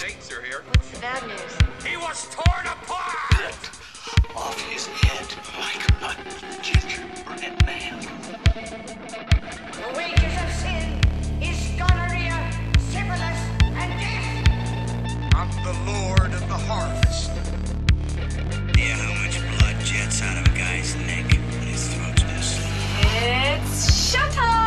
[0.00, 0.62] Dates are here.
[0.66, 1.84] What's the bad news?
[1.86, 3.70] He was torn apart!
[4.34, 5.26] off his head
[5.60, 8.00] like a gingerbread man.
[9.76, 11.00] The wages of sin
[11.42, 15.34] is gonorrhea, syphilis, and death.
[15.34, 17.30] I'm the Lord of the harvest.
[18.78, 22.66] Yeah, how much blood jets out of a guy's neck when his throat's been slit?
[23.04, 24.50] It's showtime!
[24.50, 24.59] Life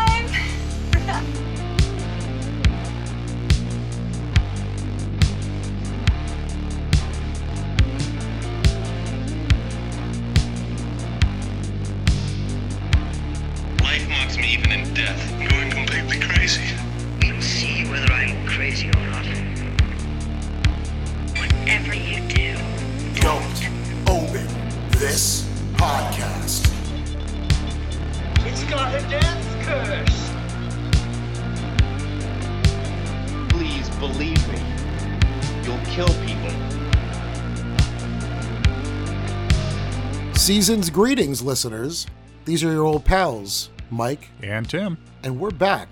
[40.63, 42.07] Season's greetings, listeners.
[42.45, 44.97] These are your old pals, Mike, And Tim.
[45.21, 45.89] and we're back.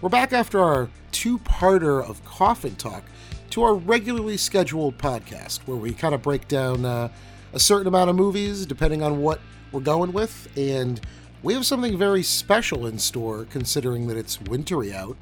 [0.00, 3.02] We're back after our two parter of Coffin Talk
[3.50, 7.10] to our regularly scheduled podcast where we kind of break down uh,
[7.52, 9.38] a certain amount of movies depending on what
[9.70, 10.48] we're going with.
[10.56, 10.98] And
[11.42, 15.18] we have something very special in store considering that it's wintry out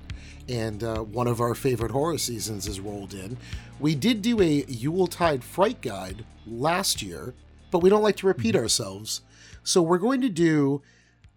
[0.49, 3.39] and uh, one of our favorite horror seasons is rolled in.
[3.81, 7.35] We did do a Yuletide Fright Guide last year,
[7.75, 9.23] but we don't like to repeat ourselves.
[9.65, 10.81] So we're going to do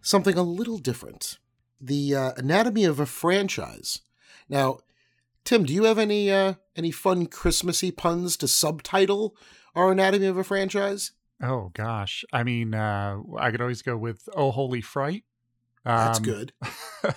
[0.02, 1.40] something a little different
[1.82, 4.02] the uh, anatomy of a franchise.
[4.48, 4.80] Now,
[5.44, 9.36] Tim, do you have any uh, any fun Christmassy puns to subtitle
[9.74, 11.14] our anatomy of a franchise?
[11.42, 12.24] Oh gosh.
[12.32, 15.24] I mean, uh I could always go with Oh Holy Fright.
[15.84, 16.54] That's Um, good.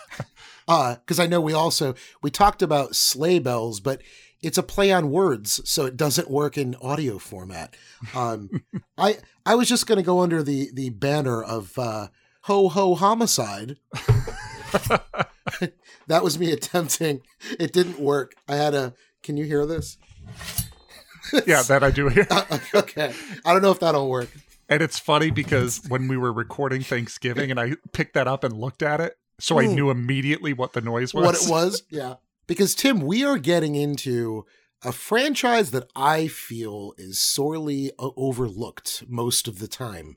[0.68, 4.00] Uh, because I know we also we talked about sleigh bells, but
[4.42, 7.74] it's a play on words, so it doesn't work in audio format.
[8.14, 8.62] Um,
[8.96, 12.08] I I was just gonna go under the the banner of uh,
[12.42, 13.76] ho ho homicide.
[16.06, 17.22] that was me attempting.
[17.58, 18.34] It didn't work.
[18.48, 18.94] I had a.
[19.22, 19.98] Can you hear this?
[21.46, 22.26] Yeah, that I do hear.
[22.30, 23.12] Uh, okay.
[23.44, 24.30] I don't know if that'll work.
[24.68, 28.54] And it's funny because when we were recording Thanksgiving and I picked that up and
[28.54, 31.24] looked at it, so I knew immediately what the noise was.
[31.24, 31.82] what it was.
[31.90, 32.14] Yeah.
[32.50, 34.44] Because Tim, we are getting into
[34.82, 40.16] a franchise that I feel is sorely overlooked most of the time.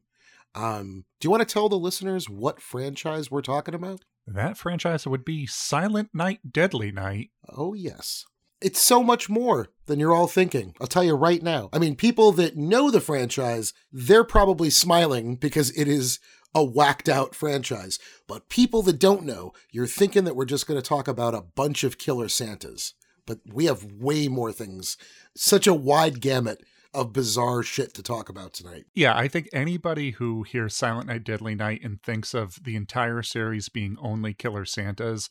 [0.55, 4.01] Um, do you want to tell the listeners what franchise we're talking about?
[4.25, 7.29] That franchise would be Silent Night, Deadly Night.
[7.47, 8.25] Oh, yes.
[8.61, 10.73] It's so much more than you're all thinking.
[10.81, 11.69] I'll tell you right now.
[11.71, 16.17] I mean, people that know the franchise, they're probably smiling because it is
[16.55, 17.99] a whacked out franchise.
[18.27, 21.41] But people that don't know, you're thinking that we're just going to talk about a
[21.41, 22.93] bunch of killer Santas.
[23.25, 24.97] But we have way more things.
[25.35, 26.61] Such a wide gamut
[26.93, 28.85] of bizarre shit to talk about tonight.
[28.93, 33.23] Yeah, I think anybody who hears Silent Night, Deadly Night and thinks of the entire
[33.23, 35.29] series being only Killer Santas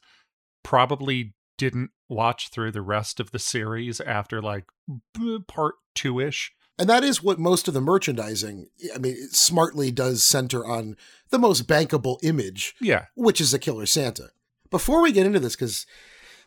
[0.64, 4.64] probably didn't watch through the rest of the series after like
[5.46, 6.52] part two ish.
[6.78, 10.96] And that is what most of the merchandising, I mean, smartly does center on
[11.30, 13.06] the most bankable image, Yeah.
[13.14, 14.30] which is a killer Santa.
[14.70, 15.86] Before we get into this, because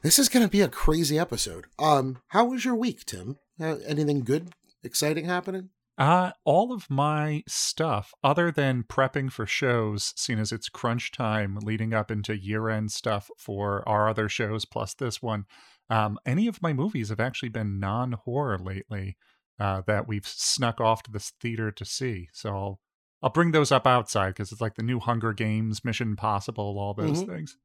[0.01, 1.65] this is going to be a crazy episode.
[1.77, 3.37] Um, how was your week, Tim?
[3.59, 4.49] Uh, anything good,
[4.83, 5.69] exciting happening?
[5.97, 11.57] Uh, all of my stuff, other than prepping for shows, seen as it's crunch time
[11.61, 15.45] leading up into year end stuff for our other shows plus this one,
[15.89, 19.15] um, any of my movies have actually been non horror lately
[19.59, 22.29] uh, that we've snuck off to this theater to see.
[22.33, 22.79] So I'll,
[23.23, 26.93] I'll bring those up outside because it's like the new Hunger Games, Mission Impossible, all
[26.93, 27.27] those Mhm.
[27.27, 27.57] things.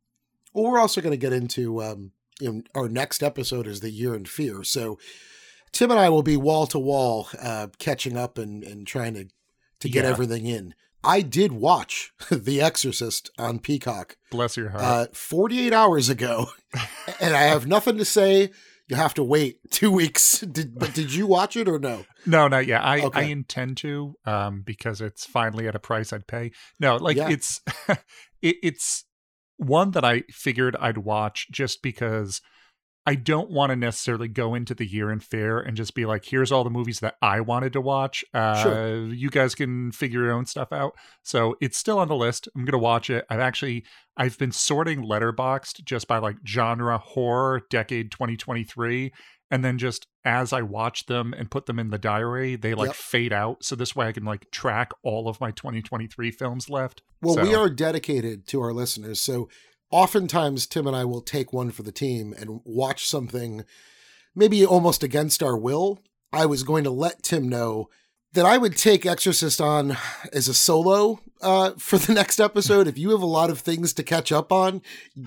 [0.54, 3.90] Well, we're also going to get into um, you know, our next episode is the
[3.90, 4.64] year in fear.
[4.64, 4.98] So
[5.72, 9.26] Tim and I will be wall to wall, uh, catching up and, and trying to
[9.80, 10.10] to get Yeah.
[10.10, 10.74] everything in.
[11.02, 14.82] I did watch The Exorcist on Peacock Bless your heart.
[14.82, 16.48] uh, 48 hours ago,
[17.20, 18.50] and I have nothing to say.
[18.90, 20.40] You have to wait two weeks.
[20.40, 22.04] Did, but did you watch it or no?
[22.26, 22.82] No, not yet.
[22.82, 26.50] I, I intend to, um, because it's finally at a price I'd pay.
[26.80, 27.30] No, like Yeah.
[27.30, 27.60] it's
[28.42, 29.04] it, it's
[29.56, 32.40] one that I figured I'd watch just because
[33.06, 36.24] I don't want to necessarily go into the year in fair and just be like,
[36.26, 38.24] here's all the movies that I wanted to watch.
[38.34, 39.06] Uh, Sure.
[39.06, 40.92] You guys can figure your own stuff out.
[41.22, 42.48] So it's still on the list.
[42.54, 43.24] I'm gonna watch it.
[43.30, 43.84] I've actually
[44.16, 49.12] I've been sorting Letterboxd just by like genre horror decade 2023
[49.50, 52.88] and then just as I watch them and put them in the diary, they like
[52.88, 52.96] Yep.
[52.96, 53.64] fade out.
[53.64, 57.02] So this way I can like track all of my 2023 films left.
[57.22, 59.20] Well, we are dedicated to our listeners.
[59.20, 59.48] So
[59.90, 63.64] oftentimes, Tim and I will take one for the team and watch something
[64.34, 66.00] maybe almost against our will,
[66.32, 67.88] I was going to let Tim know
[68.32, 69.96] that I would take Exorcist on
[70.32, 72.86] as a solo uh, for the next episode.
[72.86, 74.82] If you have a lot of things to catch up on,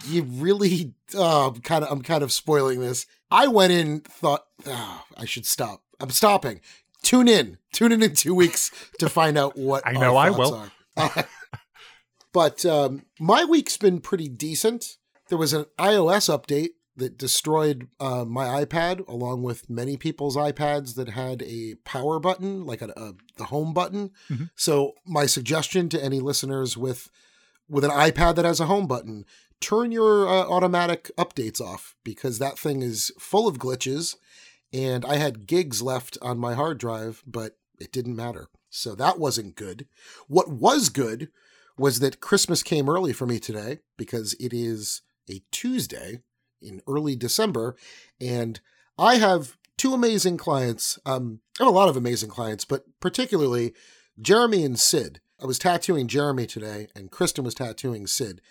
[0.08, 3.06] you really uh, kind of I'm kind of spoiling this.
[3.30, 5.84] I went in thought oh, I should stop.
[6.00, 6.62] I'm stopping.
[7.02, 7.58] Tune in.
[7.74, 10.66] Tune in in two weeks to find out what I know I will.
[12.34, 14.98] but um, my week's been pretty decent.
[15.30, 20.96] There was an iOS update that destroyed uh, my iPad, along with many people's iPads
[20.96, 24.12] that had a power button, like a, a the home button.
[24.30, 24.50] Mhm.
[24.56, 27.10] So my suggestion to any listeners with
[27.70, 29.26] with an iPad that has a home button,
[29.60, 34.16] turn your uh, automatic updates off because that thing is full of glitches.
[34.72, 38.50] And I had gigs left on my hard drive, but it didn't matter.
[38.70, 39.88] So that wasn't good.
[40.28, 41.30] What was good
[41.78, 46.20] was that Christmas came early for me today because it is a Tuesday
[46.62, 47.76] in early December,
[48.22, 48.60] and
[48.98, 51.00] I have two amazing clients.
[51.06, 53.74] Um, I have a lot of amazing clients, but particularly
[54.20, 55.20] Jeremy and Sid.
[55.42, 58.42] I was tattooing Jeremy today, and Kristen was tattooing Sid.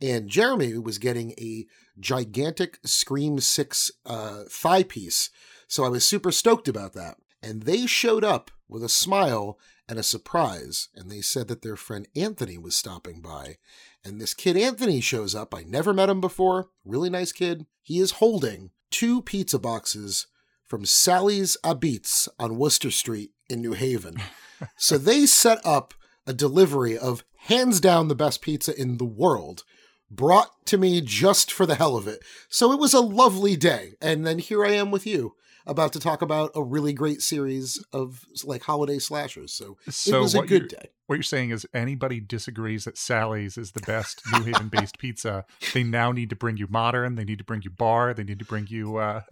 [0.00, 1.66] And Jeremy was getting a
[1.98, 5.30] gigantic Scream 6 uh, thigh piece.
[5.66, 7.16] So I was super stoked about that.
[7.42, 10.88] And they showed up with a smile and a surprise.
[10.94, 13.56] And they said that their friend Anthony was stopping by.
[14.04, 15.54] And this kid Anthony shows up.
[15.54, 16.68] I never met him before.
[16.84, 17.66] Really nice kid.
[17.82, 20.26] He is holding two pizza boxes
[20.66, 24.18] from Sally's Apizza on Wooster Street in New Haven.
[24.76, 25.94] so they set up
[26.26, 29.64] a delivery of hands down the best pizza in the world
[30.10, 32.22] brought to me just for the hell of it.
[32.48, 33.94] So it was a lovely day.
[34.00, 35.34] And then here I am with you
[35.68, 39.52] about to talk about a really great series of like holiday slashers.
[39.52, 40.90] So, So it was a good day.
[41.06, 45.44] What you're saying is anybody disagrees that Sally's is the best New Haven based pizza,
[45.72, 48.38] they now need to bring you modern, they need to bring you bar, they need
[48.38, 49.22] to bring you uh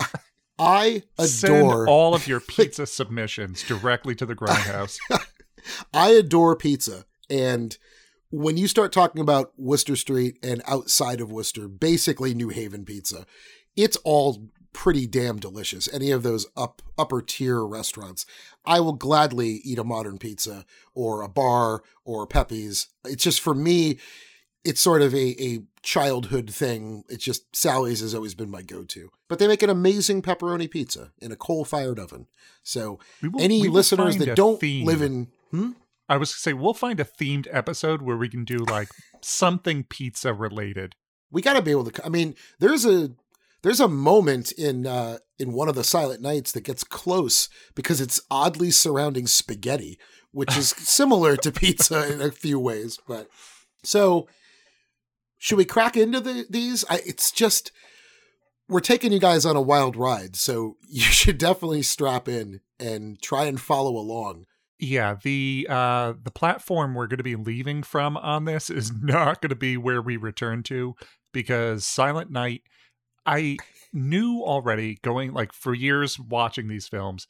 [0.59, 4.99] I send adore all of your pizza submissions directly to the grindhouse.
[5.93, 7.05] I adore pizza.
[7.29, 7.77] And
[8.31, 13.27] when you start talking about Wooster Street and outside of Wooster, basically New Haven pizza,
[13.77, 15.89] it's all pretty damn delicious.
[15.91, 18.27] Any of those up upper tier restaurants,
[18.67, 22.89] I will gladly eat a modern pizza or a bar or Pepe's.
[23.05, 23.99] It's just for me,
[24.65, 27.05] it's sort of a, a childhood thing.
[27.09, 29.09] It's just Sally's has always been my go-to.
[29.29, 32.27] But they make an amazing pepperoni pizza in a coal-fired oven.
[32.63, 34.85] So will- any listeners that don't theme.
[34.87, 35.71] live in hmm?
[36.09, 38.89] I was gonna say we'll find a themed episode where we can do like
[39.23, 40.95] something pizza related.
[41.31, 43.11] we got to be able to i mean there's a
[43.67, 48.01] there's a moment in uh in one of the silent nights that gets close because
[48.01, 49.99] it's oddly surrounding spaghetti
[50.31, 53.29] which is similar to pizza in a few ways but
[53.83, 54.27] so
[55.39, 56.85] should we crack into the, these?
[56.89, 57.73] I, it's just
[58.69, 63.21] we're taking you guys on a wild ride so you should definitely strap in and
[63.21, 64.47] try and follow along.
[64.79, 69.41] Yeah, the uh the platform we're going to be leaving from on this is not
[69.41, 70.95] going to be where we return to
[71.33, 72.63] because Silent Night
[73.27, 73.57] I
[73.93, 77.27] knew already going like for years watching these films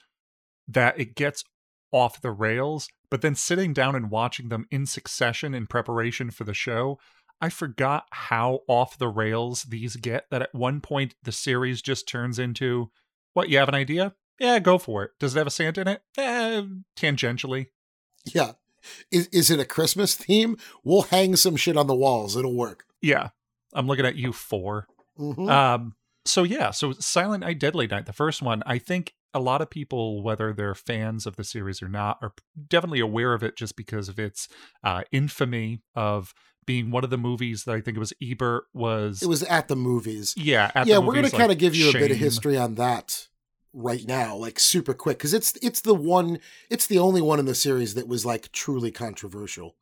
[0.69, 1.44] that it gets
[1.93, 6.44] off the rails, but then sitting down and watching them in succession in preparation for
[6.44, 6.98] the show,
[7.40, 12.08] I forgot how off the rails these get that at one point the series just
[12.08, 12.91] turns into
[13.34, 14.15] what you have an idea?
[14.41, 15.12] Yeah, go for it.
[15.19, 16.03] Does it have a Santa in it?
[16.19, 16.62] Eh,
[16.96, 17.67] tangentially.
[18.24, 18.53] yeah
[19.10, 22.84] is, is it a christmas theme we'll hang some shit on the walls it'll work
[23.03, 23.31] Yeah.
[23.74, 24.86] I'm looking at you four.
[25.19, 25.51] Mhm.
[25.51, 25.94] Um
[26.25, 29.70] so yeah, so Silent Night Deadly Night, the first one, I think a lot of
[29.70, 32.32] people, whether they're fans of the series or not, are
[32.69, 34.49] definitely aware of it just because of its
[34.82, 36.35] uh infamy of
[36.67, 39.69] being one of the movies that I think it was Ebert was it was at
[39.69, 40.35] the movies.
[40.37, 42.75] Yeah, at yeah we're gonna like, kind of give you a bit of history on
[42.75, 43.29] that
[43.77, 46.39] right now like super quick because it's it's the one
[46.70, 49.77] it's the only one in the series that was like truly controversial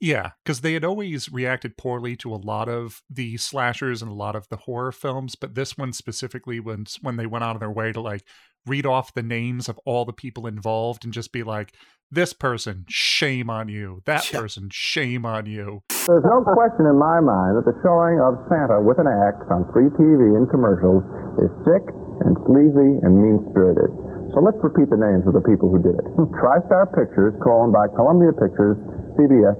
[0.00, 4.14] Yeah, because they had always reacted poorly to a lot of the slashers and a
[4.14, 7.60] lot of the horror films, but this one specifically, when when they went out of
[7.60, 8.24] their way to like
[8.66, 11.72] read off the names of all the people involved and just be like,
[12.10, 14.00] "This person, shame on you.
[14.06, 14.40] That Yeah.
[14.40, 18.80] person, shame on you." There's no question in my mind that the showing of Santa
[18.80, 21.04] with an axe on free TV and commercials
[21.44, 21.84] is sick
[22.24, 23.90] and sleazy and mean-spirited.
[24.32, 26.04] So let's repeat the names of the people who did it.
[26.40, 28.76] TriStar Pictures, co-owned by Columbia Pictures,
[29.18, 29.56] CBS,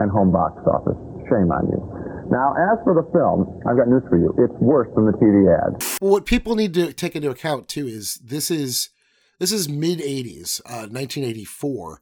[0.00, 0.96] and Home Box Office.
[1.28, 1.80] Shame on you.
[2.30, 4.34] Now, as for the film, I've got news for you.
[4.38, 5.82] It's worse than the TV ad.
[6.00, 8.90] well what people need to take into account too is this is
[9.38, 12.00] this is mid 80s uh 1984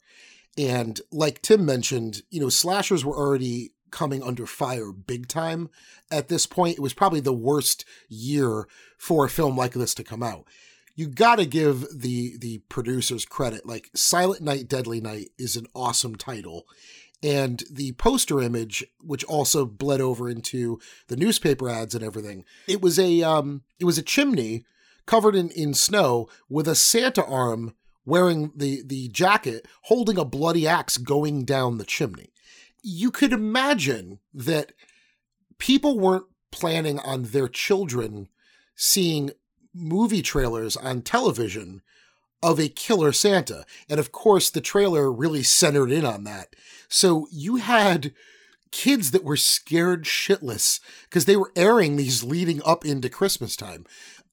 [0.58, 5.70] and like tim mentioned you know slashers were already coming under fire big time
[6.10, 8.66] at this point it was probably the worst year
[8.98, 10.46] for a film like this to come out
[10.96, 13.64] you got to give the the producers credit.
[13.64, 16.66] Like Silent Night, Deadly Night is an awesome title,
[17.22, 22.80] and the poster image, which also bled over into the newspaper ads and everything, it
[22.80, 24.64] was a um, it was a chimney
[25.06, 27.74] covered in in snow with a Santa arm
[28.04, 32.32] wearing the the jacket, holding a bloody axe going down the chimney.
[32.82, 34.72] You could imagine that
[35.58, 38.28] people weren't planning on their children
[38.74, 39.30] seeing
[39.74, 41.82] movie trailers on television
[42.42, 43.64] of a killer Santa.
[43.88, 46.54] And of course, the trailer really centered in on that.
[46.88, 48.12] So you had
[48.70, 53.84] kids that were scared shitless because they were airing these leading up into Christmas time.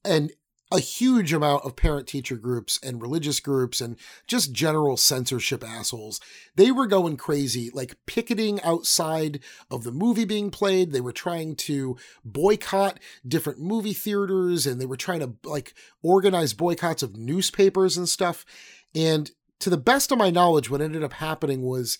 [0.04, 0.32] And
[0.70, 3.96] a huge amount of parent teacher groups and religious groups and
[4.26, 6.20] just general censorship assholes.
[6.56, 10.92] They were going crazy, like picketing outside of the movie being played.
[10.92, 15.72] They were trying to boycott different movie theaters and they were trying to like
[16.02, 18.44] organize boycotts of newspapers and stuff.
[18.94, 21.98] And to the best of my knowledge, what ended up happening was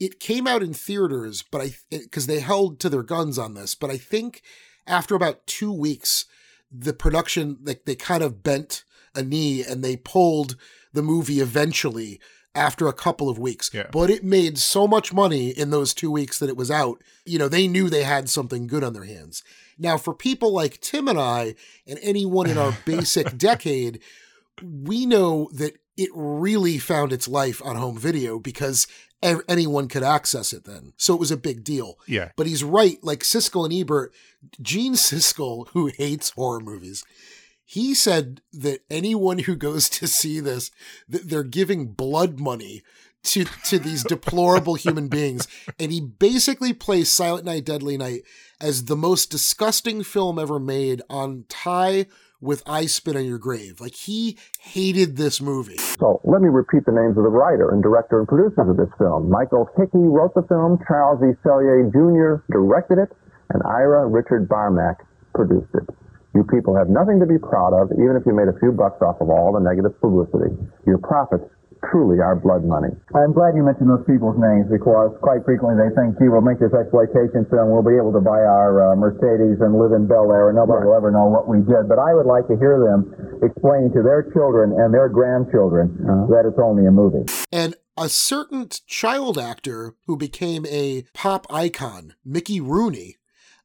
[0.00, 3.74] it came out in theaters, but I, because they held to their guns on this,
[3.74, 4.42] but I think
[4.86, 6.26] after about two weeks,
[6.70, 10.56] the production like they kind of bent a knee and they pulled
[10.92, 12.20] the movie eventually
[12.54, 13.70] after a couple of weeks.
[13.72, 13.86] Yeah.
[13.92, 17.02] But it made so much money in those two weeks that it was out.
[17.24, 19.44] You know, they knew they had something good on their hands.
[19.78, 21.54] Now, for people like Tim and I,
[21.86, 24.00] and anyone in our basic decade,
[24.62, 28.86] we know that it really found its life on home video because
[29.22, 30.92] anyone could access it then.
[30.96, 31.98] So it was a big deal.
[32.06, 32.30] Yeah.
[32.36, 32.98] But he's right.
[33.02, 34.12] Like Siskel and Ebert,
[34.60, 37.04] Gene Siskel, who hates horror movies,
[37.64, 40.70] he said that anyone who goes to see this,
[41.08, 42.82] that they're giving blood money
[43.24, 48.22] to to these deplorable human beings, and he basically plays Silent Night, Deadly Night
[48.60, 52.06] as the most disgusting film ever made on tie
[52.40, 53.80] with I Spit on Your Grave.
[53.80, 55.78] Like he hated this movie.
[55.98, 58.90] So let me repeat the names of the writer and director and producers of this
[58.98, 59.30] film.
[59.30, 61.34] Michael Hickey wrote the film, Charles E.
[61.44, 62.44] Sellier Jr.
[62.52, 63.16] directed it,
[63.50, 65.88] and Ira Richard Barmack produced it.
[66.34, 69.00] You people have nothing to be proud of, even if you made a few bucks
[69.00, 70.52] off of all the negative publicity.
[70.86, 71.48] Your profits
[71.90, 72.90] truly are blood money.
[73.14, 76.58] I'm glad you mentioned those people's names because quite frequently they think, gee, we'll make
[76.58, 80.30] this exploitation film, we'll be able to buy our uh, Mercedes and live in Bel
[80.30, 81.88] Air, and nobody will ever know what we did.
[81.88, 83.10] But I would like to hear them
[83.42, 85.96] explaining to their children and their grandchildren
[86.30, 87.24] that it's only a movie.
[87.52, 93.16] And a certain child actor who became a pop icon, Mickey Rooney.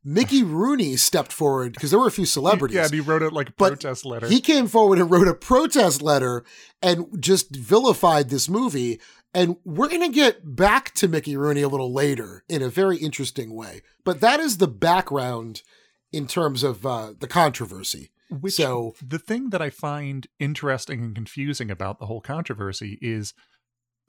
[0.04, 2.76] Mickey Rooney stepped forward because there were a few celebrities.
[2.76, 4.28] Yeah, and he wrote it like a protest letter.
[4.28, 6.44] He came forward and wrote a protest letter
[6.82, 9.00] and just vilified this movie.
[9.34, 12.98] And we're going to get back to Mickey Rooney a little later in a very
[12.98, 13.82] interesting way.
[14.04, 15.62] But that is the background
[16.12, 18.12] in terms of uh, the controversy.
[18.30, 23.34] Which so the thing that I find interesting and confusing about the whole controversy is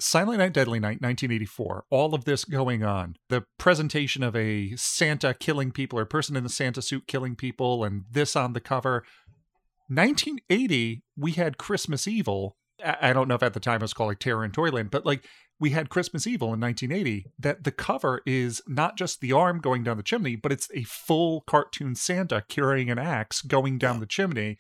[0.02, 1.84] Silent Night, Deadly Night, 1984.
[1.90, 3.16] All of this going on.
[3.28, 7.36] The presentation of a Santa killing people or a person in the Santa suit killing
[7.36, 9.04] people, and this on the cover.
[9.88, 12.56] 1980, we had Christmas Evil.
[12.84, 15.06] I don't know if at the time it was called like Terror in Toyland, but
[15.06, 15.24] like
[15.60, 17.26] we had Christmas Evil in 1980.
[17.38, 20.82] That the cover is not just the arm going down the chimney, but it's a
[20.82, 24.58] full cartoon Santa carrying an axe going down the chimney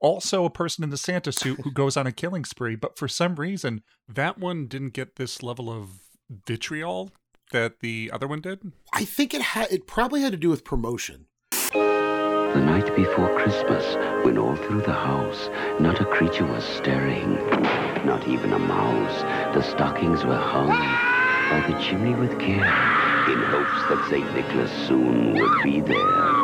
[0.00, 3.08] also a person in the Santa suit who goes on a killing spree, but for
[3.08, 6.00] some reason that one didn't get this level of
[6.46, 7.10] vitriol
[7.52, 8.72] that the other one did.
[8.92, 11.26] I think it had it probably had to do with promotion.
[11.72, 17.34] The night before Christmas, when all through the house not a creature was stirring,
[18.04, 19.22] not even a mouse,
[19.54, 22.64] the stockings were hung by the chimney with care,
[23.30, 24.34] in hopes that St.
[24.34, 26.39] Nicholas soon would be there.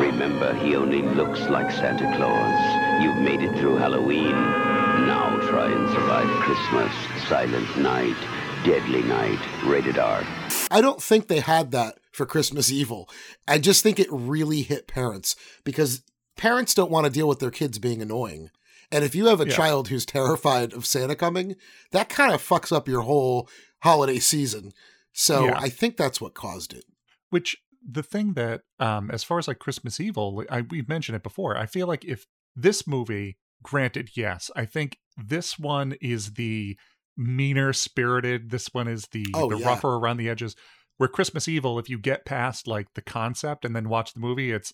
[0.00, 3.02] Remember, he only looks like Santa Claus.
[3.02, 4.30] You've made it through Halloween.
[4.32, 6.92] Now try and survive Christmas.
[7.28, 8.16] Silent Night,
[8.64, 10.22] Deadly Night, rated R.
[10.70, 13.08] I don't think they had that for Christmas Evil.
[13.48, 15.34] I just think it really hit parents
[15.64, 16.02] because
[16.36, 18.50] parents don't want to deal with their kids being annoying.
[18.92, 19.56] And if you have a Yeah.
[19.56, 21.56] child who's terrified of Santa coming,
[21.92, 23.48] that kind of fucks up your whole
[23.80, 24.72] holiday season.
[25.12, 25.58] So Yeah.
[25.58, 26.84] I think that's what caused it.
[27.30, 27.56] Which
[27.88, 31.56] the thing that, um, as far as like Christmas Evil, I, we've mentioned it before.
[31.56, 36.76] I feel like if this movie, granted, yes, I think this one is the
[37.16, 38.50] meaner spirited.
[38.50, 39.66] This one is the Oh, the yeah.
[39.66, 40.56] rougher around the edges.
[40.98, 44.50] Where Christmas Evil, if you get past like the concept and then watch the movie,
[44.50, 44.72] it's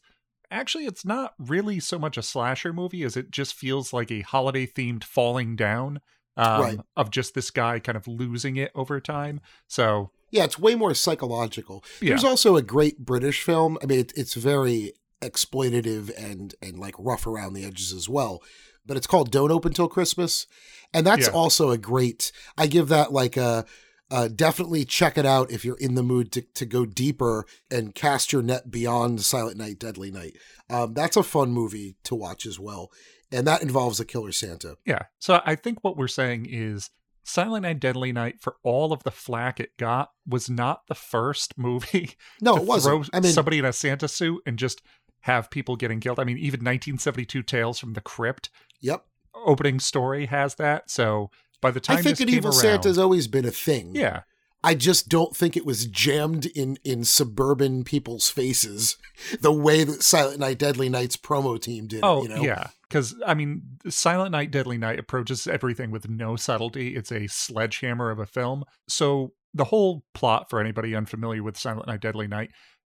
[0.50, 4.20] actually it's not really so much a slasher movie as it just feels like a
[4.20, 6.00] holiday themed falling down
[6.36, 6.78] um, Right.
[6.96, 9.40] of just this guy kind of losing it over time.
[9.66, 11.84] So Yeah, it's way more psychological.
[12.00, 13.78] There's also a great British film.
[13.82, 18.42] I mean, it, it's very exploitative and and like rough around the edges as well.
[18.84, 20.44] but it's called Don't Open Till Christmas.
[20.92, 21.32] And that's Yeah.
[21.32, 23.64] also a great, I give that like a,
[24.10, 27.94] uh, definitely check it out if you're in the mood to, to go deeper and
[27.94, 30.36] cast your net beyond Silent Night, Deadly Night.
[30.68, 32.90] Um, that's a fun movie to watch as well.
[33.30, 34.74] And that involves a killer Santa.
[34.84, 35.02] Yeah.
[35.20, 36.90] So I think what we're saying is
[37.24, 41.56] Silent Night, Deadly Night, for all of the flack it got, was not the first
[41.58, 43.06] movie No, to it wasn't.
[43.06, 44.82] throw I mean- somebody in a Santa suit and just
[45.20, 46.18] have people getting killed.
[46.18, 48.50] I mean, even 1972 Tales from the Crypt
[48.80, 49.04] Yep.
[49.34, 50.90] opening story has that.
[50.90, 53.94] So by the time I think an evil around, Santa's always been a thing.
[53.94, 54.22] yeah,
[54.64, 58.96] I just don't think it was jammed in in suburban people's faces
[59.40, 61.98] the way that Silent Night Deadly Night's promo team did.
[61.98, 62.42] it, Oh, you know?
[62.42, 62.68] yeah.
[62.92, 66.94] Because, I mean, Silent Night, Deadly Night approaches everything with no subtlety.
[66.94, 68.64] It's a sledgehammer of a film.
[68.86, 72.50] So, the whole plot, for anybody unfamiliar with Silent Night, Deadly Night,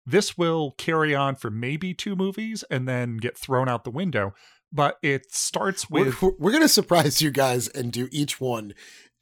[0.07, 4.35] this will carry on for maybe two movies and then get thrown out the window.
[4.73, 6.23] But it starts with.
[6.23, 8.75] we're, we're gonna surprise you guys and do each one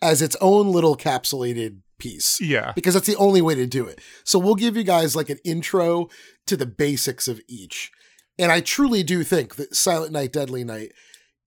[0.02, 2.38] as its own little capsulated piece.
[2.38, 2.72] Yeah.
[2.74, 4.00] Because that's the only way to do it.
[4.24, 6.08] So we'll give you guys like an intro
[6.46, 7.90] to the basics of each.
[8.38, 10.92] And I truly do think that Silent Night Deadly Night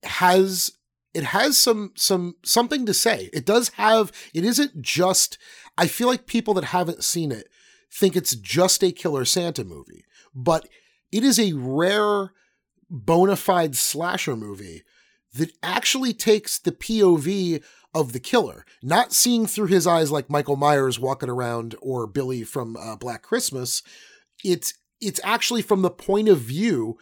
[0.02, 0.72] has
[1.12, 3.30] it has some some something to say.
[3.32, 5.38] It does have it isn't just
[5.76, 7.48] I feel like people that haven't seen it
[7.92, 10.04] think it's just a killer Santa movie,
[10.34, 10.68] but
[11.10, 12.32] it is a rare
[12.88, 14.82] bona fide slasher movie
[15.34, 17.62] that actually takes the POV
[17.94, 22.42] of the killer, not seeing through his eyes like Michael Myers walking around or Billy
[22.42, 23.82] from uh, Black Christmas.
[24.44, 26.98] It's it's actually from the point of view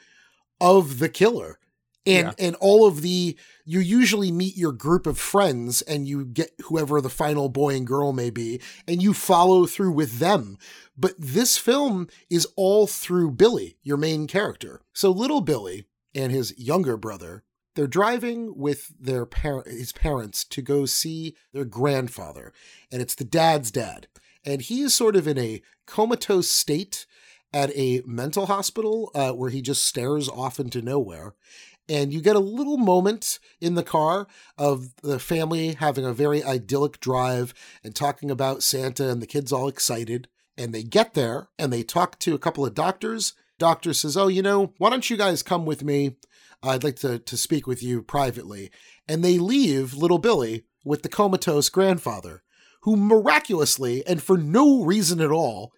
[0.61, 1.59] of the killer.
[2.07, 3.37] And and all of the
[3.67, 7.87] you usually meet your group of friends and you get whoever the final boy and
[7.87, 10.57] girl may be and you follow through with them.
[10.97, 14.81] But this film is all through Billy, your main character.
[14.95, 20.61] So little Billy and his younger brother they're driving with their parent his parents to
[20.61, 22.53] go see their grandfather
[22.91, 24.09] and it's the dad's dad
[24.45, 27.07] and he is sort of in a comatose state
[27.53, 31.35] at a mental hospital uh, where he just stares off into nowhere.
[31.89, 34.27] And you get a little moment in the car
[34.59, 39.53] of the family having a very idyllic drive and talking about Santa and the kids
[39.53, 40.29] all excited.
[40.57, 43.33] And they get there and they talk to a couple of doctors.
[43.59, 46.17] Doctor says oh you know why don't you guys come with me?
[46.63, 48.71] I'd like to, to speak with you privately.
[49.07, 52.43] And they leave little Billy with the comatose grandfather,
[52.83, 55.73] who miraculously, and for no reason at all,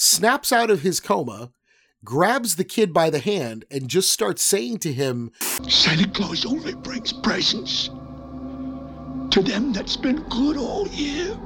[0.00, 1.52] snaps out of his coma,
[2.02, 5.30] grabs the kid by the hand, and just starts saying to him,
[5.68, 7.88] Santa Claus only brings presents
[9.30, 11.38] to them that's been good all year.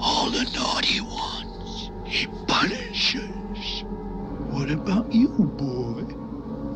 [0.00, 3.84] All the naughty ones, he punishes.
[4.50, 6.02] What about you, boy?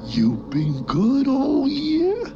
[0.06, 2.32] You've been good all year?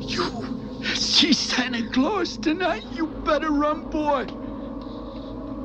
[0.00, 2.84] You see Santa Claus tonight?
[2.92, 4.26] You better run, boy.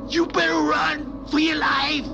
[0.09, 2.05] You better run for your life.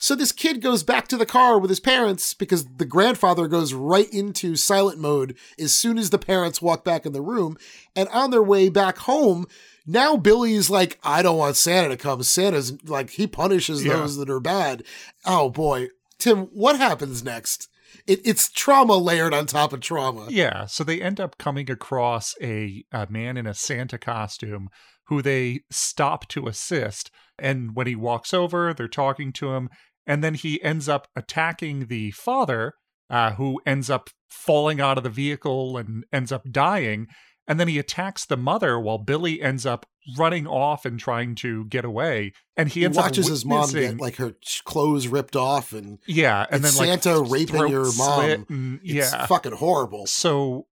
[0.00, 3.72] So this kid goes back to the car with his parents because the grandfather goes
[3.74, 7.56] right into silent mode as soon as the parents walk back in the room.
[7.96, 9.46] And on their way back home,
[9.86, 12.22] now Billy's like, I don't want Santa to come.
[12.22, 13.94] Santa's like, he punishes Yeah.
[13.94, 14.84] those that are bad.
[15.24, 15.88] Oh boy.
[16.18, 17.68] Tim, what happens next?
[18.06, 20.26] It, it's trauma layered on top of trauma.
[20.28, 24.68] Yeah, so they end up coming across a, a man in a Santa costume
[25.08, 27.10] who they stop to assist.
[27.38, 29.68] And when he walks over, they're talking to him.
[30.06, 32.72] And then he ends up attacking the father,
[33.10, 37.06] uh, who ends up falling out of the vehicle and ends up dying.
[37.48, 41.64] And then he attacks the mother while Billy ends up running off and trying to
[41.66, 42.32] get away.
[42.56, 46.62] And he He watches his mom get like her clothes ripped off and yeah, and
[46.64, 48.24] then it's like Santa raping your mom.
[48.48, 50.06] and- It's yeah, fucking horrible.
[50.06, 50.66] So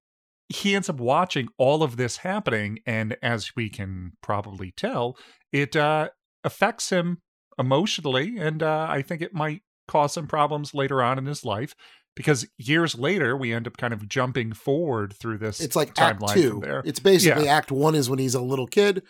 [0.48, 5.16] he ends up watching all of this happening, and as we can probably tell,
[5.52, 6.09] it uh,
[6.42, 7.22] affects him
[7.59, 11.74] emotionally, and uh, I think it might cause some problems later on in his life.
[12.16, 15.61] Because years later, we end up kind of jumping forward through this.
[15.61, 16.61] It's like timeline Act Two.
[16.62, 16.80] there.
[16.85, 17.57] It's basically Yeah.
[17.57, 19.02] Act One is when he's a little kid.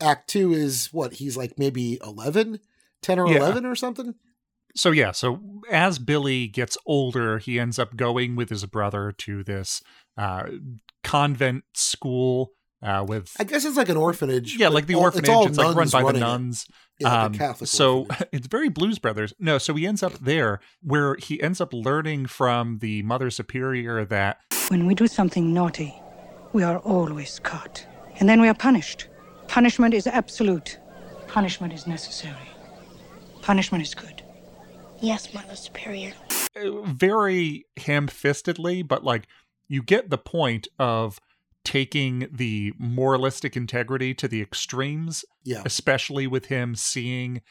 [0.00, 2.60] Act Two is what he's like maybe 11,
[3.02, 3.38] 10 or Yeah.
[3.40, 4.14] eleven or something.
[4.74, 9.44] So yeah, so as Billy gets older, he ends up going with his brother to
[9.44, 9.82] this
[10.16, 10.44] uh,
[11.04, 12.52] convent school
[12.82, 14.56] uh, with I guess it's like an orphanage.
[14.58, 15.30] yeah, like the all- orphanage.
[15.30, 16.24] all It's, like run by the running it.
[16.24, 16.66] nuns.
[16.98, 19.32] Yeah, like Um, Catholic so it's very Blues Brothers.
[19.38, 24.04] No, so he ends up there where he ends up learning from the Mother Superior
[24.06, 25.94] that When we do something naughty,
[26.52, 27.86] we are always caught.
[28.18, 29.08] And then we are punished.
[29.48, 30.78] Punishment is absolute.
[31.28, 32.48] Punishment is necessary.
[33.42, 34.22] Punishment is good.
[35.00, 36.12] Yes, Mother Superior.
[36.56, 39.26] uh, very ham-fistedly, but like
[39.68, 41.18] you get the point of
[41.64, 45.62] taking the moralistic integrity to the extremes, Yeah.
[45.64, 47.42] especially with him seeing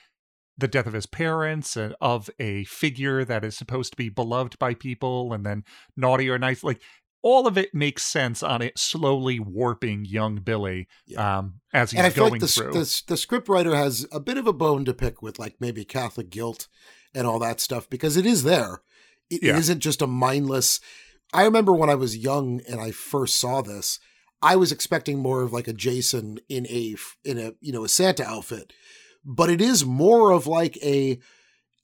[0.58, 4.58] the death of his parents and of a figure that is supposed to be beloved
[4.58, 5.66] by people and then
[5.98, 6.82] naughty or nice like
[7.22, 12.08] all of it makes sense on it slowly warping young billy um as he's and
[12.08, 14.54] I feel going like the, through the the script writer has a bit of a
[14.54, 16.70] bone to pick with, like maybe Catholic guilt
[17.14, 18.82] and all that stuff, because it is there.
[19.30, 19.56] It, Yeah.
[19.58, 20.80] it isn't just a mindless.
[21.34, 24.00] I remember when I was young and I first saw this,
[24.42, 27.90] I was expecting more of like a Jason in a in a you know a
[27.90, 28.74] Santa outfit,
[29.24, 31.20] but it is more of like a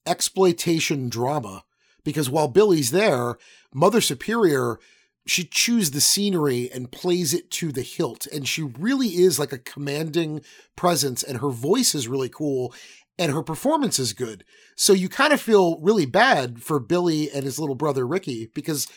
[0.06, 1.64] exploitation drama
[2.04, 3.38] because while Billy's there,
[3.74, 4.80] Mother Superior
[5.28, 8.26] she chews the scenery and plays it to the hilt.
[8.28, 10.42] And she really is like a commanding
[10.76, 12.74] presence and her voice is really cool
[13.20, 14.44] and her performance is good.
[14.76, 18.88] So you kind of feel really bad for billy and his little brother ricky because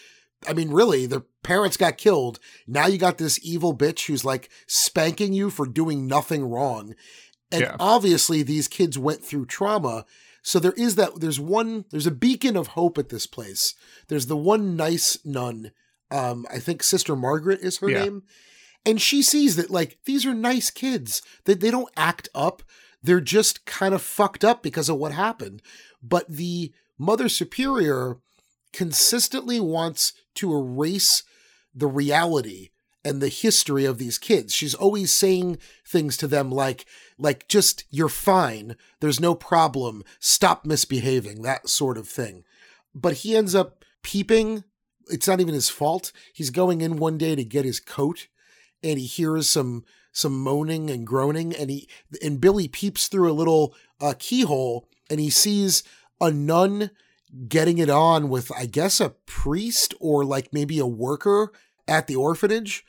[0.48, 2.38] i mean really their parents got killed.
[2.66, 6.94] Now you got this evil bitch who's like spanking you for doing nothing wrong.
[7.52, 7.76] And Yeah.
[7.78, 10.06] obviously these kids went through trauma.
[10.42, 13.74] So there is that there's one there's a beacon of hope at this place.
[14.08, 15.72] There's the one nice nun.
[16.10, 18.04] Um i think sister margaret is her Yeah.
[18.04, 18.22] name.
[18.86, 22.62] And she sees that like these are nice kids that they, don't act up.
[23.02, 25.60] They're just kind of fucked up because of what happened.
[26.02, 28.18] But the mother superior
[28.72, 31.22] consistently wants to erase
[31.74, 32.70] the reality
[33.04, 34.54] and the history of these kids.
[34.54, 36.86] She's always saying things to them like
[37.18, 38.76] like just you're fine.
[39.00, 40.02] There's no problem.
[40.18, 42.44] Stop misbehaving that sort of thing.
[42.94, 44.64] But he ends up peeping.
[45.08, 46.12] It's not even his fault.
[46.32, 48.28] He's going in one day to get his coat
[48.82, 51.88] and he hears some some moaning and groaning and he
[52.22, 55.82] and billy peeps through a little uh, keyhole and he sees
[56.20, 56.90] a nun
[57.48, 61.52] getting it on with i guess a priest or like maybe a worker
[61.88, 62.84] at the orphanage.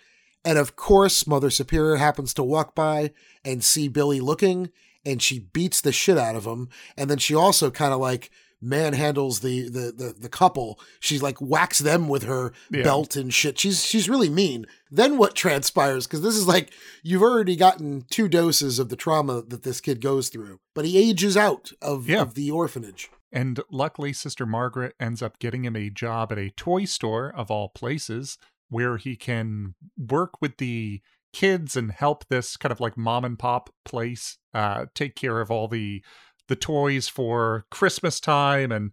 [0.46, 3.12] And of course mother superior happens to walk by
[3.44, 4.70] and see billy looking
[5.04, 6.70] and she beats the shit out of him.
[6.96, 8.30] And then she also kind of like
[8.64, 10.80] manhandles the, the the the couple.
[11.00, 12.84] She's like whacks them with her Yeah.
[12.84, 13.60] belt and shit.
[13.60, 14.66] She's she's really mean.
[14.90, 16.72] Then what transpires because this is like
[17.04, 20.98] you've already gotten two doses of the trauma that this kid goes through but he
[20.98, 22.22] ages out of, Yeah.
[22.22, 26.52] of the orphanage And luckily, Sister Margaret ends up getting him a job at a
[26.52, 28.38] toy store, of all places,
[28.70, 31.02] where he can work with the
[31.34, 35.52] kids and help this kind of like mom and pop place uh, take care of
[35.52, 36.02] all the
[36.48, 38.92] the toys for Christmas time and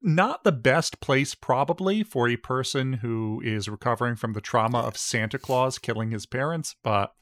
[0.00, 4.96] not the best place probably for a person who is recovering from the trauma of
[4.96, 7.12] Santa Claus killing his parents, but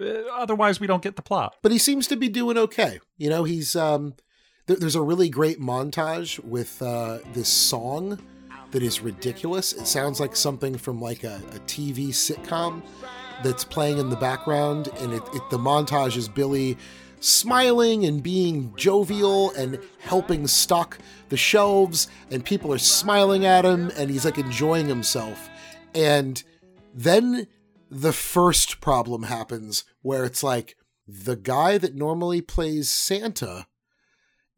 [0.00, 1.54] uh, otherwise we don't get the plot.
[1.62, 2.98] but he seems to be doing okay.
[3.16, 4.14] You know, he's um,
[4.66, 8.18] th- there's a really great montage with uh, this song
[8.70, 9.72] that is ridiculous.
[9.72, 12.82] It sounds like something from like a, a TV sitcom
[13.42, 16.76] that's playing in the background, and it, it the montage is Billy
[17.20, 20.98] smiling and being jovial and helping stock
[21.28, 25.48] the shelves, and people are smiling at him, and he's like enjoying himself,
[25.94, 26.42] and
[26.94, 27.46] then
[27.90, 33.66] the first problem happens where it's like the guy that normally plays Santa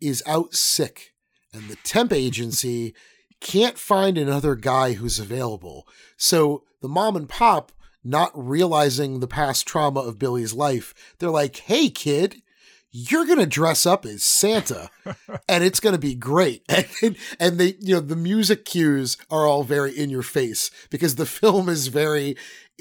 [0.07, 1.15] is out sick
[1.53, 2.95] and the temp agency
[3.41, 5.87] can't find another guy who's available.
[6.17, 11.57] So the mom and pop, not realizing the past trauma of Billy's life, they're like,
[11.57, 12.43] hey, kid,
[12.91, 14.89] you're going to dress up as Santa
[15.49, 16.63] and it's going to be great.
[17.03, 21.17] And, and they, you know, the music cues are all very in your face because
[21.17, 22.37] the film is very,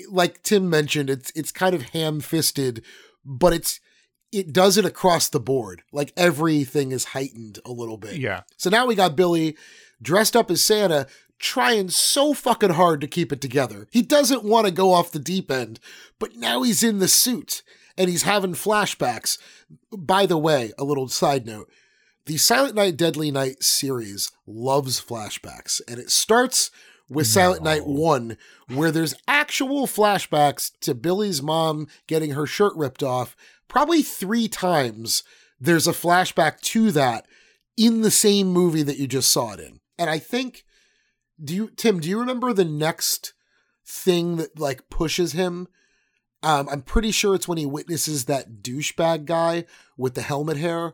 [0.10, 2.84] like Tim mentioned, it's, it's kind of ham fisted,
[3.26, 3.80] but it's,
[4.34, 5.84] it does it across the board.
[5.92, 8.16] Like everything is heightened a little bit.
[8.16, 8.42] Yeah.
[8.58, 9.56] So now we got Billy
[10.02, 11.08] dressed up as Santa,
[11.40, 13.88] trying so fucking hard to keep it together.
[13.92, 15.80] He doesn't want to go off the deep end,
[16.20, 17.62] but now he's in the suit
[17.98, 19.38] and he's having flashbacks.
[19.96, 21.70] By the way, a little side note
[22.26, 26.72] the Silent Night, Deadly Night series loves flashbacks, and it starts
[27.10, 28.38] with Silent Night 1,
[28.74, 33.36] where there's actual flashbacks to Billy's mom getting her shirt ripped off.
[33.68, 35.24] Probably three times
[35.60, 37.26] there's a flashback to that
[37.78, 39.80] in the same movie that you just saw it in.
[39.98, 40.64] And I think,
[41.44, 43.34] do you, Tim, do you remember the next
[43.86, 45.68] thing that like pushes him?
[46.44, 49.66] Um, I'm pretty sure it's when he witnesses that douchebag guy
[49.98, 50.94] with the helmet hair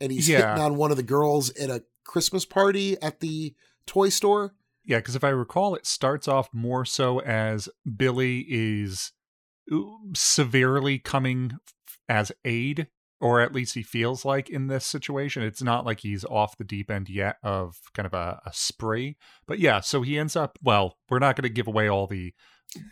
[0.00, 0.38] and he's Yeah.
[0.50, 3.54] hitting on one of the girls at a Christmas party at the
[3.86, 4.54] toy store.
[4.84, 9.12] Yeah, because if I recall, it starts off more so as Billy is
[10.14, 11.52] severely coming
[12.08, 12.88] as aid
[13.20, 15.42] or at least he feels like in this situation.
[15.42, 19.16] It's not like he's off the deep end yet of kind of a, a spree.
[19.46, 20.56] But yeah, so he ends up.
[20.62, 22.32] Well, we're not going to give away all the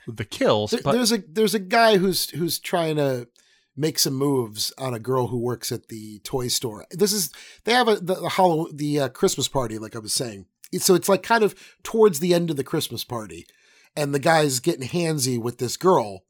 [0.09, 0.73] the kills.
[0.73, 3.29] There- but there's a there's a guy who's who's trying to
[3.77, 6.87] make some moves on a girl who works at the toy store.
[6.91, 7.31] This is
[7.65, 10.47] they have a the, the Halloween the uh, Christmas party, like I was saying.
[10.79, 13.47] So it's like kind of towards the end of the Christmas party,
[13.95, 16.25] and the guy's getting handsy with this girl,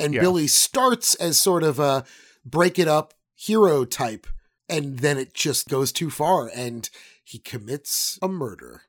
[0.00, 0.20] and Yeah.
[0.22, 2.04] Billy starts as sort of a
[2.44, 4.26] break it up hero type,
[4.68, 6.88] and then it just goes too far, and
[7.22, 8.82] he commits a murder.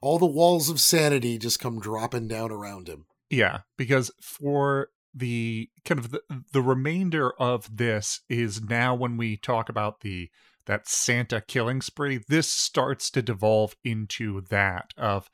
[0.00, 3.06] All the walls of sanity just come dropping down around him.
[3.30, 6.22] Yeah, because for the kind of the,
[6.52, 10.30] the remainder of this is now when we talk about the
[10.66, 15.28] that Santa killing spree, this starts to devolve into that of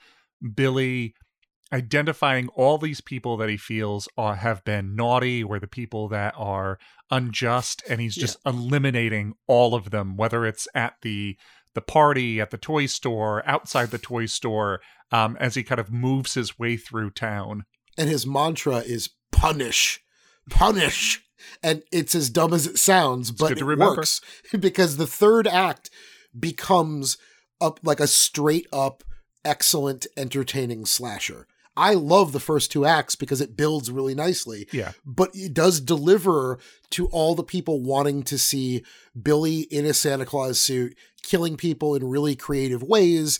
[0.55, 1.15] Billy
[1.73, 6.35] identifying all these people that he feels are, have been naughty or the people that
[6.37, 6.79] are
[7.11, 11.37] unjust and he's just eliminating all of them whether it's at the
[11.73, 15.91] the party at the toy store outside the toy store um, as he kind of
[15.91, 17.65] moves his way through town
[17.99, 20.01] and his mantra is punish,
[20.49, 21.25] punish.
[21.63, 23.97] And it's as dumb as it sounds, but it remember.
[23.97, 24.21] works
[24.59, 25.91] because the third act
[26.39, 27.19] becomes
[27.61, 29.03] up like a straight up
[29.45, 31.47] excellent entertaining slasher.
[31.79, 34.67] I love the first two acts because it builds really nicely.
[34.73, 34.93] Yeah.
[35.07, 36.59] But it does deliver
[36.91, 38.85] to all the people wanting to see
[39.21, 43.39] Billy in a Santa Claus suit killing people in really creative ways.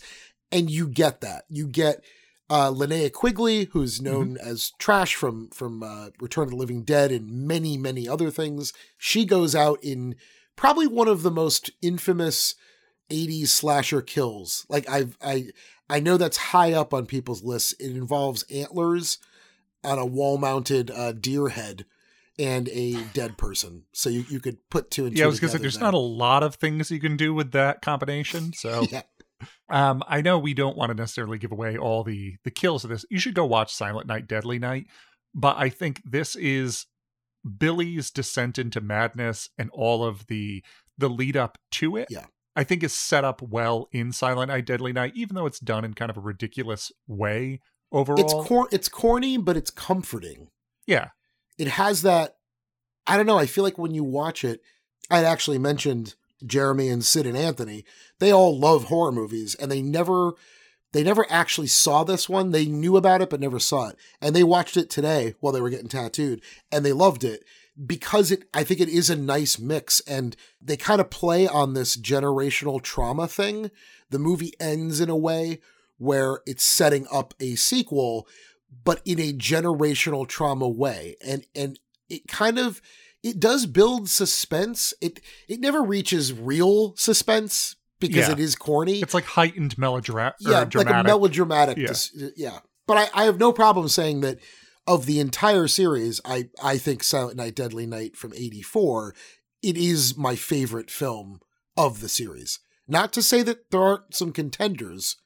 [0.53, 1.43] And you get that.
[1.49, 2.01] You get
[2.49, 7.11] uh, Linnea Quigley, who's known as Trash from from uh, Return of the Living Dead
[7.11, 8.73] and many many other things.
[8.97, 10.15] She goes out in
[10.55, 12.55] probably one of the most infamous
[13.11, 14.65] '80s slasher kills.
[14.69, 15.49] Like I've I
[15.89, 17.73] I know that's high up on people's lists.
[17.79, 19.17] It involves antlers
[19.83, 21.85] on a wall mounted uh, deer head
[22.37, 23.83] and a dead person.
[23.93, 25.19] So you, you could put two and two.
[25.19, 25.83] yeah i was gonna say there's there.
[25.83, 29.01] not a lot of things you can do with that combination so Yeah.
[29.69, 32.89] um i know we don't want to necessarily give away all the the kills of
[32.89, 34.85] this you should go watch silent night deadly night
[35.33, 36.85] but i think this is
[37.57, 40.63] billy's descent into madness and all of the
[40.97, 42.25] the lead up to it Yeah.
[42.59, 45.83] I think is set up well in silent night deadly night even though it's done
[45.85, 47.59] in kind of a ridiculous way
[47.91, 50.49] overall It's cor- it's corny, but it's comforting.
[50.85, 51.09] yeah
[51.57, 52.35] it has that
[53.07, 54.61] I don't know, I feel like when you watch it,
[55.09, 56.13] I'd actually mentioned
[56.45, 57.83] Jeremy and Sid and Anthony.
[58.19, 60.33] They all love horror movies and they never
[60.91, 62.51] they never actually saw this one.
[62.51, 63.95] They knew about it but never saw it.
[64.21, 66.41] And they watched it today while they were getting tattooed
[66.71, 67.43] and they loved it
[67.85, 71.73] because it I think it is a nice mix and they kind of play on
[71.73, 73.71] this generational trauma thing.
[74.09, 75.59] The movie ends in a way
[75.97, 78.27] where it's setting up a sequel
[78.83, 81.79] but in a generational trauma way and and
[82.09, 82.81] it kind of
[83.23, 88.31] it does build suspense it it never reaches real suspense because Yeah.
[88.33, 91.87] it is corny it's like heightened melodra- or yeah like a melodramatic Yeah.
[91.87, 94.39] dis- yeah but I, I have no problem saying that
[94.89, 99.13] of the entire series i i think silent night deadly night from 84
[99.61, 101.39] it is my favorite film
[101.77, 102.59] of the series.
[102.87, 105.17] Not to say that there aren't some contenders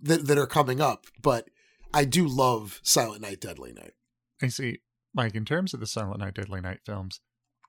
[0.00, 1.48] that, that are coming up but
[1.92, 3.92] i do love silent night deadly night.
[4.42, 4.78] I see,
[5.14, 7.20] Mike, in terms of the Silent Night, Deadly Night films,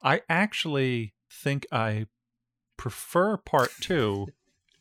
[0.01, 2.07] I actually think I
[2.77, 4.27] prefer part two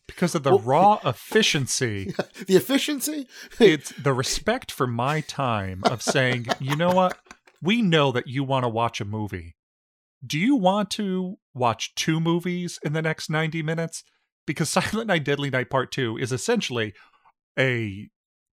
[0.06, 2.14] because of the raw efficiency.
[2.46, 3.26] the efficiency
[3.60, 7.18] It's the respect for my time of saying, you know what?
[7.60, 9.56] We know that you want to watch a movie.
[10.24, 14.04] Do you want to watch two movies in the next 90 minutes?
[14.46, 16.92] Because Silent Night, Deadly Night Part 2 is essentially
[17.58, 18.08] a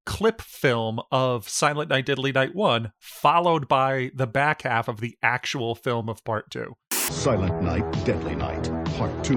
[0.06, 5.16] clip film of Silent Night Deadly Night 1 followed by the back half of the
[5.22, 6.74] actual film of part 2.
[6.92, 9.36] Silent Night, Deadly Night, Part 2.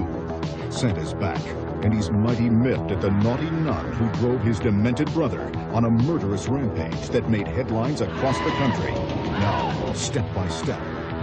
[0.69, 1.41] Santa's back,
[1.83, 5.41] and he's mighty miffed at the naughty nun who drove his demented brother
[5.73, 8.93] on a murderous rampage that made headlines across the country.
[8.93, 10.79] Now, step by step,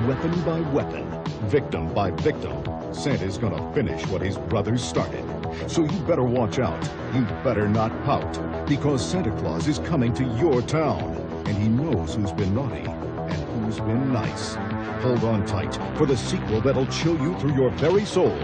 [0.06, 5.24] weapon by weapon, victim by victim, Santa's gonna finish what his brother started.
[5.66, 6.82] So you better watch out.
[7.14, 12.14] You better not pout, because Santa Claus is coming to your town, and he knows
[12.14, 14.54] who's been naughty and who's been nice.
[15.02, 18.36] Hold on tight for the sequel that'll chill you through your very soul.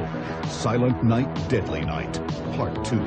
[0.48, 2.14] Silent Night, Deadly Night,
[2.56, 3.04] Part 2.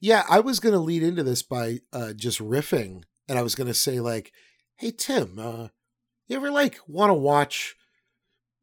[0.00, 3.54] Yeah, I was going to lead into this by uh, just riffing, and I was
[3.54, 4.32] going to say like,
[4.76, 5.68] "Hey Tim, uh,
[6.28, 7.76] you ever like want to watch,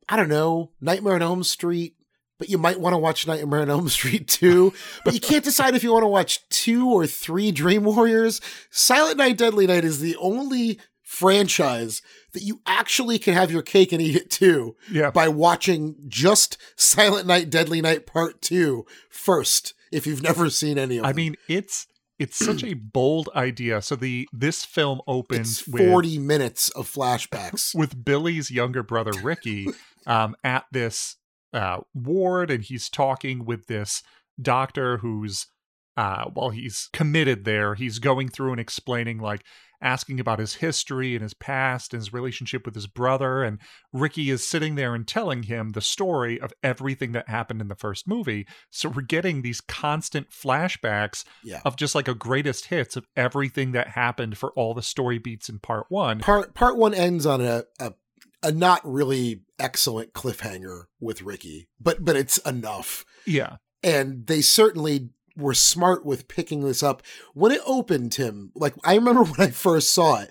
[0.08, 1.96] I don't know, Nightmare on Elm Street,
[2.38, 4.74] but you might want to watch Nightmare on Elm Street 2,
[5.06, 8.42] but you can't decide if you want to watch two or three Dream Warriors.
[8.70, 12.02] Silent Night, Deadly Night is the only franchise
[12.34, 15.12] that you actually can have your cake and eat it too Yeah.
[15.12, 20.98] by watching just Silent Night, Deadly Night Part 2 first, if you've never seen any
[20.98, 21.10] of them.
[21.10, 21.88] I mean, it's
[22.20, 23.82] it's such a bold idea.
[23.82, 27.74] So the this film opens it's with 40 minutes of flashbacks.
[27.78, 29.70] with Billy's younger brother Ricky
[30.06, 31.15] um, at this
[31.54, 34.04] uh, ward, and he's talking with this
[34.39, 35.48] doctor who's,
[35.96, 39.44] uh, while he's committed there, he's going through and explaining, like,
[39.82, 43.44] asking about his history and his past and his relationship with his brother.
[43.44, 43.60] And
[43.94, 47.76] Ricky is sitting there and telling him the story of everything that happened in the
[47.76, 48.46] first movie.
[48.70, 51.62] So we're getting these constant flashbacks Yeah.
[51.65, 55.50] of just like a greatest hits of everything that happened for all the story beats
[55.50, 56.20] in part one.
[56.20, 57.94] Part part 1 ends on a, a
[58.42, 63.04] a not really excellent cliffhanger with Ricky, but but it's enough.
[63.26, 63.58] yeah.
[63.84, 67.02] and they certainly were smart with picking this up.
[67.34, 70.30] When it opened tim like i remember when i first saw it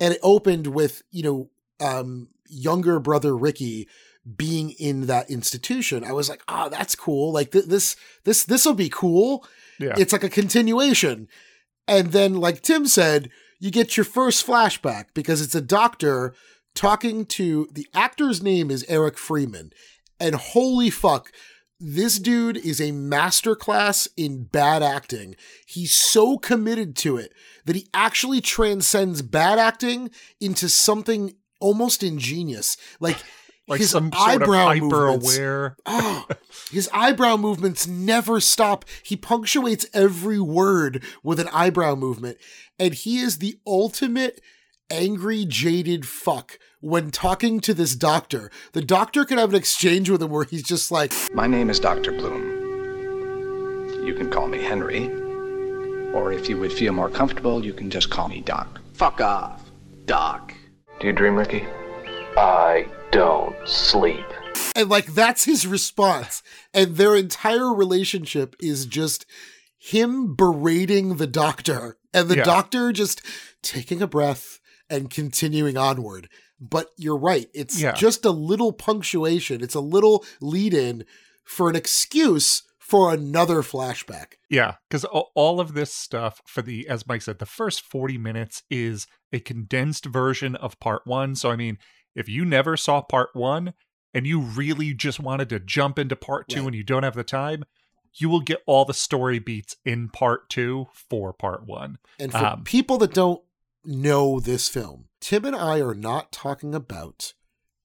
[0.00, 3.88] and it opened with you know um younger brother ricky
[4.36, 6.04] being in that institution.
[6.04, 7.32] I was like oh that's cool.
[7.32, 9.46] Like th- this this this will be cool.
[9.78, 9.94] Yeah.
[9.98, 11.28] it's like a continuation.
[11.86, 16.34] And then like tim said you get your first flashback because it's a doctor
[16.74, 19.72] talking to the actor's name is eric freeman.
[20.20, 21.30] And holy fuck
[21.86, 25.36] this dude is a masterclass in bad acting.
[25.66, 27.32] He's so committed to it
[27.66, 32.76] that he actually transcends bad acting into something almost ingenious.
[33.00, 33.18] Like,
[33.66, 35.36] Like his some sort of hyper movements.
[35.38, 35.76] aware.
[35.86, 36.26] Oh,
[36.70, 38.84] his eyebrow movements never stop.
[39.02, 42.36] He punctuates every word with an eyebrow movement,
[42.78, 44.42] and he is the ultimate
[44.90, 48.50] angry, jaded fuck when talking to this doctor.
[48.72, 51.80] The doctor could have an exchange with him where he's just like, My name is
[51.80, 52.12] Dr.
[52.12, 54.04] Bloom.
[54.06, 55.08] You can call me Henry,
[56.12, 58.80] or if you would feel more comfortable, you can just call me Doc.
[58.92, 59.62] Fuck off,
[60.04, 60.52] Doc.
[61.00, 61.64] Do you dream, Ricky?
[62.36, 64.24] I don't sleep.
[64.76, 66.42] and like that's his response.
[66.72, 69.24] And their entire relationship is just
[69.78, 72.44] him berating the doctor and the Yeah.
[72.44, 73.22] doctor just
[73.62, 74.58] taking a breath
[74.94, 76.28] and continuing onward.
[76.60, 77.48] But you're right.
[77.52, 77.92] It's Yeah.
[77.92, 79.62] just a little punctuation.
[79.62, 81.04] It's a little lead in
[81.44, 84.34] for an excuse for another flashback.
[84.48, 88.62] Yeah, because all of this stuff for the, as Mike said, the first 40 minutes
[88.70, 91.34] is a condensed version of part one.
[91.34, 91.78] So, I mean,
[92.14, 93.74] if you never saw part one
[94.12, 96.66] and you really just wanted to jump into part two Right.
[96.66, 97.64] and you don't have the time,
[98.16, 101.98] you will get all the story beats in part two for part one.
[102.20, 103.42] And for Um, people that don't
[103.86, 107.34] know this film, Tim and I are not talking about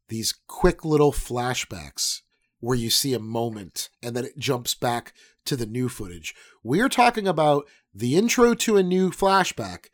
[0.09, 2.21] these quick little flashbacks
[2.59, 5.13] where you see a moment and then it jumps back
[5.45, 6.35] to the new footage.
[6.63, 9.88] We're talking about the intro to a new flashback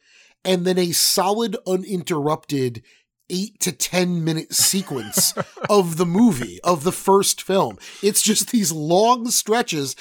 [0.44, 2.84] and then a solid, uninterrupted
[3.30, 5.34] eight to 10 minute sequence
[5.70, 7.78] of the movie, of the first film.
[8.02, 9.96] It's just these long stretches.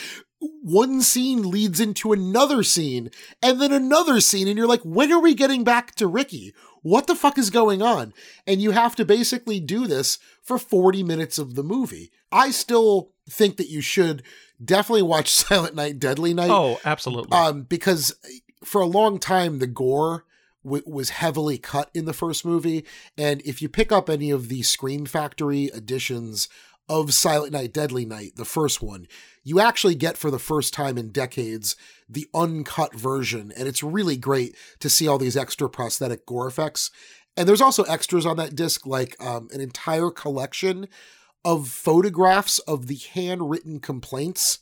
[0.63, 3.11] One scene leads into another scene
[3.43, 4.49] and then another scene.
[4.49, 6.55] And you're like, when are we getting back to Ricky?
[6.83, 8.13] What the fuck is going on?
[8.47, 12.11] And you have to basically do this for 40 minutes of the movie.
[12.31, 14.23] I still think that you should
[14.63, 16.51] definitely watch Silent Night, Deadly Night.
[16.51, 17.37] Oh, absolutely.
[17.37, 18.15] Um, because
[18.63, 20.25] for a long time, the gore
[20.63, 22.85] w- was heavily cut in the first movie.
[23.17, 26.49] And if you pick up any of the Scream Factory editions
[26.89, 29.07] of Silent Night, Deadly Night, the first one,
[29.43, 31.77] you actually get for the first time in decades
[32.09, 33.53] the uncut version.
[33.57, 36.91] And it's really great to see all these extra prosthetic gore effects.
[37.37, 40.89] And there's also extras on that disc, like um, an entire collection
[41.45, 44.61] of photographs of the handwritten complaints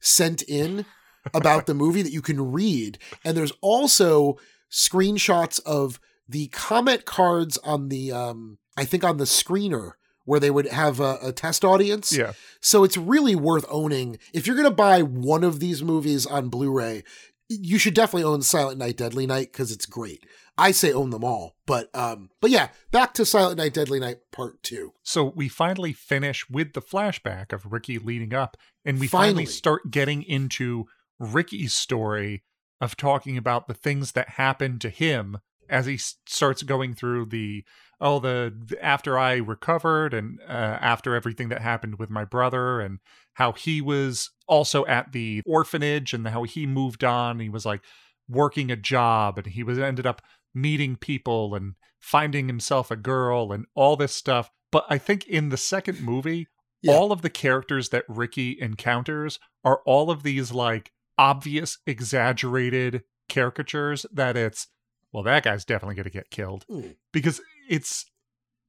[0.00, 0.84] sent in
[1.34, 2.98] about the movie that you can read.
[3.24, 4.38] And there's also
[4.70, 9.92] screenshots of the comment cards on the, um, I think on the screener
[10.24, 12.16] where they would have a, a test audience.
[12.16, 12.32] Yeah.
[12.60, 14.18] So it's really worth owning.
[14.32, 17.04] If you're going to buy one of these movies on Blu ray,
[17.48, 20.24] you should definitely own Silent Night, Deadly Night because it's great.
[20.56, 24.18] I say own them all, but um, but yeah, back to Silent Night, Deadly Night
[24.30, 24.92] Part Two.
[25.02, 29.46] So we finally finish with the flashback of Ricky leading up, and we finally, Finally.
[29.46, 30.84] start getting into
[31.18, 32.44] Ricky's story
[32.80, 37.64] of talking about the things that happened to him as he starts going through the
[38.04, 42.98] oh the, after I recovered and uh, after everything that happened with my brother and
[43.34, 47.40] how he was also at the orphanage and how he moved on.
[47.40, 47.80] He was like
[48.28, 50.20] working a job and he was ended up
[50.54, 54.50] meeting people and finding himself a girl and all this stuff.
[54.70, 56.46] But I think in the second movie,
[56.86, 64.04] all of the characters that Ricky encounters are all of these like obvious, exaggerated caricatures
[64.12, 64.68] that it's,
[65.12, 66.96] well, that guy's definitely going to get killed Mm.
[67.12, 68.04] because it's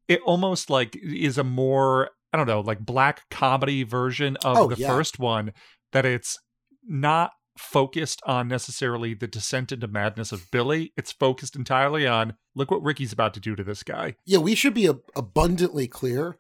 [0.08, 4.68] it almost like is a more I don't know, like black comedy version of Oh,
[4.68, 4.88] the yeah.
[4.90, 5.54] first one
[5.94, 6.38] that it's
[6.86, 10.92] not focused on necessarily the descent into madness of Billy.
[10.98, 14.16] It's focused entirely on look what Ricky's about to do to this guy.
[14.26, 16.36] Yeah, we should be ab- abundantly clear.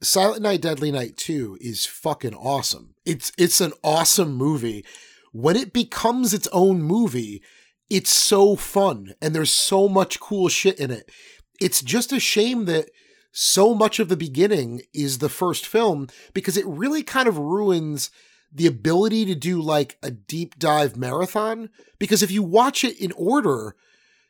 [0.00, 2.94] Silent Night, Deadly Night 2 is fucking awesome.
[3.04, 4.84] It's it's an awesome movie.
[5.32, 7.42] When it becomes its own movie,
[7.90, 11.10] it's so fun and there's so much cool shit in it.
[11.60, 12.90] It's just a shame that
[13.32, 18.10] so much of the beginning is the first film because it really kind of ruins
[18.52, 23.12] the ability to do like a deep dive marathon because if you watch it in
[23.12, 23.74] order,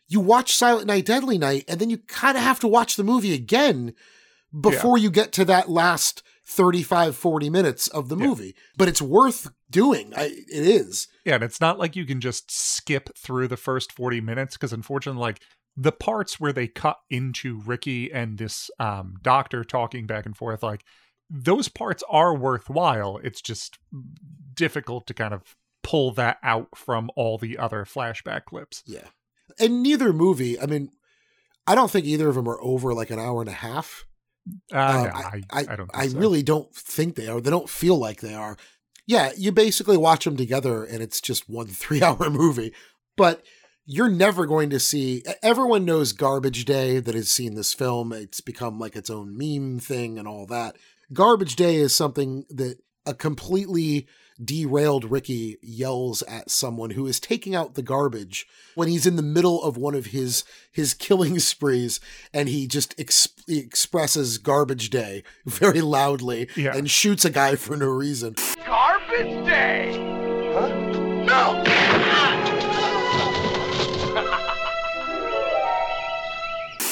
[0.06, 3.04] you watch Silent Night, Deadly Night, and then you kind of have to watch the
[3.04, 3.94] movie again
[4.58, 8.54] before you get to that last 35, 40 minutes of the movie.
[8.76, 10.12] But it's worth doing.
[10.14, 11.08] I, it is.
[11.24, 14.72] Yeah, and it's not like you can just skip through the first 40 minutes because
[14.72, 15.40] unfortunately like
[15.76, 20.62] the parts where they cut into Ricky and this um doctor talking back and forth
[20.62, 20.84] like
[21.30, 23.18] those parts are worthwhile.
[23.24, 23.78] It's just
[24.54, 28.82] difficult to kind of pull that out from all the other flashback clips.
[28.86, 29.08] Yeah.
[29.58, 30.90] And neither movie, I mean,
[31.66, 34.04] I don't think either of them are over like an hour and a half.
[34.72, 36.18] Uh, Um, no, I, I, I, I don't I so.
[36.18, 37.40] really don't think they are.
[37.40, 38.56] They don't feel like they are.
[39.06, 42.74] Yeah, you basically watch them together and it's just one three hour movie.
[43.16, 43.42] But
[43.84, 48.12] you're never going to see, everyone knows Garbage Day that has seen this film.
[48.12, 50.76] It's become like its own meme thing and all that.
[51.12, 54.06] Garbage Day is something that a completely
[54.42, 59.22] derailed Ricky yells at someone who is taking out the garbage when he's in the
[59.22, 62.00] middle of one of his his killing sprees
[62.32, 66.74] and he just ex- expresses garbage day very loudly Yeah.
[66.74, 68.36] and shoots a guy for no reason.
[68.64, 69.92] Garbage day!
[70.54, 70.68] Huh?
[71.24, 72.31] No!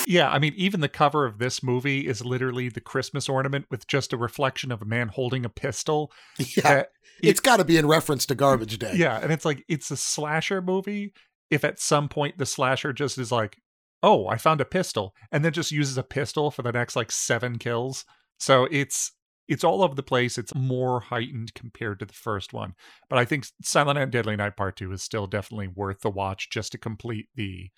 [0.06, 3.86] Yeah, I mean, even the cover of this movie is literally the Christmas ornament with
[3.86, 6.10] just a reflection of a man holding a pistol.
[6.56, 6.68] Yeah.
[6.68, 6.82] Uh,
[7.22, 8.92] It's got to be in reference to garbage day.
[8.96, 11.12] Yeah, and it's like it's a slasher movie.
[11.50, 13.58] If at some point the slasher just is like,
[14.02, 17.12] "Oh, I found a pistol," and then just uses a pistol for the next like
[17.12, 18.04] seven kills,
[18.38, 19.12] so it's
[19.48, 20.38] it's all over the place.
[20.38, 22.72] It's more heightened compared to the first one,
[23.10, 26.48] but I think Silent Night, Deadly Night Part Two is still definitely worth the watch
[26.50, 27.70] just to complete the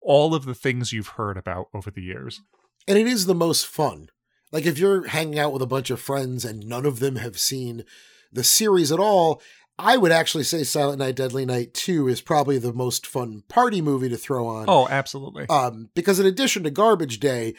[0.00, 2.40] all of the things you've heard about over the years.
[2.86, 4.10] And it is the most fun.
[4.52, 7.38] Like if you're hanging out with a bunch of friends and none of them have
[7.38, 7.84] seen
[8.32, 9.42] the series at all,
[9.78, 13.80] I would actually say Silent Night Deadly Night 2 is probably the most fun party
[13.80, 14.64] movie to throw on.
[14.68, 15.46] Oh, absolutely.
[15.48, 17.54] Um, because in addition to Garbage Day,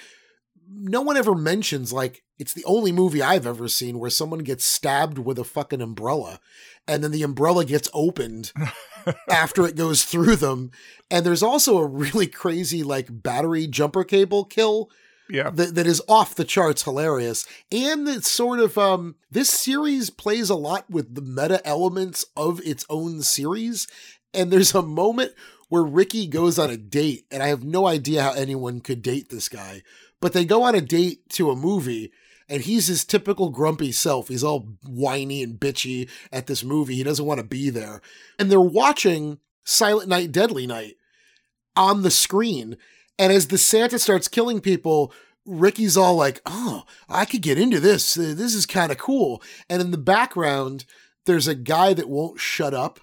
[0.71, 4.65] no one ever mentions like it's the only movie I've ever seen where someone gets
[4.65, 6.39] stabbed with a fucking umbrella
[6.87, 8.51] and then the umbrella gets opened
[9.29, 10.71] after it goes through them.
[11.11, 14.89] And there's also a really crazy like battery jumper cable kill
[15.29, 15.49] Yeah.
[15.51, 20.49] that, that is off the charts hilarious and it's sort of um this series plays
[20.49, 23.87] a lot with the meta elements of its own series
[24.33, 25.33] and there's a moment
[25.69, 29.29] where Ricky goes on a date and I have no idea how anyone could date
[29.29, 29.83] this guy
[30.21, 32.11] but they go on a date to a movie
[32.49, 34.27] and he's his typical grumpy self.
[34.27, 36.95] He's all whiny and bitchy at this movie.
[36.95, 38.01] He doesn't want to be there.
[38.39, 40.95] And they're watching Silent Night, Deadly Night
[41.75, 42.75] on the screen.
[43.19, 45.13] And as the Santa starts killing people,
[45.45, 48.15] Ricky's all like, oh, I could get into this.
[48.15, 49.43] This is kind of cool.
[49.69, 50.85] And in the background,
[51.25, 52.99] there's a guy that won't shut up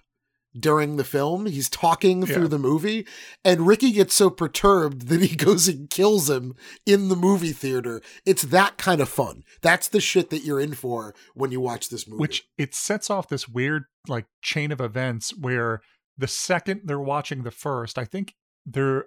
[0.60, 1.46] during the film.
[1.46, 2.48] He's talking through Yeah.
[2.48, 3.06] the movie.
[3.44, 6.54] And Ricky gets so perturbed that he goes and kills him
[6.84, 8.00] in the movie theater.
[8.24, 9.42] It's that kind of fun.
[9.62, 12.20] That's the shit that you're in for when you watch this movie.
[12.20, 15.80] which it sets off this weird like chain of events where
[16.18, 18.34] the second they're watching the first, I think
[18.64, 19.04] they're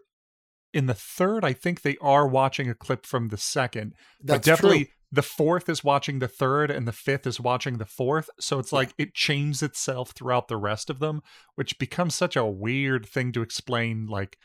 [0.74, 3.94] in the third, I think they are watching a clip from the second.
[4.22, 4.94] That's but definitely true.
[5.12, 8.30] The fourth is watching the third and the fifth is watching the fourth.
[8.40, 11.22] So it's like it changes itself throughout the rest of them,
[11.56, 14.38] which becomes such a weird thing to explain like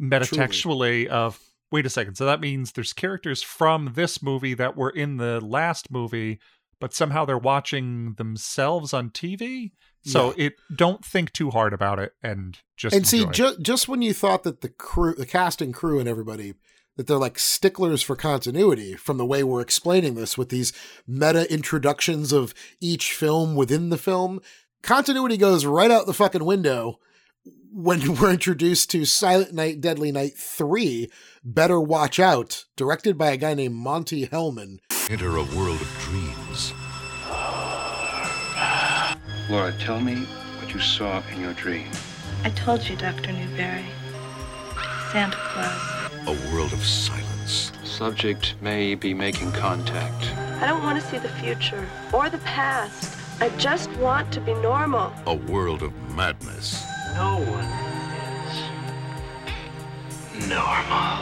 [0.00, 1.38] metatextually of
[1.70, 2.16] wait a second.
[2.16, 6.40] So that means there's characters from this movie that were in the last movie,
[6.80, 9.72] but somehow they're watching themselves on TV.
[10.02, 14.00] So it don't think too hard about it and just and see, ju- just when
[14.00, 16.54] you thought that the crew, the cast and crew, and everybody
[17.00, 20.70] that they're like sticklers for continuity from the way we're explaining this with these
[21.06, 24.38] meta introductions of each film within the film,
[24.82, 26.98] continuity goes right out the fucking window
[27.72, 31.10] when we're introduced to Silent Night, Deadly Night 3,
[31.42, 34.80] Better Watch Out, directed by a guy named Monte Hellman.
[35.08, 36.74] Enter a world of dreams.
[39.48, 40.16] Laura, tell me
[40.60, 41.88] what you saw in your dream.
[42.44, 43.32] I told you, Dr.
[43.32, 43.86] Newbury.
[45.12, 45.99] Santa Claus.
[46.26, 47.72] A world of silence.
[47.84, 50.32] subject may be making contact.
[50.62, 53.16] I don't want to see the future or the past.
[53.40, 55.12] I just want to be normal.
[55.26, 56.84] A world of madness.
[57.14, 57.64] No one
[60.38, 61.20] is normal.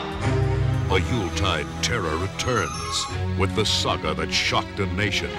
[0.95, 3.05] A Yuletide terror returns
[3.37, 5.31] with the saga that shocked a nation.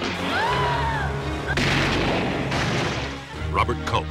[3.53, 4.07] Robert Culp,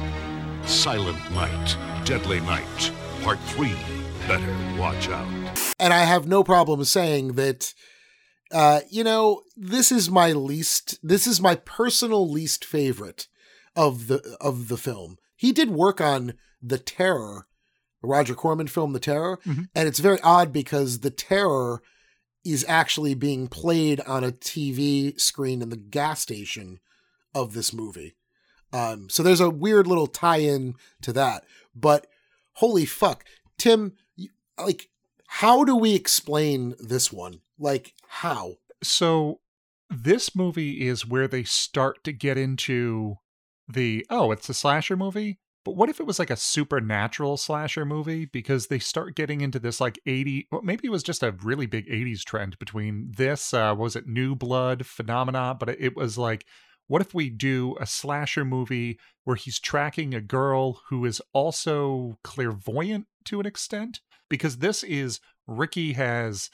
[0.64, 2.92] Silent Night, Deadly Night,
[3.22, 3.74] Part 3.
[4.28, 5.39] Better watch out.
[5.80, 7.72] And I have no problem saying that,
[8.52, 13.26] uh, you know, this is my least, this is my personal least favorite
[13.74, 15.16] of the of the film.
[15.36, 17.46] He did work on The Terror,
[18.02, 19.68] the Roger Corman film, The Terror, Mhm.
[19.74, 21.82] and it's very odd because The Terror
[22.44, 26.80] is actually being played on a TV screen in the gas station
[27.34, 28.16] of this movie.
[28.72, 31.44] Um, so there's a weird little tie-in to that.
[31.74, 32.06] But
[32.54, 33.24] holy fuck,
[33.58, 33.92] Tim,
[34.58, 34.88] like,
[35.34, 37.40] how do we explain this one?
[37.56, 38.56] Like, how?
[38.82, 39.38] So
[39.88, 43.14] this movie is where they start to get into
[43.68, 45.38] the oh, it's a slasher movie.
[45.64, 48.24] But what if it was like a supernatural slasher movie?
[48.24, 51.66] Because they start getting into this like 80, well, maybe it was just a really
[51.66, 55.54] big 80s trend between this, uh, was it New Blood phenomena?
[55.58, 56.44] But it was like,
[56.88, 62.18] what if we do a slasher movie where he's tracking a girl who is also
[62.24, 64.00] clairvoyant to an extent?
[64.30, 66.48] Because this is Ricky has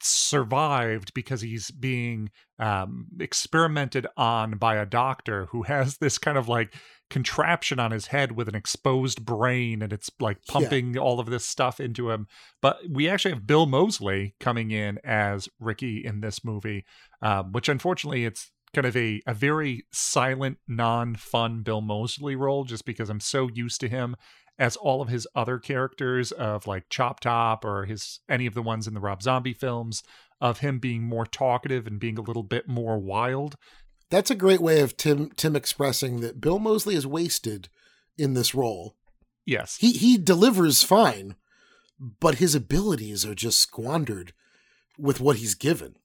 [0.00, 6.48] survived because he's being um, experimented on by a doctor who has this kind of
[6.48, 6.74] like
[7.10, 10.52] contraption on his head with an exposed brain and it's like Yeah.
[10.52, 12.26] pumping all of this stuff into him.
[12.62, 16.84] But we actually have Bill Moseley coming in as Ricky in this movie,
[17.20, 22.64] um, which unfortunately it's kind of a, a very silent, non fun Bill Moseley role
[22.64, 24.16] just because I'm so used to him
[24.58, 28.62] as all of his other characters of like Chop Top or his any of the
[28.62, 30.02] ones in the Rob Zombie films
[30.40, 33.56] of him being more talkative and being a little bit more wild.
[34.10, 37.68] That's a great way of Tim Tim expressing that Bill Moseley is wasted
[38.18, 38.96] in this role.
[39.46, 39.78] Yes.
[39.80, 41.36] He he delivers fine,
[41.98, 44.32] but his abilities are just squandered
[44.98, 45.96] with what he's given.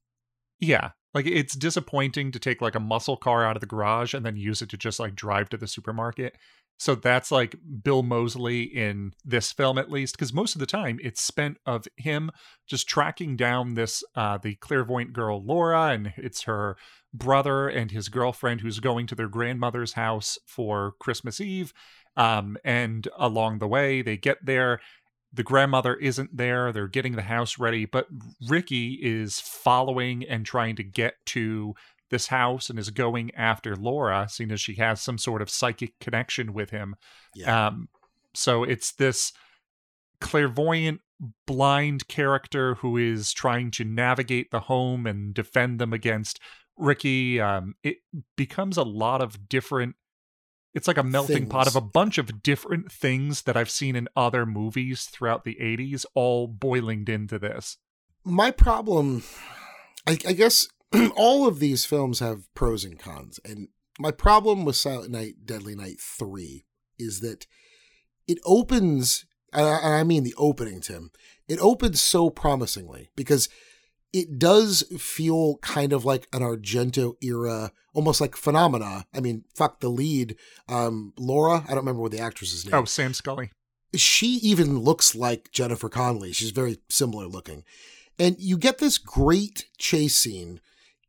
[0.58, 0.92] Yeah.
[1.14, 4.36] Like it's disappointing to take like a muscle car out of the garage and then
[4.36, 6.36] use it to just like drive to the supermarket.
[6.78, 10.98] So that's like Bill Moseley in this film at least because most of the time
[11.02, 12.30] it's spent of him
[12.66, 16.76] just tracking down this uh the clairvoyant girl Laura and it's her
[17.12, 21.72] brother and his girlfriend who's going to their grandmother's house for Christmas Eve.
[22.16, 24.80] Um and along the way they get there
[25.32, 26.72] the grandmother isn't there.
[26.72, 28.06] They're getting the house ready, but
[28.48, 31.74] Ricky is following and trying to get to
[32.10, 35.98] this house and is going after Laura, seeing as she has some sort of psychic
[36.00, 36.94] connection with him.
[37.34, 37.68] Yeah.
[37.68, 37.88] Um,
[38.34, 39.32] so it's this
[40.20, 41.00] clairvoyant,
[41.46, 46.40] blind character who is trying to navigate the home and defend them against
[46.76, 47.40] Ricky.
[47.40, 47.98] Um, it
[48.36, 49.96] becomes a lot of different
[50.74, 54.06] it's like a melting pot of a bunch of different things that I've seen in
[54.14, 57.78] other movies throughout the 80s, all boiling into this.
[58.24, 59.24] My problem,
[60.06, 60.68] I, I guess,
[61.16, 63.68] all of these films have pros and cons, and
[63.98, 66.64] my problem with Silent Night, Deadly Night Three
[66.98, 67.46] is that
[68.26, 71.10] it opens, and I, mean the opening, Tim.
[71.48, 73.48] It opens so promisingly because
[74.12, 79.06] it does feel kind of like an Argento era, almost like phenomena.
[79.14, 80.36] I mean, fuck the lead,
[80.68, 81.64] um, Laura.
[81.64, 82.74] I don't remember what the actress's name.
[82.74, 82.80] Is.
[82.80, 83.50] Oh, Sam Scully.
[83.94, 86.32] She even looks like Jennifer Connelly.
[86.32, 87.64] She's very similar looking,
[88.18, 90.60] and you get this great chase scene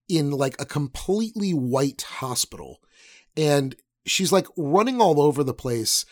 [0.10, 2.82] in like a completely white hospital,
[3.38, 6.06] and she's like running all over the place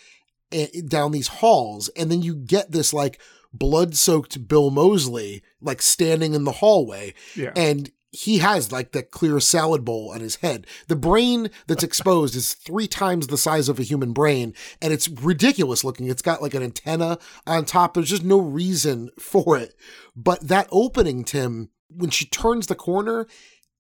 [0.52, 3.20] eh, down these halls, and then you get this like
[3.54, 7.14] blood soaked Bill Moseley like standing in the hallway.
[7.36, 7.52] Yeah.
[7.56, 10.66] And he has like that clear salad bowl on his head.
[10.88, 15.10] The brain that's exposed is three times the size of a human brain, and it's
[15.10, 16.08] ridiculous looking.
[16.08, 17.94] It's got like an antenna on top.
[17.94, 19.76] There's just no reason for it.
[20.16, 23.28] But that opening, Tim, when she turns the corner,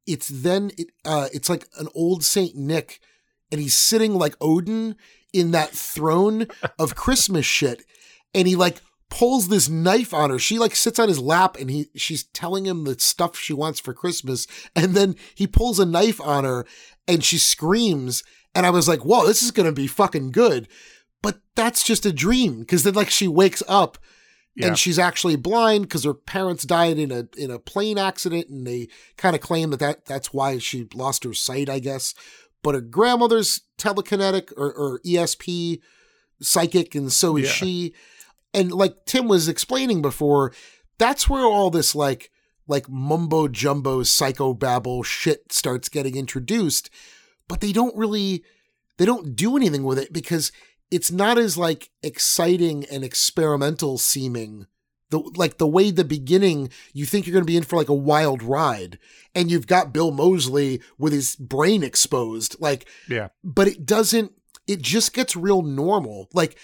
[0.08, 3.00] it's then it uh it's like an old Saint Nick,
[3.52, 4.96] and he's sitting like Odin
[5.34, 6.48] in that throne
[6.80, 7.84] of Christmas shit,
[8.34, 10.40] and he like pulls this knife on her.
[10.40, 13.80] She like sits on his lap and he she's telling him the stuff she wants
[13.80, 14.48] for Christmas.
[14.76, 16.66] And then he pulls a knife on her
[17.08, 18.24] and she screams.
[18.54, 20.68] And I was like, whoa, this is gonna be fucking good.
[21.22, 22.66] But that's just a dream.
[22.66, 23.98] Cause then like she wakes up
[24.58, 24.68] Yeah.
[24.68, 28.66] and she's actually blind because her parents died in a in a plane accident and
[28.66, 32.16] they kind of claim that, that that's why she lost her sight, I guess.
[32.64, 35.80] But her grandmother's telekinetic or, or ESP
[36.42, 37.52] psychic, and so is Yeah.
[37.52, 37.94] she.
[38.54, 40.52] And like Tim was explaining before,
[40.98, 42.32] that's where all this like
[42.68, 46.90] like mumbo jumbo psychobabble shit starts getting introduced,
[47.48, 48.44] but they don't really
[48.98, 50.52] they don't do anything with it because
[50.92, 54.68] it's not as like exciting and experimental seeming
[55.10, 57.90] the like the way the beginning you think you're going to be in for like
[57.90, 59.00] a wild ride
[59.34, 63.30] and you've got Bill Moseley with his brain exposed like yeah.
[63.44, 64.34] but it doesn't
[64.68, 66.28] it just gets real normal.
[66.34, 66.58] Like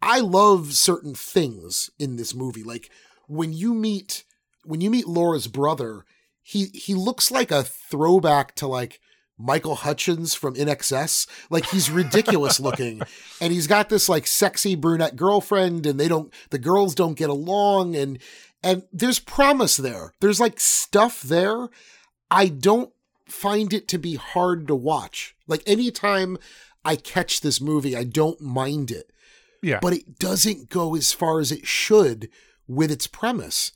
[0.00, 2.62] I love certain things in this movie.
[2.62, 2.90] Like
[3.26, 4.24] when you meet
[4.64, 6.04] when you meet Laura's brother
[6.42, 9.00] he he looks like a throwback to like
[9.38, 11.26] Michael Hutchence from INXS.
[11.48, 13.02] Like he's ridiculous looking.
[13.40, 17.30] And he's got this like sexy brunette girlfriend and they don't the girls don't get
[17.30, 18.18] along and
[18.62, 20.12] and there's promise there.
[20.20, 21.68] There's like stuff there.
[22.30, 22.92] I don't
[23.26, 25.36] find it to be hard to watch.
[25.46, 26.38] Like anytime
[26.84, 29.12] I catch this movie, I don't mind it.
[29.62, 29.78] Yeah.
[29.80, 32.28] But it doesn't go as far as it should
[32.66, 33.72] with its premise.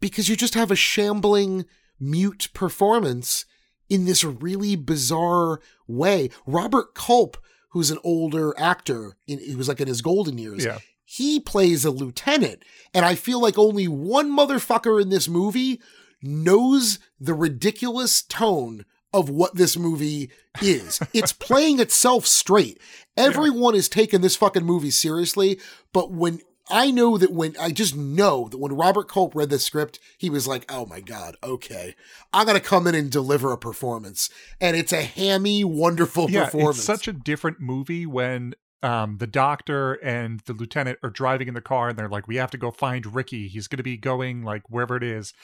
[0.00, 1.64] Because you just have a shambling
[1.98, 3.46] mute performance
[3.88, 6.30] in this really bizarre way.
[6.46, 7.36] Robert Culp,
[7.70, 10.64] who's an older actor, in, he was like in his golden years.
[10.64, 10.78] Yeah.
[11.04, 15.80] He plays a lieutenant, and I feel like only one motherfucker in this movie
[16.22, 20.30] knows the ridiculous tone of what this movie
[20.60, 21.00] is.
[21.12, 22.80] it's playing itself straight.
[23.16, 25.60] Everyone is taking this fucking movie seriously,
[25.92, 29.58] but when I know that when I just know that when Robert Culp read the
[29.58, 31.94] script, he was like, "Oh my god, okay,
[32.32, 36.78] I'm gonna come in and deliver a performance," and it's a hammy, wonderful yeah, performance.
[36.78, 41.54] It's such a different movie when um, the doctor and the lieutenant are driving in
[41.54, 43.48] the car, and they're like, "We have to go find Ricky.
[43.48, 45.34] He's going to be going like wherever it is."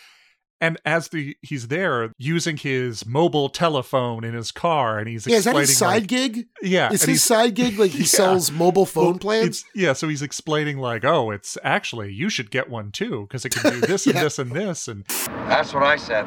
[0.63, 5.37] And as the he's there using his mobile telephone in his car, and he's yeah,
[5.37, 6.47] is that explaining his side like, gig?
[6.61, 8.05] Yeah, is his he's- side gig like he Yeah.
[8.05, 9.61] sells mobile phone Well, plans?
[9.61, 13.47] it's- yeah, so he's explaining like, oh, it's actually you should get one too because
[13.47, 15.07] it can do this and this and this and
[15.49, 16.27] That's what I said.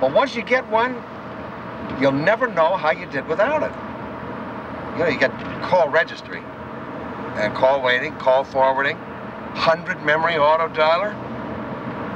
[0.00, 0.94] But once you get one,
[2.00, 3.72] you'll never know how you did without it.
[4.98, 5.32] You know, you get
[5.62, 6.40] call registry,
[7.36, 11.12] and call waiting, call forwarding, 100 memory auto dialer.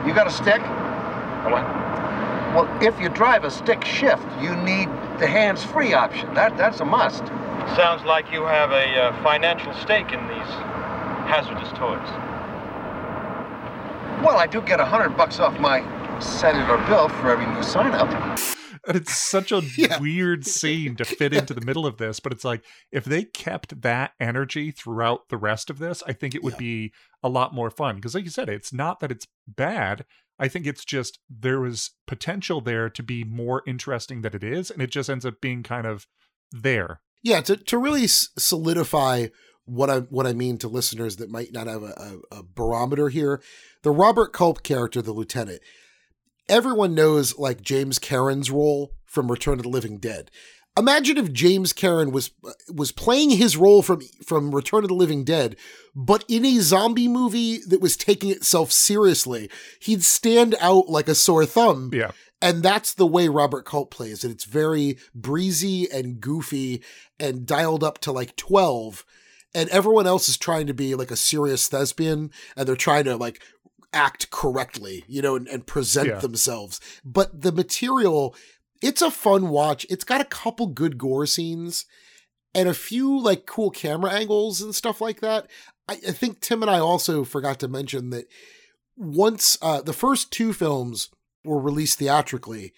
[0.07, 0.63] You got a stick?
[1.51, 1.65] What?
[2.55, 4.89] Well, if you drive a stick shift, you need
[5.19, 6.33] the hands-free option.
[6.35, 7.27] That That's a must.
[7.77, 10.51] Sounds like you have a uh, financial stake in these
[11.29, 12.09] hazardous toys.
[14.25, 15.81] Well, I do get a 100 bucks off my
[16.21, 18.09] cellular bill for every new sign-up.
[18.87, 19.63] And it's such a
[20.01, 23.83] weird scene to fit into the middle of this, but it's like if they kept
[23.83, 26.93] that energy throughout the rest of this, I think it would be
[27.23, 27.97] a lot more fun.
[27.97, 30.07] Because, like you said, it's not that it's bad.
[30.39, 34.71] I think it's just there was potential there to be more interesting than it is,
[34.71, 36.07] and it just ends up being kind of
[36.53, 37.01] there.
[37.23, 39.27] yeah to, to really solidify
[39.69, 43.11] what I what I mean to listeners that might not have a, a, a barometer
[43.11, 43.43] here,
[43.83, 45.61] the Robert Culp character, the lieutenant,
[46.49, 50.31] everyone knows like James Karen's role from Return of the Living Dead.
[50.79, 52.31] Imagine if James Karen was
[52.73, 55.57] was playing his role from from Return of the Living Dead,
[55.95, 59.51] but in a zombie movie that was taking itself seriously,
[59.81, 61.91] he'd stand out like a sore thumb.
[61.93, 62.13] Yeah.
[62.41, 64.31] And that's the way Robert Culp plays it.
[64.31, 66.83] It's very breezy and goofy
[67.19, 69.05] and dialed up to like 12.
[69.55, 73.17] And everyone else is trying to be like a serious thespian and they're trying to
[73.17, 73.43] like
[73.93, 76.19] act correctly, you know, and, and present Yeah.
[76.19, 76.81] themselves.
[77.05, 78.37] But the material,
[78.83, 79.87] it's a fun watch.
[79.91, 81.85] It's got a couple good gore scenes
[82.55, 85.49] and a few like cool camera angles and stuff like that.
[85.89, 88.27] I, I think Tim and I also forgot to mention that
[88.97, 91.11] once uh, the first two films
[91.45, 92.73] were released theatrically,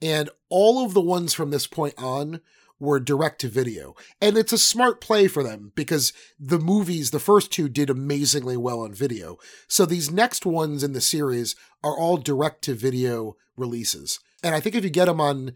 [0.00, 2.40] and all of the ones from this point on
[2.78, 3.94] were direct to video.
[4.20, 8.56] And it's a smart play for them because the movies, the first two, did amazingly
[8.56, 9.38] well on video.
[9.68, 14.20] So these next ones in the series are all direct to video releases.
[14.44, 15.54] And I think if you get them on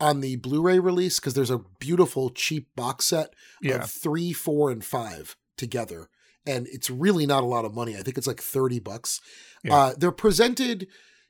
[0.00, 3.32] on the Blu-ray release, because there's a beautiful cheap box set
[3.62, 3.76] Yeah.
[3.76, 6.08] of three, four, and five together.
[6.44, 7.96] And it's really not a lot of money.
[7.96, 9.20] I think it's like 30 bucks.
[9.62, 9.74] Yeah.
[9.74, 10.88] Uh, they're presented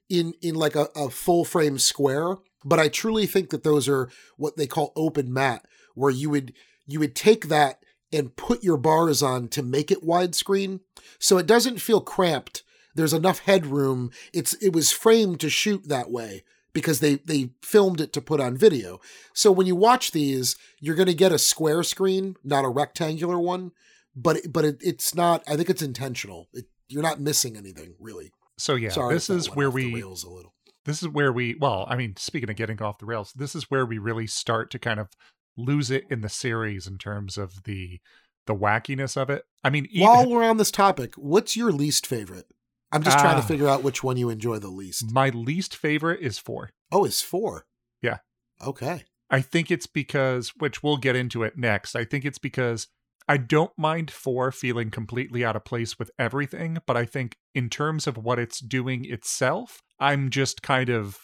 [0.09, 4.09] in in like a, a full frame square, but I truly think that those are
[4.39, 6.53] what they call open matte, where you would
[6.87, 7.81] you would take that
[8.13, 10.81] and put your bars on to make it widescreen,
[11.19, 12.63] so it doesn't feel cramped.
[12.95, 14.11] There's enough headroom.
[14.33, 16.45] It's it was framed to shoot that way
[16.75, 19.01] because they they filmed it to put on video.
[19.33, 23.39] So when you watch these, you're going to get a square screen, not a rectangular
[23.39, 23.73] one.
[24.15, 25.43] But but it, it's not.
[25.49, 26.49] I think it's intentional.
[26.53, 28.33] It, you're not missing anything really.
[28.59, 30.55] So yeah, Sorry this is where we rails a little.
[30.85, 33.71] this is where we well, I mean, speaking of getting off the rails, this is
[33.71, 35.09] where we really start to kind of
[35.57, 38.01] lose it in the series in terms of the
[38.47, 39.45] the wackiness of it.
[39.65, 42.47] I mean, even, While we're on this topic, what's your least favorite
[42.95, 43.41] I'm just trying Ah.
[43.41, 45.11] to figure out which one you enjoy the least.
[45.13, 46.71] My least favorite is four.
[46.93, 47.67] Oh, it's four.
[48.01, 48.19] Yeah.
[48.65, 49.05] Okay.
[49.31, 51.97] I think it's because, which we'll get into it next.
[51.97, 52.87] I think it's because
[53.27, 57.69] I don't mind four feeling completely out of place with everything, but I think in
[57.69, 61.19] terms of what it's doing itself, I'm just kind of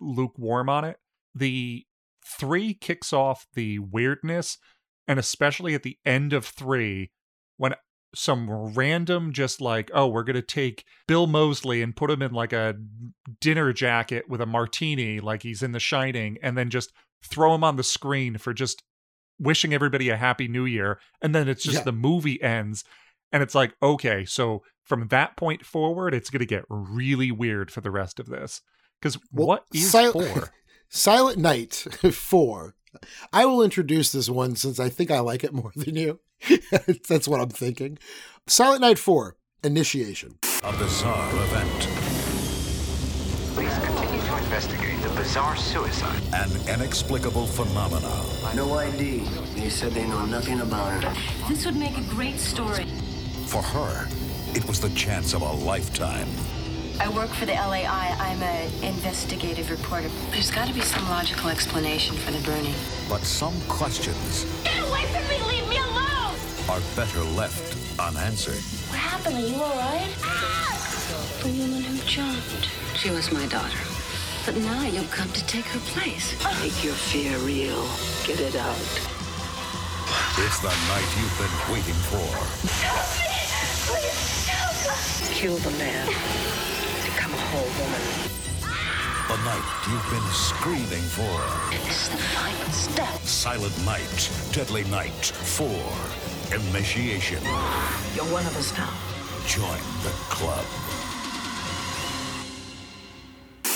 [0.00, 0.98] lukewarm on it.
[1.34, 1.84] The
[2.26, 4.58] three kicks off the weirdness,
[5.08, 7.12] and especially at the end of three,
[7.56, 7.74] when
[8.14, 12.52] some random just like oh we're gonna take bill moseley and put him in like
[12.52, 12.74] a
[13.40, 16.92] dinner jacket with a martini like he's in the shining and then just
[17.24, 18.82] throw him on the screen for just
[19.38, 21.84] wishing everybody a happy new year and then it's just Yeah.
[21.84, 22.84] the movie ends
[23.32, 27.80] and it's like okay so from that point forward it's gonna get really weird for
[27.80, 28.60] the rest of this
[29.00, 30.50] because Well, what is Sil- four
[30.90, 31.72] Silent Night
[32.12, 32.74] 4.
[33.32, 36.20] I will introduce this one since I think I like it more than you.
[37.08, 37.98] That's what I'm thinking.
[38.46, 40.38] Silent Night 4, Initiation.
[40.64, 41.88] A bizarre event.
[43.54, 46.20] Police continue to investigate the bizarre suicide.
[46.32, 48.26] An inexplicable phenomenon.
[48.56, 49.20] No ID.
[49.54, 51.16] They said they know nothing about it.
[51.48, 52.86] This would make a great story.
[53.46, 54.08] For her,
[54.54, 56.28] it was the chance of a lifetime.
[57.00, 58.16] I work for the LAI.
[58.18, 60.08] I'm an investigative reporter.
[60.30, 62.74] There's got to be some logical explanation for the burning.
[63.08, 65.42] But some questions Get away from me!
[65.48, 66.36] Leave me alone!
[66.68, 68.62] are better left unanswered.
[68.90, 69.36] What happened?
[69.36, 70.08] Are you all right?
[70.22, 71.38] Ah!
[71.42, 72.68] The woman who jumped.
[72.96, 73.78] She was my daughter.
[74.46, 76.34] But now you've come to take her place.
[76.60, 77.82] Make your fear real.
[78.26, 78.76] Get it out.
[80.38, 82.26] It's the night you've been waiting for.
[83.18, 84.22] Please.
[85.32, 86.31] Kill the man.
[87.52, 88.00] Become whole woman.
[89.28, 91.38] The night you've been screaming for.
[91.70, 93.20] This is the final step.
[93.20, 95.66] Silent Night, Deadly Night 4.
[96.56, 97.42] Initiation.
[98.14, 98.92] You're one of us now.
[99.46, 100.64] Join the club.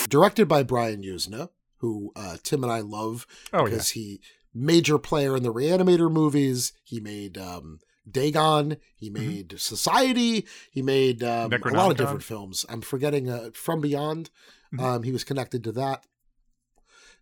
[0.09, 4.20] Directed by Brian Yuzna, who uh, Tim and I love Oh, because he
[4.55, 6.72] major player in the Reanimator movies.
[6.85, 8.76] He made um, Dagon.
[8.94, 10.46] He made Society.
[10.70, 12.64] He made um, a lot of different films.
[12.68, 14.30] I'm forgetting uh, From Beyond.
[14.78, 16.04] Um, he was connected to that.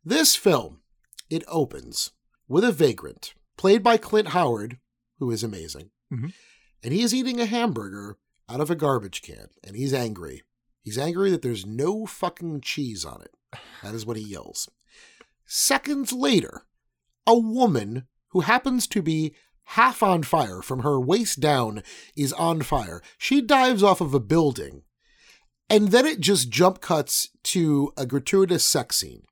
[0.05, 0.81] This film,
[1.31, 2.11] it opens
[2.49, 4.79] with a vagrant played by Clint Howard,
[5.19, 5.91] who is amazing.
[6.13, 6.33] Mhm.
[6.83, 8.19] And he is eating a hamburger
[8.49, 10.43] out of a garbage can, and he's angry.
[10.83, 13.35] He's angry that there's no fucking cheese on it.
[13.83, 14.69] That is what he yells.
[15.47, 16.67] Seconds later,
[17.27, 19.35] a woman who happens to be
[19.65, 21.83] half on fire from her waist down
[22.17, 23.03] is on fire.
[23.19, 24.83] She dives off of a building,
[25.69, 29.23] and then it just jump cuts to a gratuitous sex scene.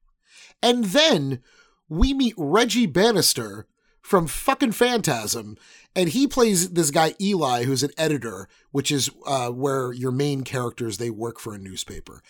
[0.62, 1.40] And then
[1.88, 3.66] we meet Reggie Bannister
[4.00, 5.56] from fucking Phantasm,
[5.94, 10.42] and he plays this guy Eli, who's an editor, which is uh, where your main
[10.42, 12.22] characters they work for a newspaper.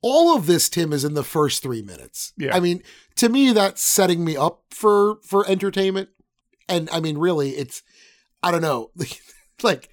[0.00, 2.32] All of this, Tim, is in the first three minutes.
[2.36, 2.56] Yeah.
[2.56, 2.82] I mean,
[3.16, 6.10] to me, that's setting me up for for entertainment.
[6.68, 7.82] And I mean, really, it's
[8.42, 8.90] I don't know,
[9.62, 9.88] like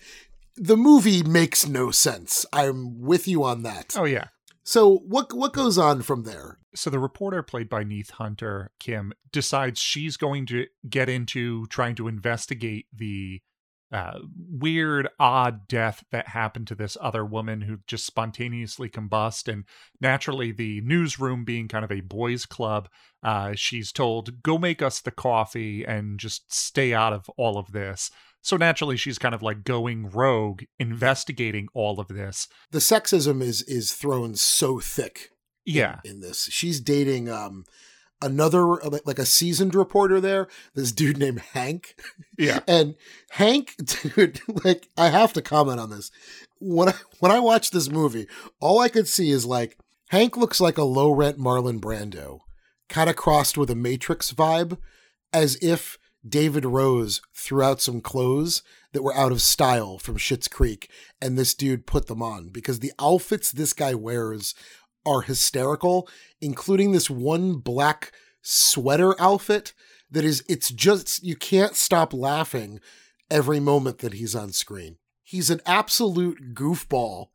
[0.55, 2.45] the movie makes no sense.
[2.53, 3.95] I'm with you on that.
[3.97, 4.27] oh yeah
[4.63, 6.59] So what what goes on from there?
[6.75, 11.95] so the reporter played by Neith Hunter, Kim, decides she's going to get into trying
[11.95, 13.41] to investigate the
[13.95, 14.19] uh,
[14.49, 19.51] weird, odd death that happened to this other woman who just spontaneously combust.
[19.51, 19.63] And
[20.01, 22.89] naturally, the newsroom being kind of a boys' club,
[23.23, 27.71] uh, she's told, go make us the coffee and just stay out of all of
[27.71, 28.11] this.
[28.41, 32.47] So naturally, she's kind of like going rogue, investigating all of this.
[32.71, 35.29] The sexism is is thrown so thick.
[35.65, 35.99] in- Yeah.
[36.03, 37.65] in, this, she's dating um
[38.21, 38.65] another
[39.05, 40.47] like a seasoned reporter there.
[40.73, 41.95] This dude named Hank.
[42.37, 42.59] Yeah.
[42.67, 42.95] And
[43.31, 46.11] Hank, dude, like I have to comment on this.
[46.59, 48.27] When I when I watched this movie,
[48.59, 49.77] all I could see is like
[50.09, 52.39] Hank looks like a low rent Marlon Brando,
[52.89, 54.77] kind of crossed with a Matrix vibe,
[55.33, 55.97] as if
[56.27, 58.63] David Rose threw out some clothes
[58.93, 60.89] that were out of style from Schitt's Creek,
[61.21, 64.55] and this dude put them on because the outfits this guy wears
[65.05, 66.07] are hysterical,
[66.41, 69.73] including this one black sweater outfit
[70.11, 72.79] that is it's just you can't stop laughing
[73.29, 74.97] every moment that he's on screen.
[75.23, 77.27] He's an absolute goofball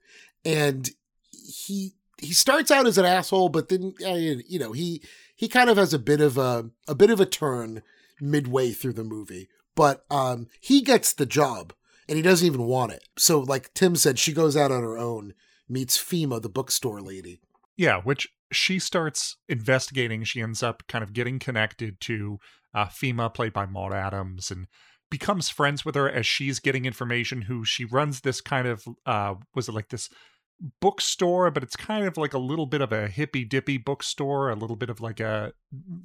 [0.45, 0.91] and
[1.33, 5.03] he he starts out as an asshole but then you know he
[5.35, 7.83] he kind of has a bit of a a bit of a turn
[8.21, 11.73] midway through the movie but um he gets the job
[12.11, 13.05] and he doesn't even want it.
[13.17, 15.33] So like Tim said she goes out on her own
[15.69, 17.41] meets Fima the bookstore lady.
[17.81, 20.23] Yeah, which she starts investigating.
[20.25, 22.39] She ends up kind of getting connected to
[22.75, 24.67] uh, Fima, played by Maud Adams, and
[25.11, 27.41] becomes friends with her as she's getting information.
[27.41, 30.11] Who she runs this kind of uh, was it like this
[30.83, 34.55] bookstore, but it's kind of like a little bit of a hippy dippy bookstore, a
[34.55, 35.55] little bit of like a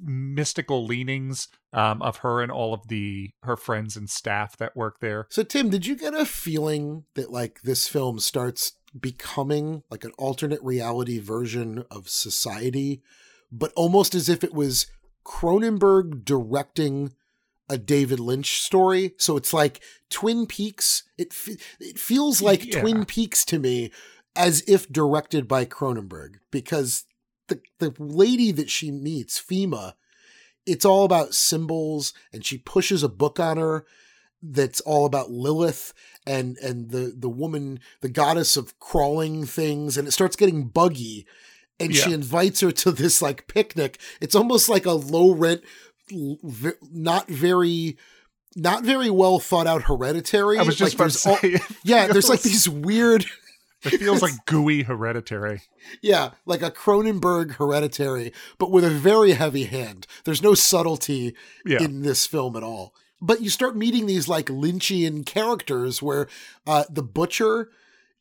[0.02, 5.00] mystical leanings um, of her and all of the her friends and staff that work
[5.00, 5.26] there.
[5.28, 10.12] So, Tim, did you get a feeling that like this film starts becoming like an
[10.18, 13.02] alternate reality version of society,
[13.52, 14.86] but almost as if it was
[15.24, 17.12] Cronenberg directing
[17.68, 19.14] a David Lynch story.
[19.18, 21.02] So it's like Twin Peaks.
[21.18, 22.80] It fe- it feels like Yeah.
[22.80, 23.90] Twin Peaks to me,
[24.36, 27.04] as if directed by Cronenberg, because
[27.48, 29.94] the the lady that she meets, Fima,
[30.64, 33.84] it's all about symbols, and she pushes a book on her
[34.42, 35.92] that's all about Lilith
[36.26, 41.26] and and the the woman, the goddess of crawling things, and it starts getting buggy.
[41.78, 44.00] And she invites her to this like picnic.
[44.20, 45.60] It's almost like a low rent,
[46.90, 47.96] not very,
[48.54, 50.58] not very well thought out hereditary.
[50.58, 53.26] I was just Like, about to all- say, it yeah, there's like these weird.
[53.84, 55.60] It feels like gooey hereditary.
[56.02, 60.06] Yeah, like a Cronenberg hereditary, but with a very heavy hand.
[60.24, 61.34] There's no subtlety
[61.64, 61.82] Yeah.
[61.82, 62.94] in this film at all.
[63.20, 66.28] But you start meeting these like Lynchian characters where
[66.66, 67.70] uh, the butcher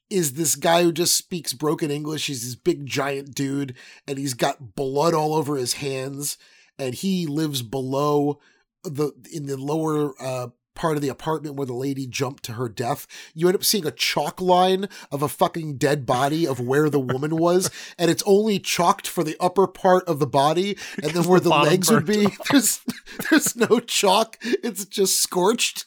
[0.10, 2.28] is this guy who just speaks broken English.
[2.28, 3.76] He's this big giant dude
[4.08, 6.38] and he's got blood all over his hands
[6.78, 8.40] and he lives below
[8.84, 12.70] the in the lower uh part of the apartment where the lady jumped to her
[12.70, 13.08] death.
[13.34, 17.00] You end up seeing a chalk line of a fucking dead body of where the
[17.00, 21.24] woman was and it's only chalked for the upper part of the body and then
[21.24, 22.82] where the the, legs would be there's
[23.30, 24.38] there's no chalk.
[24.42, 25.86] It's just scorched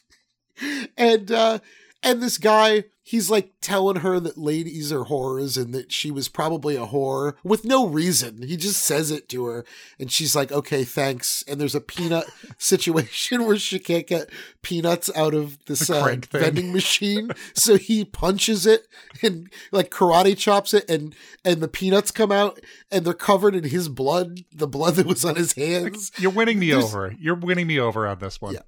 [0.97, 1.59] and uh
[2.03, 6.29] and this guy he's like telling her that ladies are whores and that she was
[6.29, 9.65] probably a whore with no reason he just says it to her
[9.99, 12.27] and she's like okay thanks and there's a peanut
[12.59, 14.29] situation where she can't get
[14.63, 18.87] peanuts out of this uh, vending machine so he punches it
[19.23, 23.65] and like karate chops it and and the peanuts come out and they're covered in
[23.65, 27.15] his blood the blood that was on his hands You're winning me There's- over.
[27.19, 28.55] You're winning me over on this one.
[28.55, 28.61] Yeah.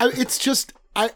[0.00, 1.10] I, it's just I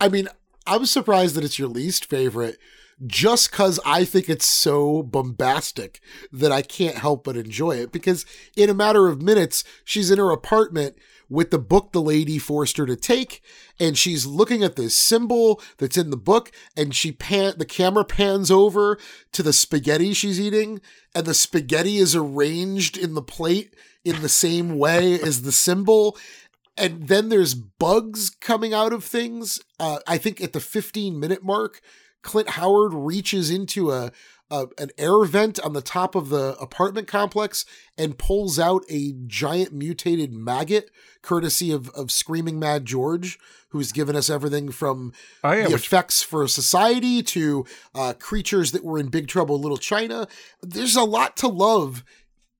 [0.00, 0.28] I mean
[0.66, 2.58] I'm surprised that it's your least favorite
[3.06, 6.00] just cuz I think it's so bombastic
[6.32, 10.18] that I can't help but enjoy it because in a matter of minutes she's in
[10.18, 10.96] her apartment
[11.28, 13.42] with the book the lady forced her to take
[13.78, 18.04] and she's looking at this symbol that's in the book and she pan the camera
[18.04, 18.98] pans over
[19.32, 20.80] to the spaghetti she's eating
[21.14, 26.16] and the spaghetti is arranged in the plate in the same way as the symbol
[26.78, 29.60] and then there's bugs coming out of things.
[29.80, 31.80] Uh, I think at the 15 minute mark,
[32.22, 34.10] Clint Howard reaches into a,
[34.50, 37.64] a an air vent on the top of the apartment complex
[37.96, 40.90] and pulls out a giant mutated maggot,
[41.22, 43.38] courtesy of of Screaming Mad George,
[43.70, 45.12] who's given us everything from
[45.44, 47.64] Oh, yeah, the which- effects for society to
[47.94, 50.26] uh, creatures that were in Big Trouble Little China.
[50.62, 52.02] There's a lot to love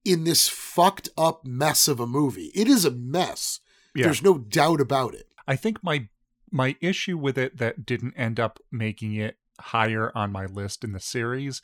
[0.05, 2.51] in this fucked up mess of a movie.
[2.55, 3.61] It is a mess.
[3.99, 4.05] Yeah.
[4.07, 5.27] There's no doubt about it.
[5.47, 6.09] I think my
[6.51, 10.93] my issue with it that didn't end up making it higher on my list in
[10.93, 11.61] the series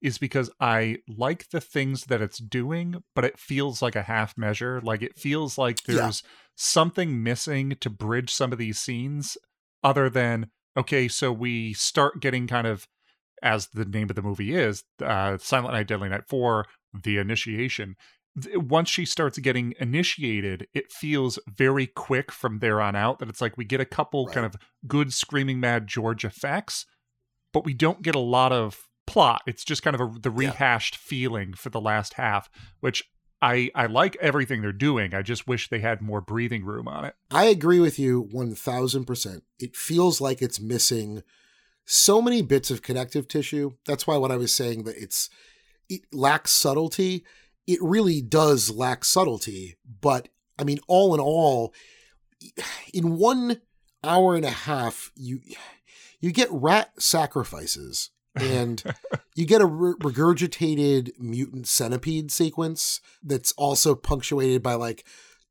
[0.00, 4.38] is because I like the things that it's doing, but it feels like a half
[4.38, 4.80] measure.
[4.80, 5.94] Like it feels like Yeah.
[5.96, 6.22] there's
[6.54, 9.36] something missing to bridge some of these scenes
[9.82, 12.86] other than okay, so we start getting kind of
[13.42, 16.66] as the name of the movie is, uh Silent Night Deadly Night 4,
[17.02, 17.96] the initiation
[18.54, 23.40] once she starts getting initiated, it feels very quick from there on out that it's
[23.40, 26.86] like we get a couple kind of good screaming mad George effects,
[27.52, 29.42] but we don't get a lot of plot.
[29.46, 32.48] It's just kind of a, the rehashed feeling for the last half,
[32.80, 33.04] which
[33.40, 35.14] I I like everything they're doing.
[35.14, 37.14] I just wish they had more breathing room on it.
[37.30, 39.42] I agree with you 1000%.
[39.58, 41.22] It feels like it's missing
[41.84, 43.72] so many bits of connective tissue.
[43.86, 45.30] That's why what I was saying that it's
[45.88, 47.24] it lacks subtlety,
[47.68, 51.72] it really does lack subtlety, but I mean all in all
[52.94, 53.60] in one
[54.02, 55.40] hour and a half you
[56.20, 58.82] you get rat sacrifices and
[59.34, 65.04] you get a regurgitated mutant centipede sequence that's also punctuated by like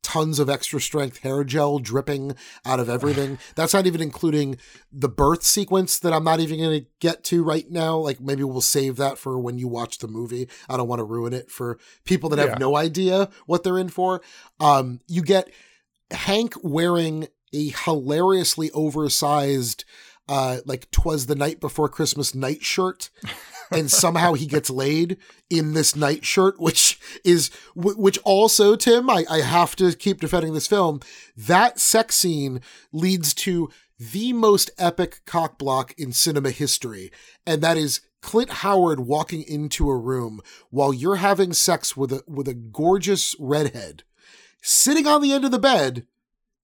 [0.04, 2.36] tons of extra strength hair gel dripping
[2.66, 3.38] out of everything.
[3.56, 4.58] That's not even including
[4.91, 7.98] the birth sequence that I'm not even going to get to right now.
[7.98, 10.48] Like maybe we'll save that for when you watch the movie.
[10.70, 12.58] I don't want to ruin it for people that have Yeah.
[12.58, 14.22] no idea what they're in for.
[14.60, 15.50] Um, you get
[16.12, 19.84] Hank wearing a hilariously oversized
[20.30, 23.10] uh like twas the night before christmas night shirt
[23.72, 25.18] and somehow he gets laid
[25.49, 30.68] in this nightshirt, which is which also tim I, I have to keep defending this
[30.68, 31.01] film.
[31.36, 32.61] That sex scene
[32.91, 37.11] leads to the most epic cock block in cinema history,
[37.45, 42.24] and that is Clint Howard walking into a room while you're having sex with a
[42.28, 44.03] with a gorgeous redhead
[44.61, 46.05] sitting on the end of the bed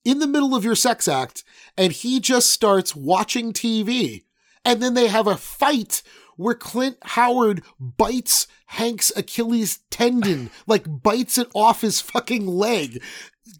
[0.04, 1.44] in the middle of your sex act
[1.78, 4.24] and he just starts watching TV
[4.66, 6.02] and then they have a fight
[6.38, 13.02] where Clint Howard bites Hank's Achilles tendon, like bites it off his fucking leg.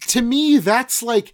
[0.08, 1.32] To me, that's like,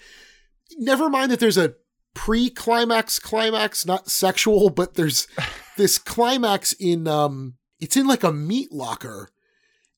[0.78, 1.74] never mind that there's a
[2.14, 5.26] pre climax climax, not sexual, but there's
[5.76, 9.30] this climax in, um, it's in like a meat locker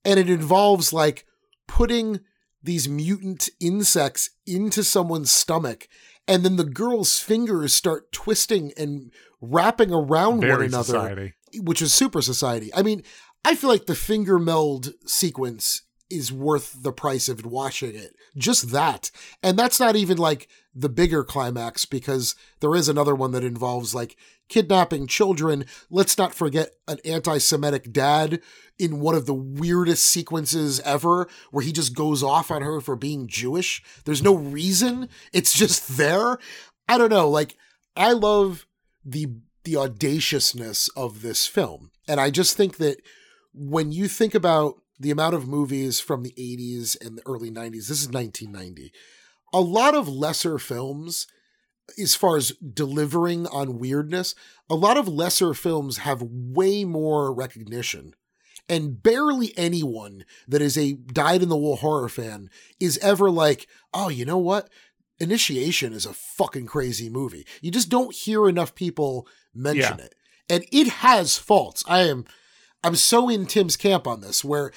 [0.05, 1.27] and it involves like
[1.67, 2.21] putting
[2.63, 5.89] these mutant insects into someone's stomach
[6.29, 11.33] and then the girl's fingers start twisting and wrapping around Very one another society.
[11.57, 12.71] which is super society.
[12.75, 13.03] I mean
[13.45, 18.15] i feel like the finger meld sequence is worth the price of watching it.
[18.37, 19.11] Just that.
[19.43, 23.95] And that's not even like the bigger climax because there is another one that involves
[23.95, 24.17] like
[24.49, 25.65] kidnapping children.
[25.91, 28.41] Let's not forget an anti-semitic dad
[28.79, 32.97] in one of the weirdest sequences ever where he just goes off on her for
[32.97, 33.83] being jewish.
[34.05, 35.09] There's no reason.
[35.33, 36.39] It's just there.
[36.89, 37.29] I don't know.
[37.29, 37.57] Like
[37.97, 38.67] i love
[39.05, 39.29] the
[39.65, 41.91] the audaciousness of this film.
[42.09, 42.97] And i just think that
[43.55, 47.89] when you think about the amount of movies from the 80s and the early 90s
[47.89, 48.93] this is 1990
[49.53, 51.27] a lot of lesser films
[52.01, 54.35] as far as delivering on weirdness
[54.71, 58.15] a lot of lesser films have way more recognition.
[58.69, 62.49] And barely anyone that is a dyed in the wool horror fan
[62.81, 64.71] is ever like oh you know what?
[65.21, 67.47] Initiation is a fucking crazy movie.
[67.61, 70.05] You just don't hear enough people mention Yeah.
[70.07, 70.15] it.
[70.49, 71.85] And it has faults.
[71.87, 72.25] I am
[72.85, 74.73] i'm so in tim's camp on this where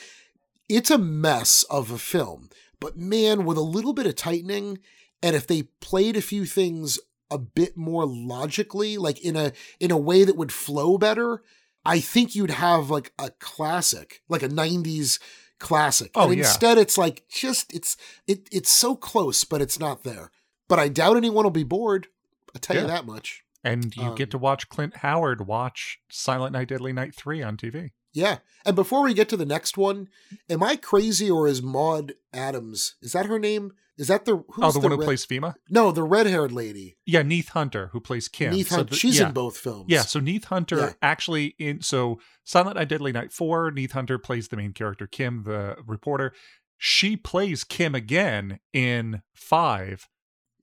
[0.67, 2.49] it's a mess of a film.
[2.81, 4.79] But man with a little bit of tightening
[5.22, 6.99] and if they played a few things
[7.32, 11.41] a bit more logically like in a in a way that would flow better
[11.84, 15.20] i think you'd have like a classic like a 90s
[15.57, 16.11] classic.
[16.16, 16.43] Oh, and yeah.
[16.43, 17.95] instead it's like just it's
[18.28, 20.30] it it's so close but it's not there.
[20.68, 22.07] But i doubt anyone will be bored.
[22.53, 23.43] I tell you that much.
[23.63, 27.57] And you Um, get to watch Clint Howard watch Silent Night, Deadly Night 3 on
[27.57, 27.91] TV.
[28.16, 30.07] Yeah and before we get to the next one
[30.49, 34.63] am i crazy or is maud adams is that her name is that the who's
[34.66, 35.53] oh, the, one who plays Fima?
[35.70, 38.51] no the red-haired lady Yeah, Neith Hunter, who plays Kim.
[38.51, 39.28] Neith So the- she's yeah.
[39.28, 40.93] in both films Yeah, so Neith Hunter Yeah.
[41.01, 45.43] actually in so Silent Night Deadly Night 4, Neith Hunter plays the main character, Kim,
[45.43, 46.34] the reporter.
[46.78, 50.09] She plays Kim again in 5.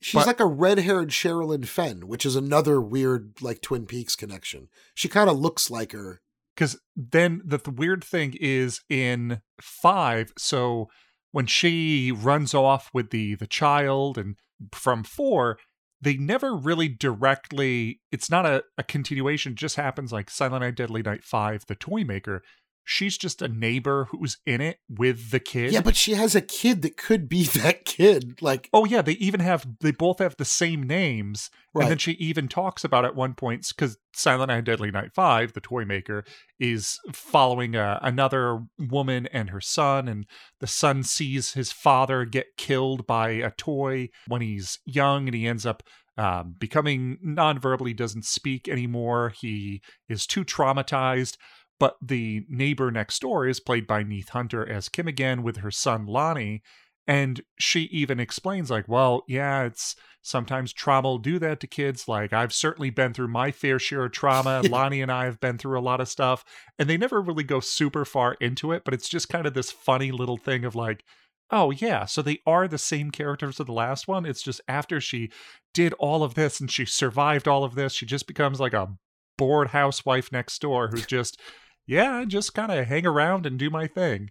[0.03, 4.69] She's But- like a red-haired Sherilyn Fenn, which is another weird like Twin Peaks connection.
[4.95, 6.21] She kind of looks like her.
[6.55, 10.89] Because then the, th- weird thing is in five so
[11.33, 14.37] when she runs off with the the child and
[14.73, 15.59] from four
[16.01, 21.03] they never really directly it's not a, a continuation just happens like silent night deadly
[21.03, 22.43] night 5 the toy maker
[22.85, 26.41] she's just a neighbor who's in it with the kid Yeah, but she has a
[26.41, 28.41] kid that could be that kid.
[28.43, 31.85] Like, Oh yeah, they even have they both have the same names, Right.
[31.85, 35.53] and then she even talks about at one point because Silent Night, Deadly Night Five,
[35.55, 36.25] the toy maker,
[36.61, 40.27] is following uh, another woman and her son, and
[40.61, 45.47] the son sees his father get killed by a toy when he's young, and he
[45.47, 45.83] ends up
[46.19, 49.33] um, becoming non-verbally doesn't speak anymore.
[49.41, 49.81] He
[50.11, 51.37] is too traumatized.
[51.83, 55.73] But the neighbor next door is played by Neith Hunter as Kim again with her
[55.73, 56.63] son Lonnie.
[57.09, 62.07] And she even explains, like, well, yeah, it's sometimes trauma will do that to kids.
[62.07, 64.63] Like, I've certainly been through my fair share of trauma.
[64.71, 66.45] Lonnie and I have been through a lot of stuff.
[66.79, 69.73] And they never really go super far into it, but it's just kind of this
[69.73, 71.03] funny little thing of like,
[71.51, 74.25] oh, yeah, so they are the same characters of the last one.
[74.25, 75.33] It's just after she
[75.75, 78.93] did all of this and she survived all of this, she just becomes like a
[79.37, 81.41] bored housewife next door who's just,
[81.87, 84.31] yeah, I just kind of hang around and do my thing.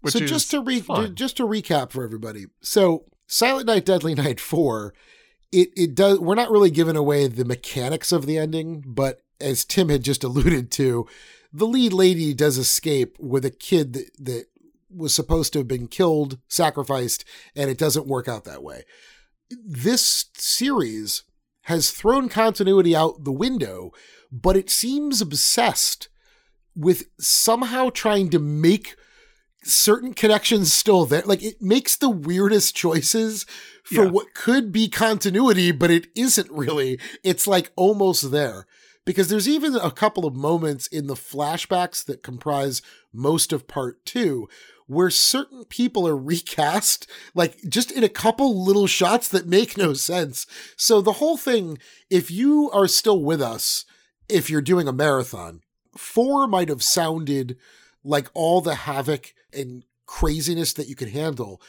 [0.00, 1.14] Which so just to re- fun.
[1.14, 2.46] just to recap for everybody.
[2.62, 4.94] So Silent Night, Deadly Night four,
[5.52, 6.18] it it does.
[6.20, 10.24] We're not really giving away the mechanics of the ending, but as Tim had just
[10.24, 11.06] alluded to,
[11.52, 14.44] the lead lady does escape with a kid that, that
[14.94, 17.24] was supposed to have been killed, sacrificed,
[17.54, 18.84] and it doesn't work out that way.
[19.50, 21.24] This series
[21.62, 23.92] has thrown continuity out the window,
[24.32, 26.08] but it seems obsessed
[26.76, 28.96] with somehow trying to make
[29.62, 31.22] certain connections still there.
[31.26, 33.44] Like it makes the weirdest choices
[33.84, 34.10] for Yeah.
[34.10, 36.98] what could be continuity, but it isn't really.
[37.22, 38.66] It's like almost there.
[39.06, 44.04] because there's even a couple of moments in the flashbacks that comprise most of part
[44.04, 44.46] two
[44.86, 49.94] where certain people are recast, like just in a couple little shots that make no
[49.94, 50.46] sense.
[50.76, 51.78] So the whole thing,
[52.10, 53.84] if you are still with us,
[54.28, 55.62] if you're doing a marathon,
[55.96, 57.56] four might have sounded
[58.04, 61.60] like all the havoc and craziness that you can handle.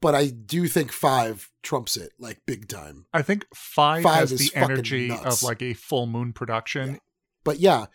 [0.00, 3.06] But I do think five trumps it like big time.
[3.12, 5.42] I think five, Five has is the energy nuts.
[5.42, 6.98] of like a full moon production.
[7.44, 7.86] But yeah,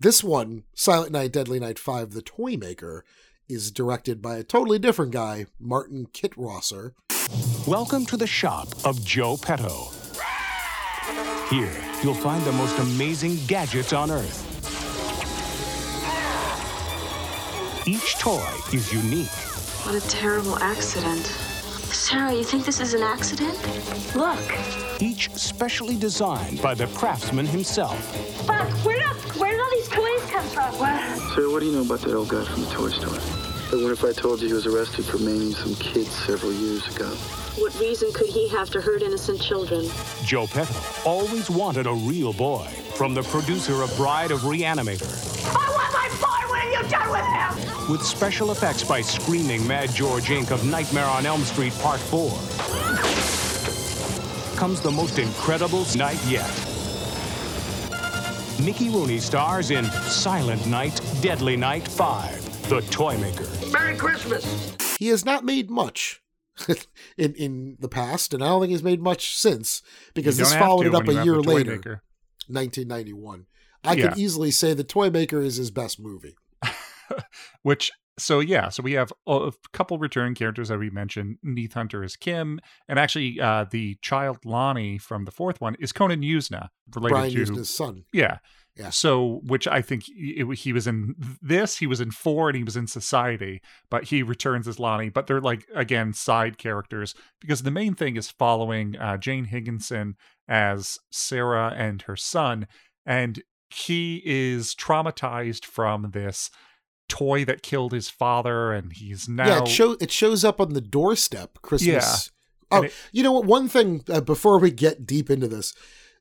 [0.00, 3.04] this one, Silent Night, Deadly Night 5, The Toy Maker,
[3.48, 6.92] is directed by a totally different guy, Martin Kitrosser.
[7.66, 9.90] Welcome to the shop of Joe Petto.
[11.50, 14.48] Here, you'll find the most amazing gadgets on Earth.
[17.84, 19.26] Each toy is unique.
[19.84, 21.26] What a terrible accident.
[21.92, 23.58] Sarah, you think this is an accident?
[24.14, 24.38] Look.
[25.00, 27.98] Each specially designed by the craftsman himself.
[28.46, 29.06] But where did,
[29.36, 30.78] where did all these toys come from?
[30.78, 31.34] What?
[31.34, 33.18] Sir, what do you know about that old guy from the toy store?
[33.72, 36.86] I wonder if I told you he was arrested for maiming some kids several years
[36.94, 37.08] ago.
[37.58, 39.86] What reason could he have to hurt innocent children?
[40.24, 40.74] Joe Petto
[41.04, 45.10] always wanted a real boy from the producer of Bride of Reanimator.
[45.46, 46.42] I want my boy!
[46.48, 47.71] What have you done with him?
[47.90, 50.50] With special effects by Screaming Mad George Inc.
[50.50, 52.30] of Nightmare on Elm Street Part 4.
[54.56, 56.48] Comes the most incredible night yet.
[58.64, 63.46] Mickey Rooney stars in Silent Night, Deadly Night 5, The Toy Maker.
[63.72, 64.76] Merry Christmas!
[64.98, 66.22] He has not made much
[67.18, 69.82] in in the past, and I don't think he's made much since
[70.14, 72.02] because You this followed it up a year later, Maker.
[72.46, 73.46] 1991.
[73.84, 74.08] I Yeah.
[74.10, 76.36] could easily say The Toy Maker is his best movie.
[77.62, 81.38] Which so yeah, so we have a couple returning characters that we mentioned.
[81.42, 85.92] Neith Hunter is Kim, and actually uh, the child Lonnie from the fourth one is
[85.92, 88.04] Conan Yuzna, related Brian to Yuzna's son.
[88.12, 88.38] Yeah.
[88.76, 88.88] Yeah.
[88.88, 92.64] So, which I think he, he was in this, he was in four, and he
[92.64, 93.60] was in Society,
[93.90, 95.10] but he returns as Lonnie.
[95.10, 100.16] But they're like again side characters because the main thing is following uh, Jane Higginson
[100.48, 102.66] as Sarah and her son,
[103.04, 106.50] and he is traumatized from this
[107.12, 110.72] toy that killed his father, and he's now Yeah, it, show, it shows up on
[110.72, 112.30] the doorstep Christmas.
[112.72, 112.78] Yeah.
[112.78, 113.44] Oh, it- you know what?
[113.44, 115.74] One thing uh, before we get deep into this,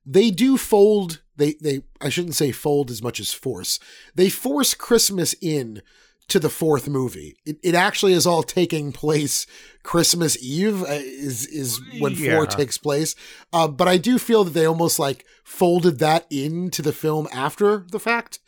[0.05, 1.21] they do fold.
[1.37, 3.79] They they I shouldn't say fold as much as force.
[4.15, 5.81] They force Christmas in
[6.27, 7.35] to the fourth movie.
[7.45, 9.45] It, it actually is all taking place
[9.83, 12.35] Christmas Eve uh, is is when Yeah.
[12.35, 13.15] four takes place.
[13.53, 17.85] Uh, but I do feel that they almost like folded that into the film after
[17.91, 18.39] the fact.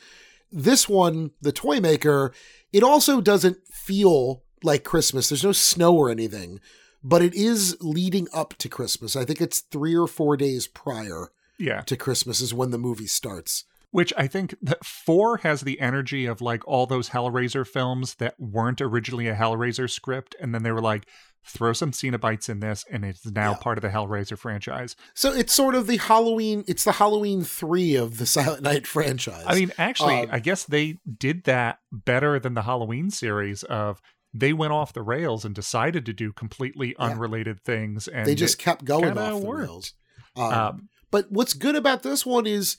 [0.54, 2.32] This one, the toy maker,
[2.72, 5.30] it also doesn't feel like Christmas.
[5.30, 6.60] There's no snow or anything,
[7.04, 9.16] but it is leading up to Christmas.
[9.16, 11.82] I think it's three or four days prior yeah.
[11.82, 13.66] to Christmas is when the movie starts.
[13.90, 18.40] Which I think that four has the energy of like all those Hellraiser films that
[18.40, 21.08] weren't originally a Hellraiser script, and then they were like,
[21.46, 24.96] throw some Cenobites in this, and it's now part of the Hellraiser franchise.
[25.14, 26.64] So it's sort of the Halloween.
[26.68, 29.44] It's the Halloween three of the Silent Night franchise.
[29.48, 34.02] I mean, actually, Um, I guess they did that better than the Halloween series of
[34.34, 38.58] they went off the rails and decided to do completely unrelated things, and they just
[38.58, 39.62] kept going off the worked.
[39.62, 39.94] rails.
[40.36, 42.76] Um, Um, but what's good about this one is,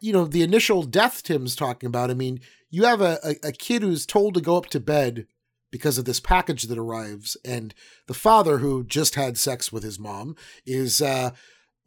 [0.00, 2.10] you know, the initial death Tim's talking about.
[2.10, 2.40] I mean,
[2.70, 5.26] you have a, a, a kid who's told to go up to bed
[5.70, 7.74] because of this package that arrives, and
[8.06, 11.30] the father who just had sex with his mom is uh,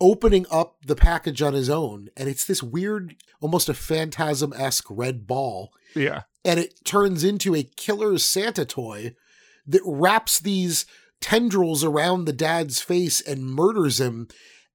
[0.02, 4.88] opening up the package on his own, and it's this weird, almost a phantasm esque
[4.90, 6.24] red ball Yeah.
[6.46, 9.16] and it turns into a killer Santa toy
[9.68, 10.86] that wraps these
[11.22, 14.28] tendrils around the dad's face and murders him.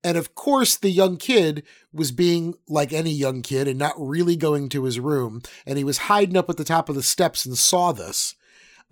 [0.03, 4.37] And of course, the young kid was being like any young kid and not really
[4.37, 5.41] going to his room.
[5.65, 8.35] And he was hiding up at the top of the steps and saw this.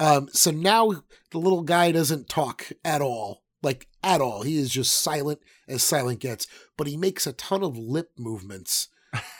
[0.01, 3.43] Um, so now the little guy doesn't talk at all.
[3.63, 4.43] Like, at all.
[4.43, 6.47] He is just silent as silent gets.
[6.77, 8.89] But he makes a ton of lip movements.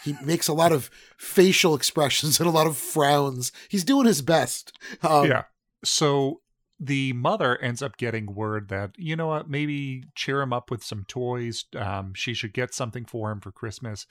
[0.05, 3.53] He makes a lot of facial expressions and a lot of frowns.
[3.69, 4.79] He's doing his best.
[5.03, 5.45] Um, yeah.
[5.85, 6.41] So
[6.79, 10.83] the mother ends up getting word that you know what, maybe cheer him up with
[10.83, 11.65] some toys.
[11.77, 14.07] Um, she should get something for him for Christmas.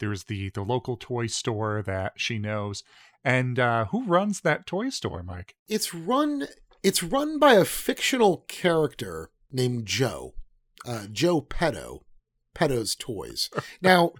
[0.00, 2.82] There's the the local toy store that she knows,
[3.24, 5.54] and uh, who runs that toy store, Mike?
[5.66, 6.46] It's run.
[6.82, 10.34] It's run by a fictional character named Joe,
[10.86, 12.04] uh, Joe Petto,
[12.54, 13.48] Petto's Toys.
[13.80, 14.12] now,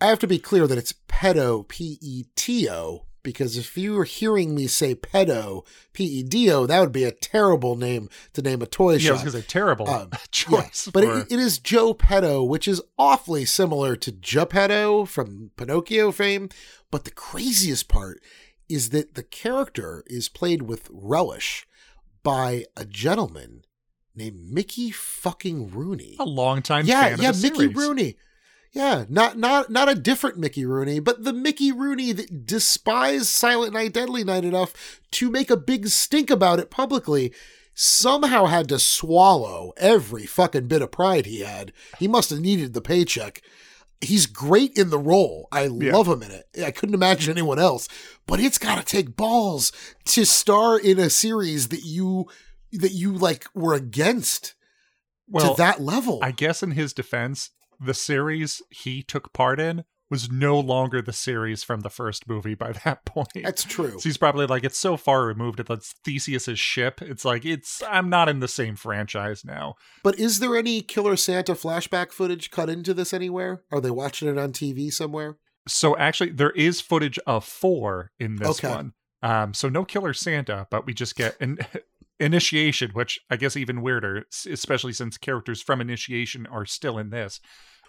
[0.00, 3.92] I have to be clear that it's Petto, P E T O, because if you
[3.92, 8.08] were hearing me say pedo, P E D O, that would be a terrible name
[8.32, 9.16] to name a toy Yeah, shop.
[9.18, 10.88] going to say terrible Um, choice.
[10.92, 16.10] But for- it, it is Joe Petto, which is awfully similar to Geppetto from Pinocchio
[16.10, 16.48] fame.
[16.90, 18.22] But the craziest part
[18.68, 21.66] is that the character is played with relish
[22.22, 23.62] by a gentleman
[24.14, 26.16] named Mickey fucking Rooney.
[26.18, 27.76] a longtime yeah, fan yeah, of the Mickey series.
[27.76, 28.16] Rooney.
[28.72, 33.72] Yeah, not not not a different Mickey Rooney, but the Mickey Rooney that despised Silent
[33.72, 37.32] Night, Deadly Night enough to make a big stink about it publicly.
[37.74, 41.72] Somehow had to swallow every fucking bit of pride he had.
[41.98, 43.40] He must have needed the paycheck.
[44.00, 45.46] He's great in the role.
[45.52, 46.46] I love him in it.
[46.64, 47.88] I couldn't imagine anyone else.
[48.26, 49.70] But it's got to take balls
[50.06, 52.26] to star in a series that you
[52.72, 54.54] that you like were against
[55.28, 56.18] Well, to that level.
[56.20, 61.12] I guess in his defense, the series he took part in was no longer the
[61.12, 63.28] series from the first movie by that point.
[63.42, 63.92] That's true.
[63.98, 65.60] So he's probably like, it's so far removed.
[65.60, 67.02] It's Theseus's ship.
[67.02, 69.74] It's like, it's I'm not in the same franchise now.
[70.02, 73.62] But is there any Killer Santa flashback footage cut into this anywhere?
[73.70, 75.36] Are they watching it on TV somewhere?
[75.66, 78.72] So actually, there is footage of four in this Okay.
[78.72, 78.92] one.
[79.22, 81.58] Um, so no Killer Santa, but we just get an
[82.20, 87.40] initiation, which I guess even weirder, especially since characters from initiation are still in this.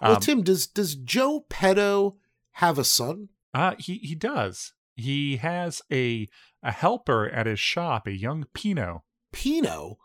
[0.02, 2.18] well, Um, Tim, does does Joe Petto
[2.54, 3.30] have a son?
[3.54, 4.74] Uh, he he does.
[4.96, 6.28] He has a
[6.62, 9.04] a helper at his shop, a young Pino.
[9.32, 9.98] Pino?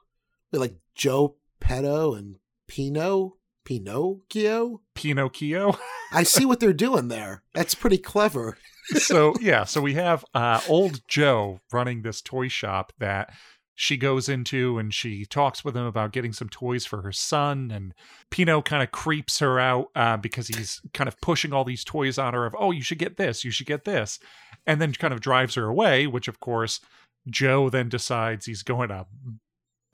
[0.53, 2.37] Like Joe Petto and
[2.69, 3.37] Pino?
[3.65, 4.81] Pinocchio?
[4.95, 5.79] Pinocchio.
[6.13, 7.43] I see what they're doing there.
[7.55, 8.57] That's pretty clever.
[8.95, 13.33] so yeah, so we have uh, old Joe running this toy shop that
[13.75, 17.71] she goes into and she talks with him about getting some toys for her son
[17.73, 17.93] and
[18.31, 22.19] Pino kind of creeps her out uh, because he's kind of pushing all these toys
[22.19, 24.19] on her of oh you should get this you should get this
[24.67, 26.81] and then kind of drives her away which of course
[27.29, 29.07] Joe then decides he's going to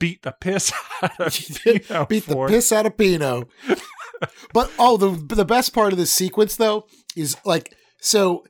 [0.01, 1.33] beat the piss out of
[1.63, 3.47] Pino Beat the piss out of Pino.
[4.53, 6.85] but oh, the the best part of this sequence though
[7.15, 8.43] is like so.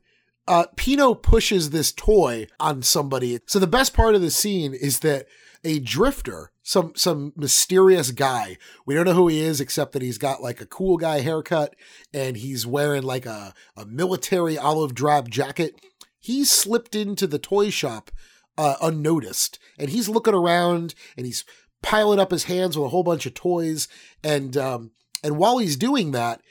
[0.47, 3.39] Uh, Pino pushes this toy on somebody.
[3.45, 5.27] So the best part of the scene is that
[5.63, 10.17] a drifter, some some mysterious guy, we don't know who he is except that he's
[10.17, 11.75] got like a cool guy haircut
[12.13, 15.79] and he's wearing like a, a military olive drab jacket.
[16.19, 18.11] He slipped into the toy shop
[18.57, 21.45] uh, unnoticed and he's looking around and he's
[21.83, 23.87] piling up his hands with a whole bunch of toys
[24.23, 24.91] and um,
[25.23, 26.41] and while he's doing that,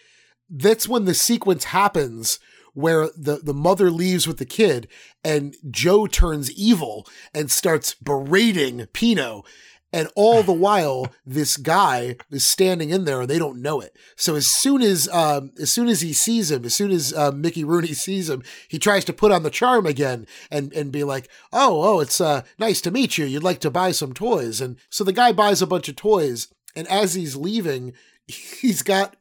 [0.49, 2.39] that's when the sequence happens
[2.75, 4.89] where the, the mother leaves with the kid
[5.25, 9.45] and Joe turns evil and starts berating Pino.
[9.93, 13.97] And all the while, this guy is standing in there and they don't know it.
[14.17, 17.33] So as soon as um, as soon as he sees him, as soon as uh,
[17.33, 21.03] Mickey Rooney sees him, he tries to put on the charm again and and be
[21.03, 23.25] like, "Oh, oh, it's uh, nice to meet you.
[23.25, 26.47] You'd like to buy some toys." And so the guy buys a bunch of toys,
[26.77, 27.93] and as he's leaving,
[28.29, 29.17] he's got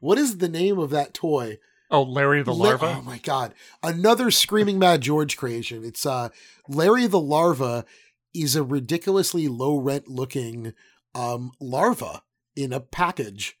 [0.00, 1.58] what is the name of that toy?
[1.94, 3.54] Oh Larry the La- larva oh my god.
[3.82, 5.84] Another Screaming Mad George creation.
[5.84, 6.28] It's uh
[6.68, 7.84] Larry the Larva
[8.34, 10.74] is a ridiculously low rent looking
[11.14, 12.22] um larva
[12.56, 13.56] in a package.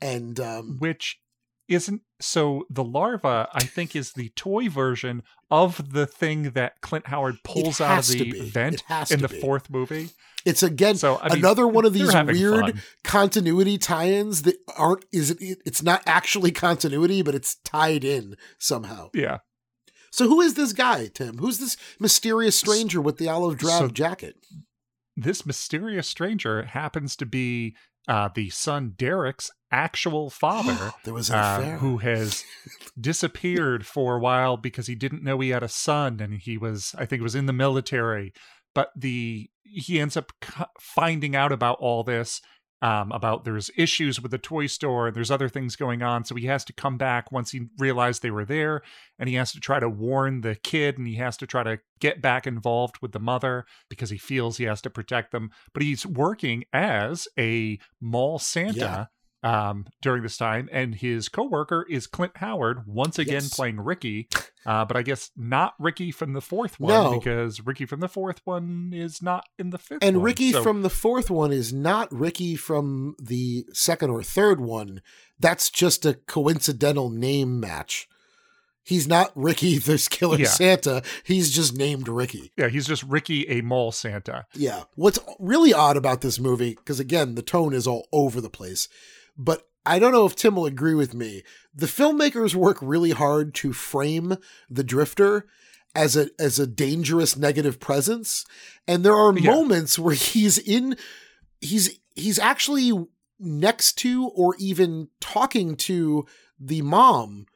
[0.00, 1.20] And um which
[1.68, 7.06] isn't so the larva i think is the toy version of the thing that clint
[7.08, 9.40] howard pulls out of the vent in the be.
[9.40, 10.10] fourth movie
[10.44, 12.82] it's again So, I mean, another one of these weird fun.
[13.02, 19.10] continuity tie-ins that aren't is it it's not actually continuity, but it's tied in somehow.
[19.12, 19.38] yeah
[20.12, 21.38] So who is this guy, Tim?
[21.38, 24.36] Who's this mysterious stranger with the olive drab So- jacket?
[25.16, 27.74] this mysterious stranger happens to be
[28.08, 32.44] uh, the son Derek's actual father, There was uh, who has
[33.00, 36.94] disappeared for a while because he didn't know he had a son, and he was,
[36.98, 38.32] I think, was in the military.
[38.74, 40.32] But the he ends up
[40.80, 42.40] finding out about all this.
[42.82, 46.44] Um, about there's issues with the toy store there's other things going on so he
[46.44, 48.82] has to come back once he realized they were there
[49.18, 51.78] and he has to try to warn the kid and he has to try to
[52.00, 55.82] get back involved with the mother because he feels he has to protect them but
[55.82, 59.08] he's working as a mall santa
[59.46, 63.54] um, during this time and his coworker is clint howard once again Yes.
[63.54, 64.28] playing ricky
[64.64, 67.18] uh, but i guess not ricky from the fourth one No.
[67.18, 70.24] because ricky from the fourth one is not in the fifth And one.
[70.24, 75.00] Ricky So- from the fourth one is not Ricky from the second or third one.
[75.38, 78.08] That's just a coincidental name match.
[78.82, 80.46] He's not Ricky the Killer Yeah.
[80.48, 81.02] Santa.
[81.24, 82.52] He's just named Ricky.
[82.56, 84.84] yeah he's just ricky a mall santa Yeah.
[84.94, 88.88] What's really odd about this movie, because again, the tone is all over the place,
[89.36, 91.42] but I don't know if Tim will agree with me.
[91.74, 94.36] The filmmakers work really hard to frame
[94.68, 95.46] the drifter
[95.94, 98.44] as a as a dangerous negative presence
[98.86, 99.50] and there are Yeah.
[99.54, 100.96] moments where he's in
[101.60, 102.92] he's he's actually
[103.40, 106.26] next to or even talking to
[106.60, 107.46] the mom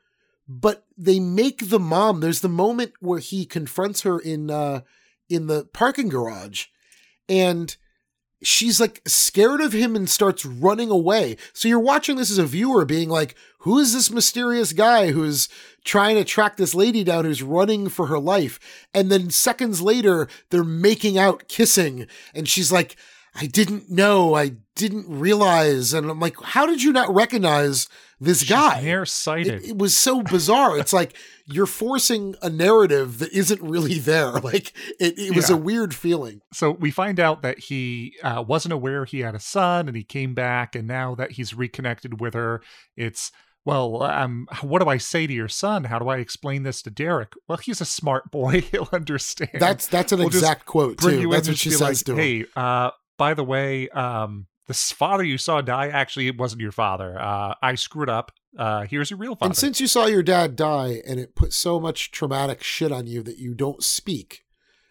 [0.48, 4.80] but they make the mom there's the moment where he confronts her in uh
[5.28, 6.66] in the parking garage
[7.28, 7.76] and
[8.42, 11.36] she's like scared of him and starts running away.
[11.52, 15.48] So you're watching this as a viewer being like, who is this mysterious guy who's
[15.84, 18.58] trying to track this lady down who's running for her life?
[18.94, 22.06] And then seconds later, they're making out, kissing.
[22.34, 22.96] And she's like,
[23.34, 24.34] I didn't know.
[24.34, 25.94] I didn't realize.
[25.94, 27.88] And I'm like, how did you not recognize
[28.18, 28.80] this guy?
[28.82, 29.62] Nearsighted.
[29.62, 30.78] It, it was so bizarre.
[30.78, 31.16] It's like
[31.46, 34.32] you're forcing a narrative that isn't really there.
[34.42, 35.56] Like it, it was Yeah.
[35.56, 36.40] a weird feeling.
[36.52, 40.02] So we find out that he uh, wasn't aware he had a son, and he
[40.04, 42.62] came back, and now that he's reconnected with her,
[42.96, 43.30] it's
[43.66, 45.84] well, um, what do I say to your son?
[45.84, 47.34] How do I explain this to Derek?
[47.46, 49.50] Well, he's a smart boy; he'll understand.
[49.54, 51.28] That's that's an We'll exact quote too.
[51.30, 52.18] That's what she says like, to him.
[52.18, 52.90] Hey, uh,
[53.20, 57.20] by the way, um, this father you saw die actually it wasn't your father.
[57.20, 58.32] Uh, I screwed up.
[58.56, 59.50] Uh, here's your real father.
[59.50, 63.06] And since you saw your dad die and it put so much traumatic shit on
[63.06, 64.46] you that you don't speak,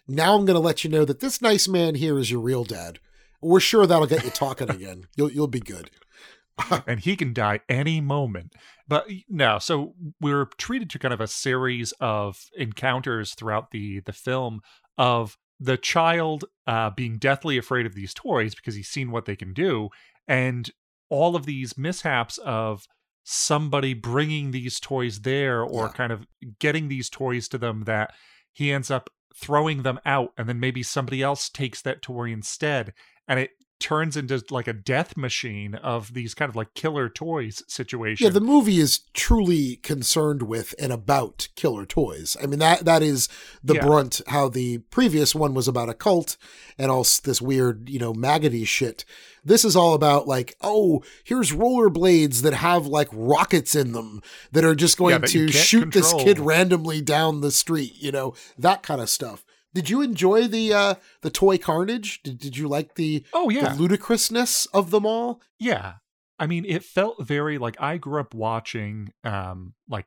[0.08, 2.64] now I'm going to let you know that this nice man here is your real
[2.64, 3.00] dad.
[3.42, 5.06] We're sure that'll get you talking again.
[5.16, 5.90] You'll you'll be good.
[6.86, 8.54] and he can die any moment.
[8.88, 14.14] But no, so we're treated to kind of a series of encounters throughout the the
[14.14, 14.62] film
[15.00, 19.36] of the child uh, being deathly afraid of these toys because he's seen what they
[19.36, 19.90] can do,
[20.28, 20.70] and
[21.10, 22.86] all of these mishaps of
[23.24, 26.26] somebody bringing these toys there or kind of
[26.60, 28.12] getting these toys to them that
[28.52, 32.92] he ends up throwing them out and then maybe somebody else takes that toy instead
[33.28, 37.64] and it turns into like a death machine of these kind of like killer toys
[37.68, 42.36] situation Yeah, the movie is truly concerned with and about killer toys.
[42.42, 43.30] I mean that that is
[43.64, 43.86] the Yeah.
[43.86, 46.36] brunt how the previous one was about a cult
[46.78, 49.06] and all this weird, you know, maggoty shit.
[49.46, 54.66] This is all about like, oh, here's rollerblades that have like rockets in them that
[54.66, 58.84] are just going you to shoot this kid randomly down the street, you know, that
[58.84, 59.46] kind of stuff.
[59.74, 62.22] Did you enjoy the uh the toy carnage?
[62.24, 63.70] Did, did you like the Oh, yeah.
[63.74, 65.42] the ludicrousness of them all?
[65.60, 65.94] Yeah.
[66.42, 70.06] I mean, it felt very like I grew up watching um like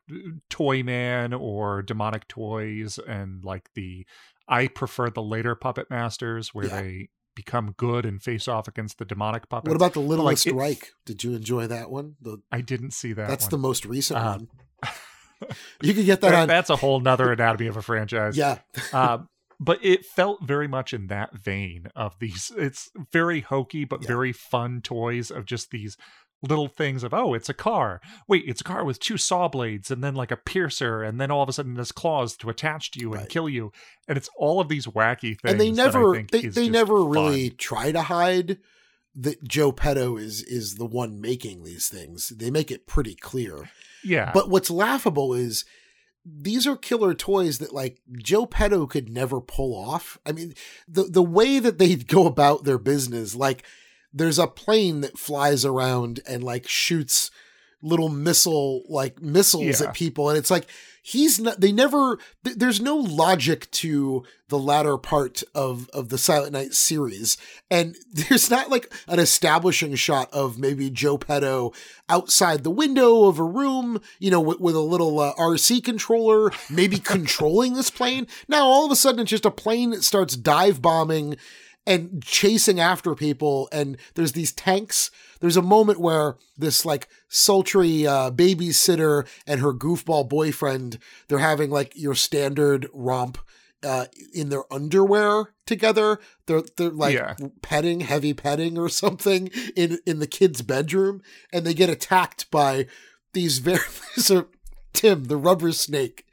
[0.51, 4.07] Toy Man or Demonic Toys and like the
[4.49, 6.81] I prefer the later Puppet Masters where Yeah.
[6.83, 9.69] they become good and face off against the demonic puppets.
[9.71, 12.17] What about the Littlest like, it- Did you enjoy that one?
[12.21, 13.29] The I didn't see that.
[13.29, 13.51] That's one.
[13.51, 14.49] the most recent Uh, one.
[15.83, 16.47] You could get that on.
[16.47, 18.37] That's a whole nother anatomy of a franchise.
[18.37, 18.59] Yeah.
[18.93, 19.29] um,
[19.63, 22.51] but it felt very much in that vein of these.
[22.63, 25.97] It's very hokey, but very fun toys of just these
[26.43, 28.01] little things of oh, it's a car.
[28.27, 31.31] Wait, it's a car with two saw blades and then like a piercer, and then
[31.31, 33.73] all of a sudden there's claws to attach to you and kill you,
[34.09, 35.53] and it's all of these wacky things.
[35.53, 37.11] and they that I never they, they never fun.
[37.11, 38.59] really try to hide
[39.15, 42.31] that Joe Petto is is the one making these things.
[42.31, 43.71] They make it pretty clear.
[44.03, 44.33] Yeah.
[44.35, 45.65] But what's laughable is
[46.25, 50.19] these are killer toys that like Joe Petto could never pull off.
[50.25, 50.55] I mean,
[50.89, 53.65] the the way that they go about their business, like
[54.13, 57.31] there's a plane that flies around and like shoots
[57.83, 59.89] little missile like missiles Yeah.
[59.89, 60.69] at people and it's like
[61.03, 66.17] he's not they never th- there's no logic to the latter part of of the
[66.17, 67.37] silent night series.
[67.71, 71.73] And there's not like an establishing shot of maybe joe petto
[72.09, 76.53] outside the window of a room you know with, with a little uh, rc controller
[76.71, 78.27] maybe controlling this plane.
[78.49, 81.37] Now all of a sudden it's just a plane that starts dive bombing
[81.85, 85.11] and chasing after people and there's these tanks
[85.43, 90.99] there's a moment where this like sultry uh, babysitter and her goofball boyfriend
[91.29, 93.37] they're having like your standard romp
[93.85, 97.35] uh, in their underwear together they're they're like Yeah.
[97.61, 101.21] petting heavy petting or something in in the kid's bedroom
[101.53, 102.87] and they get attacked by
[103.35, 103.81] these very
[104.17, 104.47] so
[104.95, 106.27] Tim, the rubber snake.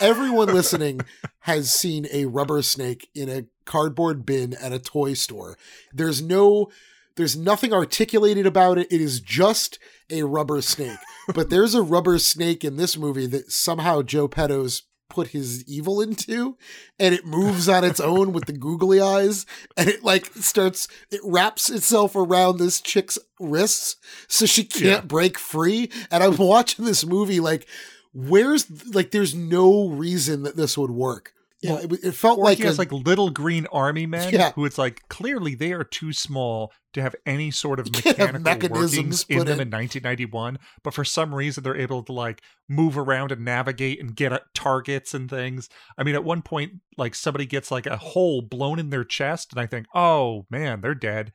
[0.00, 1.00] Everyone listening
[1.40, 5.56] has seen a rubber snake in a cardboard bin at a toy store.
[5.92, 6.70] There's no
[7.16, 8.88] there's nothing articulated about it.
[8.92, 9.78] It is just
[10.10, 10.98] a rubber snake.
[11.34, 16.00] but there's a rubber snake in this movie that somehow Joe Petto's put his evil
[16.00, 16.56] into
[16.98, 21.20] and it moves on its own with the googly eyes and it like starts it
[21.22, 23.94] wraps itself around this chick's wrists
[24.26, 25.00] so she can't Yeah.
[25.02, 27.68] break free and i'm watching this movie like
[28.12, 31.32] where's like there's no reason that this would work
[31.66, 34.52] Yeah, it, it felt like he has like little green army men Yeah.
[34.52, 38.94] who it's like clearly they are too small to have any sort of mechanical mechanisms
[38.96, 39.68] workings in them in.
[39.68, 44.16] in 1991 but for some reason they're able to like move around and navigate and
[44.16, 45.68] get at targets and things
[45.98, 49.52] i mean at one point like somebody gets like a hole blown in their chest
[49.52, 51.32] and i think oh man they're dead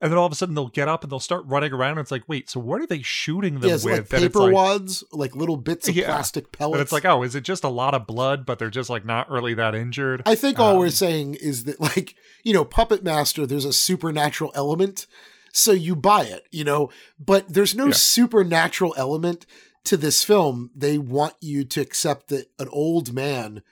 [0.00, 2.00] and then all of a sudden they'll get up and they'll start running around and
[2.00, 5.34] it's like wait so what are they shooting them with like paper like- wads, like
[5.36, 6.06] little bits of Yeah.
[6.06, 6.76] plastic pellets.
[6.76, 9.04] but it's like oh is it just a lot of blood but they're just like
[9.04, 12.14] not really that injured I think all Um, we're saying is that, like,
[12.44, 15.06] you know, Puppet Master, there's a supernatural element,
[15.52, 17.92] so you buy it, you know, but there's no Yeah.
[17.92, 19.44] supernatural element
[19.84, 20.70] to this film.
[20.74, 23.62] They want you to accept that an old man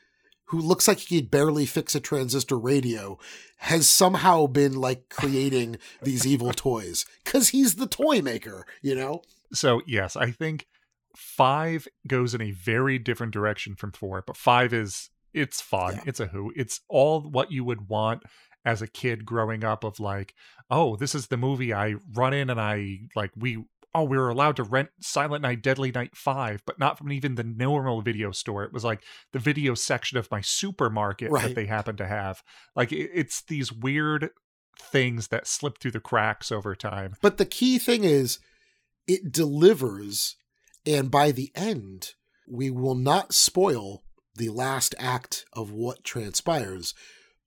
[0.48, 3.18] who looks like he could barely fix a transistor radio
[3.58, 9.22] has somehow been like creating these evil toys because he's the toy maker, you know?
[9.52, 10.66] So yes, I think
[11.16, 16.00] five goes in a very different direction from four, but five is it's fun.
[16.06, 16.52] It's a who.
[16.56, 18.22] It's all what you would want
[18.64, 20.34] as a kid growing up of like,
[20.70, 24.28] oh, this is the movie I run in and I like we oh, we were
[24.28, 28.30] allowed to rent Silent Night, Deadly Night 5, but not from even the normal video
[28.30, 28.62] store.
[28.64, 29.02] It was like
[29.32, 31.48] the video section of my supermarket Right.
[31.48, 32.42] that they happened to have.
[32.76, 34.30] Like it's these weird
[34.80, 37.14] things that slip through the cracks over time.
[37.20, 38.38] But the key thing is
[39.06, 40.36] it delivers,
[40.86, 42.12] and by the end,
[42.46, 44.02] we will not spoil
[44.36, 46.94] the last act of what transpires,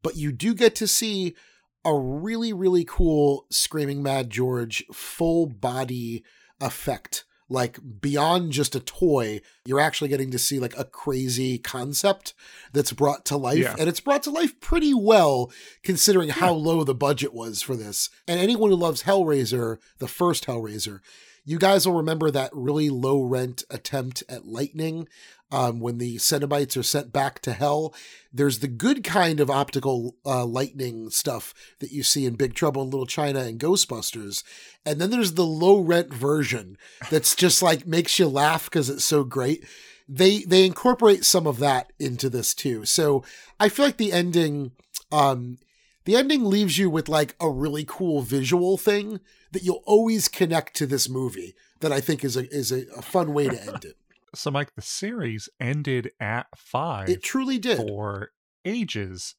[0.03, 1.35] but you do get to see
[1.83, 6.23] a really, really cool Screaming Mad George full body
[6.59, 7.25] effect.
[7.49, 12.33] Like beyond just a toy, you're actually getting to see like a crazy concept
[12.71, 13.57] that's brought to life.
[13.57, 13.75] Yeah.
[13.77, 15.51] And it's brought to life pretty well
[15.83, 18.09] considering how low the budget was for this.
[18.25, 21.01] And anyone who loves Hellraiser, the first Hellraiser,
[21.43, 25.09] you guys will remember that really low rent attempt at lightning
[25.51, 27.93] um, when the Cenobites are sent back to hell.
[28.33, 32.81] There's the good kind of optical uh, lightning stuff that you see in Big Trouble
[32.83, 34.43] in Little China and Ghostbusters.
[34.85, 36.77] And then there's the low rent version
[37.09, 39.65] that's just like makes you laugh because it's so great.
[40.07, 42.85] They they incorporate some of that into this too.
[42.85, 43.23] So
[43.59, 44.71] I feel like the ending
[45.11, 45.57] um
[46.05, 49.19] the ending leaves you with like a really cool visual thing
[49.51, 53.01] that you'll always connect to this movie that I think is a is a, a
[53.01, 53.97] fun way to end it.
[54.33, 57.09] So, Mike, the series ended at five.
[57.09, 57.77] It truly did.
[57.77, 58.31] For
[58.65, 59.35] ages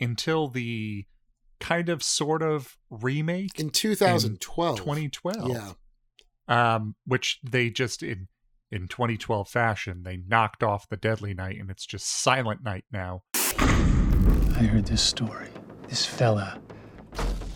[0.00, 1.06] until the
[1.58, 4.78] kind of sort of remake In 2012.
[4.78, 5.48] 2012.
[5.48, 5.72] Yeah.
[6.48, 8.28] Um, which they just in
[8.70, 13.22] in 2012 fashion, they knocked off the Deadly Night and it's just Silent Night now.
[13.34, 15.48] I heard this story.
[15.88, 16.60] This fella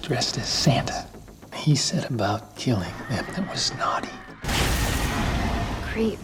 [0.03, 1.07] dressed as Santa.
[1.55, 4.09] He said about killing them that was naughty.
[5.93, 6.19] Creep.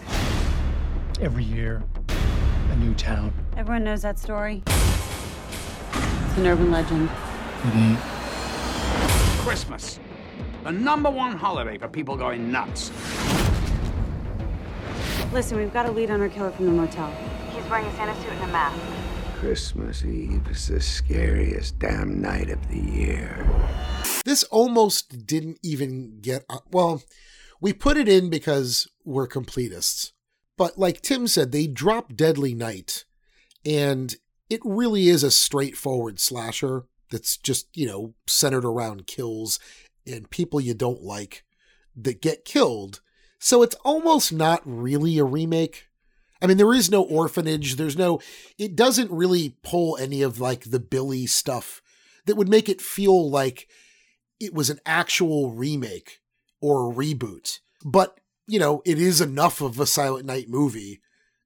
[1.19, 3.33] Every year, a new town.
[3.57, 4.63] Everyone knows that story.
[4.67, 7.09] It's an urban legend.
[7.65, 7.99] It ain't.
[9.39, 9.99] Christmas.
[10.65, 12.91] The number one holiday for people going nuts.
[15.33, 17.11] Listen, we've got a lead on our killer from the motel.
[17.51, 18.79] He's wearing a Santa suit and a mask.
[19.39, 23.47] Christmas Eve is the scariest damn night of the year.
[24.27, 27.03] This almost didn't even get uh, well.
[27.59, 30.13] We put it in because we're completists,
[30.57, 33.05] but like Tim said, they drop Deadly Night,
[33.65, 34.15] and
[34.49, 39.59] it really is a straightforward slasher that's just you know centered around kills
[40.07, 41.45] and people you don't like
[41.97, 43.01] that get killed.
[43.39, 45.87] So it's almost not really a remake.
[46.41, 47.77] I mean, there is no orphanage.
[47.77, 48.21] There's no,
[48.59, 51.83] it doesn't really pull any of like the Billy stuff
[52.27, 53.69] that would make it feel like
[54.39, 56.21] it was an actual remake
[56.61, 57.61] or a reboot.
[57.85, 61.01] But, you know, it is enough of a Silent Night movie.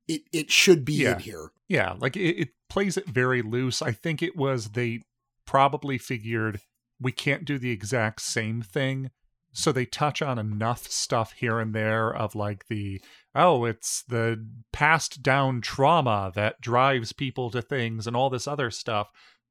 [0.09, 1.13] It, it should be Yeah.
[1.15, 1.51] in here.
[1.69, 3.81] Yeah, like it, it plays it very loose.
[3.81, 5.03] I think it was they
[5.47, 6.61] probably figured
[7.01, 9.11] we can't do the exact same thing.
[9.53, 13.01] So they touch on enough stuff here and there of like the
[13.35, 18.71] oh, it's the passed down trauma that drives people to things and all this other
[18.71, 19.09] stuff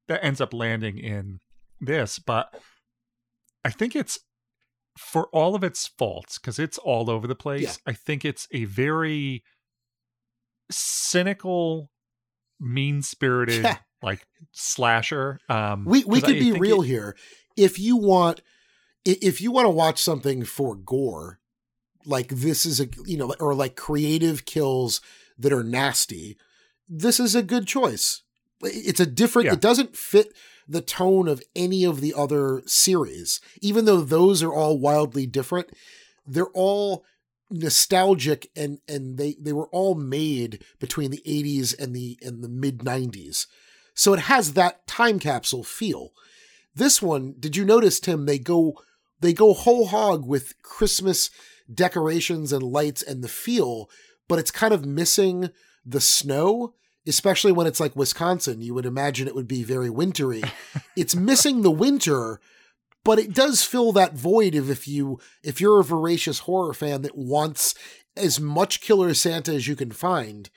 [0.08, 1.40] that ends up landing in
[1.82, 2.20] this.
[2.20, 2.54] But
[3.66, 4.20] I think it's
[5.00, 8.66] for all of its faults, because it's all over the place, I think it's a
[8.66, 9.44] very
[10.72, 11.90] cynical,
[12.60, 13.78] mean spirited Yeah.
[14.02, 15.40] like slasher.
[15.50, 17.16] Um we we 'cause I could be real it- here.
[17.58, 18.42] If you want,
[19.06, 21.40] if you want to watch something for gore,
[22.06, 25.02] like this is a you know, or like creative kills
[25.38, 26.38] that are nasty,
[26.88, 28.22] this is a good choice.
[28.62, 29.48] It's a different.
[29.48, 29.54] Yeah.
[29.54, 30.34] It doesn't fit
[30.70, 35.72] the tone of any of the other series, even though those are all wildly different.
[36.26, 37.04] They're all
[37.50, 42.50] nostalgic and and they they were all made between the 80s and the and the
[42.50, 43.48] mid 90s
[43.96, 46.12] So it has that time capsule feel.
[46.76, 48.28] This one, did you notice, Tim?
[48.28, 48.76] They go
[49.20, 51.32] they go whole hog with Christmas
[51.74, 53.90] decorations and lights and the feel,
[54.28, 55.50] but it's kind of missing
[55.86, 56.76] the snow,
[57.08, 58.62] especially when it's like Wisconsin.
[58.62, 60.44] You would imagine it would be very wintry.
[60.96, 62.40] it's missing the winter,
[63.04, 67.02] but it does fill that void of if you if you're a voracious horror fan
[67.02, 67.76] that wants
[68.16, 70.50] as much killer Santa as you can find.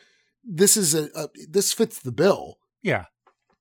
[0.45, 2.59] This is a, a this fits the bill.
[2.83, 3.07] Yeah.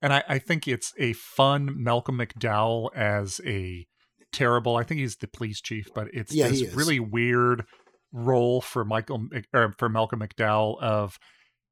[0.02, 3.86] And I, I think it's a fun Malcolm McDowell as a
[4.32, 4.76] terrible.
[4.76, 7.66] I think he's the police chief, but it's Yeah, this really weird
[8.12, 11.20] role for Michael or for Malcolm McDowell of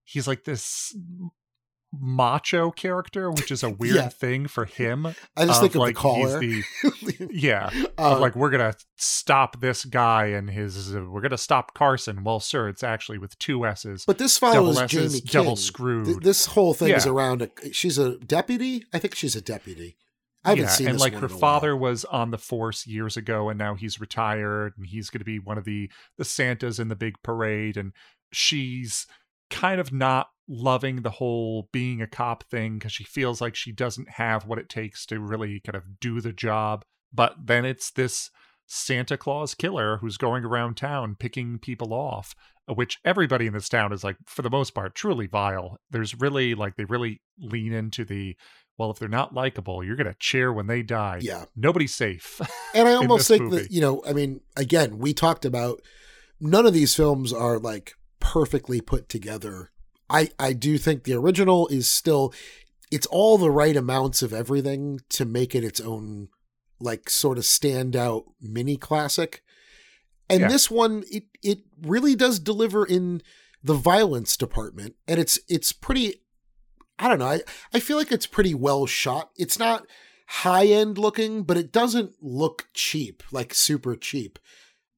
[0.09, 0.95] he's like this
[1.91, 4.09] macho character, which is a weird Yeah.
[4.09, 5.07] thing for him.
[5.35, 6.39] I just think of the like caller.
[6.41, 10.95] He's the, yeah, of like we're gonna stop this guy and his.
[10.95, 12.23] Uh, we're gonna stop Carson.
[12.23, 14.03] Well, sir, it's actually with two S's.
[14.05, 15.29] But this Double follows S's, Jaime King.
[15.31, 16.05] Double screwed.
[16.05, 18.85] Th- this whole thing is around a she's a deputy.
[18.93, 19.97] I think she's a deputy.
[20.45, 23.57] I haven't yeah, seen and like her father was on the force years ago, and
[23.59, 26.95] now he's retired, and he's going to be one of the the Santas in the
[26.95, 27.91] big parade, and
[28.31, 29.05] she's
[29.49, 33.71] kind of not loving the whole being a cop thing because she feels like she
[33.71, 36.83] doesn't have what it takes to really kind of do the job.
[37.13, 38.31] But then it's this
[38.65, 42.35] Santa Claus killer who's going around town picking people off,
[42.67, 45.77] which everybody in this town is like, for the most part, truly vile.
[45.89, 48.35] There's really like they really lean into the
[48.77, 51.19] well, if they're not likable, you're gonna cheer when they die.
[51.21, 51.45] Yeah.
[51.55, 52.39] nobody's safe.
[52.75, 53.63] And I almost think movie.
[53.63, 55.81] that, you know, I mean, again, we talked about
[56.39, 57.95] none of these films are like
[58.33, 59.71] perfectly put together.
[60.07, 62.31] I, I do think the original is still,
[62.91, 66.27] it's all the right amounts of everything to make it its own,
[66.79, 69.43] like, sort of standout mini classic.
[70.29, 70.47] And Yeah.
[70.49, 73.23] this one, it, it really does deliver in
[73.63, 74.93] the violence department.
[75.07, 76.21] And it's, it's pretty,
[76.99, 77.25] I don't know.
[77.25, 77.41] I,
[77.73, 79.31] I feel like it's pretty well shot.
[79.37, 79.87] It's not
[80.27, 84.37] high end looking, but it doesn't look cheap, like super cheap.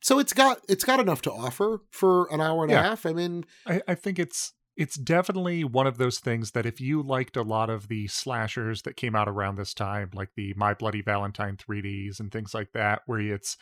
[0.01, 3.05] So it's got it's got enough to offer for an hour and a half.
[3.05, 7.03] I mean, I, I think it's it's definitely one of those things that if you
[7.03, 10.73] liked a lot of the slashers that came out around this time, like the My
[10.73, 13.57] Bloody Valentine 3Ds and things like that, where it's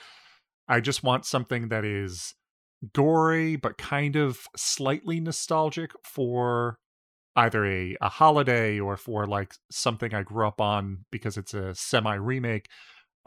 [0.68, 2.36] I just want something that is
[2.94, 6.78] gory but kind of slightly nostalgic for
[7.36, 11.74] either a, a holiday or for like something I grew up on because it's a
[11.76, 12.68] semi remake.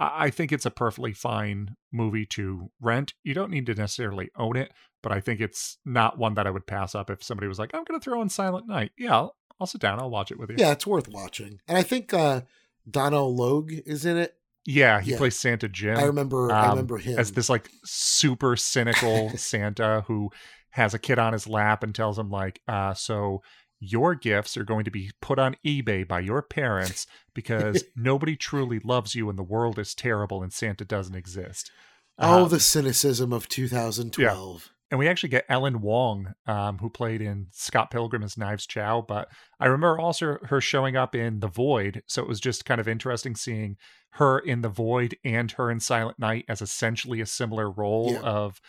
[0.02, 3.14] I I think it's a perfectly fine movie to rent.
[3.22, 4.72] You don't need to necessarily own it,
[5.02, 7.70] but I think it's not one that I would pass up if somebody was like,
[7.74, 8.92] I'm going to throw in Silent Night.
[8.98, 10.00] Yeah, I'll, I'll sit down.
[10.00, 10.56] I'll watch it with you.
[10.58, 11.60] yeah, it's worth watching.
[11.68, 12.42] And I think uh
[12.90, 14.34] Donal Logue is in it.
[14.64, 15.18] Yeah, he Yeah.
[15.18, 15.96] plays Santa Jim.
[15.98, 17.18] I remember- I um, remember him.
[17.18, 20.30] as this like super cynical Santa who
[20.70, 23.42] has a kid on his lap and tells him like, uh, so
[23.84, 27.04] your gifts are going to be put on eBay by your parents
[27.34, 31.68] because nobody truly loves you and the world is terrible and Santa doesn't exist.
[32.16, 34.70] Oh, Um, the cynicism of 2012.
[34.90, 39.04] and we actually get Ellen Wong, um, who played in Scott Pilgrim as Knives Chow.
[39.06, 39.28] But
[39.58, 42.86] I remember also her showing up in The Void, so it was just kind of
[42.86, 43.76] interesting seeing
[44.10, 48.20] her in The Void and her in Silent Night as essentially a similar role Yeah.
[48.20, 48.60] of.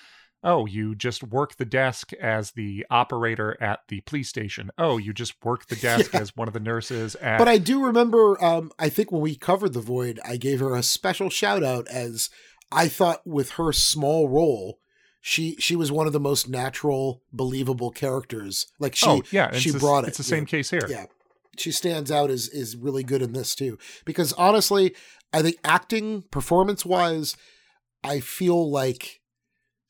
[0.44, 4.72] Oh, you just work the desk as the operator at the police station.
[4.78, 7.38] Oh, you just work the desk as one of the nurses at.
[7.38, 10.76] But I do remember, um, I think when we covered The Void, I gave her
[10.76, 12.30] a special shout out as
[12.72, 14.80] I thought with her small role,
[15.22, 18.68] she she was one of the most natural, believable characters.
[18.80, 20.10] Like she, Oh, yeah, she brought it.
[20.10, 20.48] it's the same know.
[20.48, 20.86] case here.
[20.90, 21.06] Yeah,
[21.57, 23.78] she stands out as is really good in this too.
[24.03, 24.94] Because honestly,
[25.32, 27.38] I think acting performance wise,
[28.03, 29.22] I feel like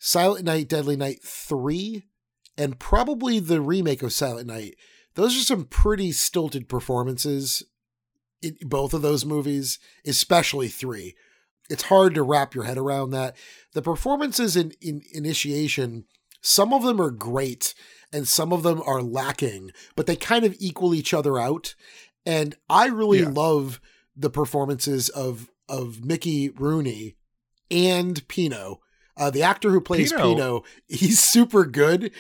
[0.06, 2.04] Silent Night, Deadly Night three,
[2.58, 4.76] and probably the remake of Silent Night.
[5.16, 7.64] Those are some pretty stilted performances
[8.42, 11.16] in both of those movies, especially three.
[11.70, 13.38] It's hard to wrap your head around that.
[13.72, 16.04] The performances in, in Initiation,
[16.42, 17.74] some of them are great
[18.12, 21.76] and some of them are lacking, but they kind of equal each other out.
[22.26, 23.30] And I really Yeah.
[23.30, 23.80] love
[24.18, 27.16] the performances of of Mickey Rooney
[27.72, 28.82] and Pino.
[29.16, 32.12] Uh, the actor who plays Pino- Pino, he's super good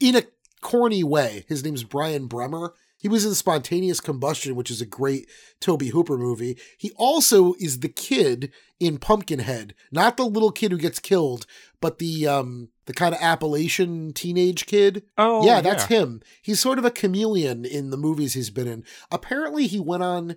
[0.00, 0.24] in a
[0.60, 1.44] corny way.
[1.48, 2.74] His name's Brian Bremer.
[2.96, 5.28] He was in Spontaneous Combustion, which is a great
[5.60, 6.56] Tobe Hooper movie.
[6.78, 11.44] He also is the kid in Pumpkinhead, not the little kid who gets killed,
[11.80, 15.04] but the um the kind of Appalachian teenage kid.
[15.18, 15.98] Oh, yeah, that's yeah.
[16.00, 16.22] him.
[16.42, 18.84] He's sort of a chameleon in the movies he's been in.
[19.10, 20.36] Apparently, he went on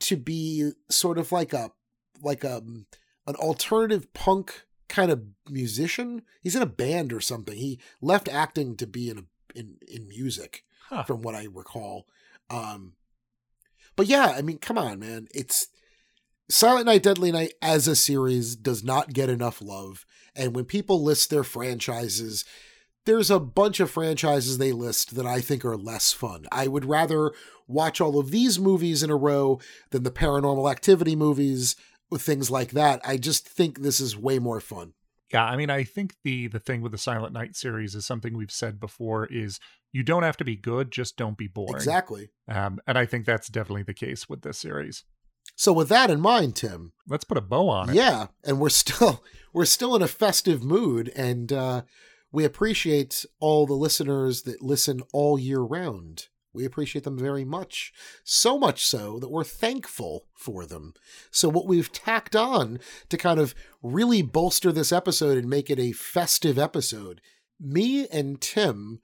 [0.00, 1.70] to be sort of like a
[2.22, 2.62] like a
[3.26, 6.22] an alternative punk kind of musician.
[6.42, 7.56] He's in a band or something.
[7.56, 9.22] He left acting to be in a,
[9.58, 11.02] in in music, Huh.
[11.04, 12.06] from what I recall.
[12.50, 12.92] Um,
[13.96, 15.26] But yeah, I mean, come on, man.
[15.34, 15.68] It's
[16.48, 20.04] Silent Night, Deadly Night as a series does not get enough love.
[20.36, 22.44] And when people list their franchises,
[23.04, 26.46] there's a bunch of franchises they list that I think are less fun.
[26.52, 27.32] I would rather
[27.66, 29.58] watch all of these movies in a row
[29.90, 31.74] than the paranormal activity movies
[32.14, 33.00] things like that.
[33.04, 34.94] I just think this is way more fun.
[35.32, 38.36] Yeah, I mean, I think the the thing with the Silent Night series is something
[38.36, 39.58] we've said before is
[39.92, 41.74] you don't have to be good, just don't be boring.
[41.74, 42.30] Exactly.
[42.48, 45.04] Um, and I think that's definitely the case with this series.
[45.56, 47.96] So with that in mind, Tim, let's put a bow on it.
[47.96, 51.82] Yeah, and we're still we're still in a festive mood, and uh,
[52.30, 56.28] we appreciate all the listeners that listen all year round.
[56.56, 57.92] We appreciate them very much.
[58.24, 60.94] So much so that we're thankful for them.
[61.30, 62.80] So, what we've tacked on
[63.10, 67.20] to kind of really bolster this episode and make it a festive episode,
[67.60, 69.00] me and Tim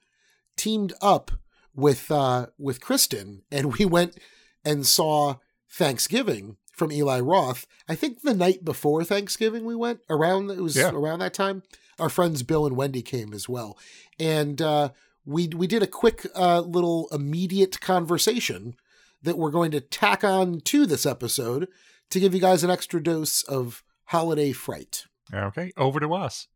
[0.57, 1.31] teamed up
[1.75, 4.17] with uh, with Kristen, and we went
[4.65, 5.35] and saw
[5.69, 7.65] Thanksgiving from Eli Roth.
[7.87, 10.49] I think the night before Thanksgiving we went around.
[10.51, 10.91] It was Yeah.
[10.91, 11.63] around that time.
[11.99, 13.77] Our friends Bill and Wendy came as well,
[14.19, 14.89] and uh,
[15.25, 18.75] we we did a quick uh, little immediate conversation
[19.21, 21.67] that we're going to tack on to this episode
[22.09, 25.05] to give you guys an extra dose of holiday fright.
[25.33, 26.47] Okay, over to us.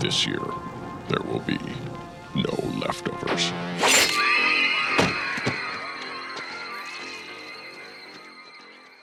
[0.00, 0.40] This year,
[1.08, 1.58] there will be
[2.34, 3.52] no leftovers.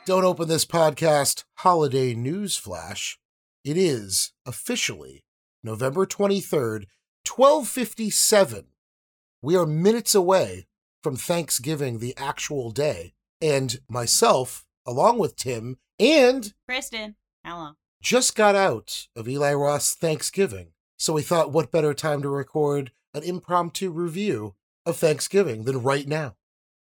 [0.05, 3.17] Don't open this podcast holiday news flash.
[3.63, 5.23] It is officially
[5.63, 6.85] November 23rd,
[7.27, 8.65] 1257.
[9.41, 10.67] We are minutes away
[11.03, 13.13] from Thanksgiving, the actual day.
[13.41, 17.73] And myself, along with Tim, and Kristen, hello.
[18.01, 20.73] just got out of Eli Roth's Thanksgiving.
[20.97, 24.55] So we thought, what better time to record an impromptu review
[24.85, 26.35] of Thanksgiving than right now?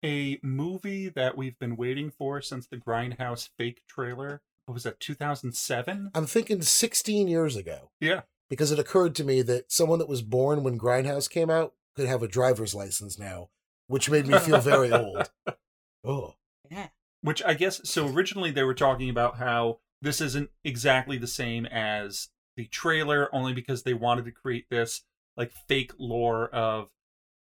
[0.04, 4.42] A movie that we've been waiting for since the Grindhouse fake trailer.
[4.66, 6.12] What was that, 2007?
[6.14, 7.92] I'm thinking 16 years ago.
[8.00, 8.22] Yeah.
[8.50, 12.08] Because it occurred to me that someone that was born when Grindhouse came out could
[12.08, 13.50] have a driver's license now,
[13.88, 15.30] which made me feel very old.
[16.06, 16.36] Oh,
[16.70, 16.88] Yeah.
[17.22, 21.66] Which I guess, so originally they were talking about how this isn't exactly the same
[21.66, 25.02] as the trailer, only because they wanted to create this
[25.36, 26.88] like fake lore of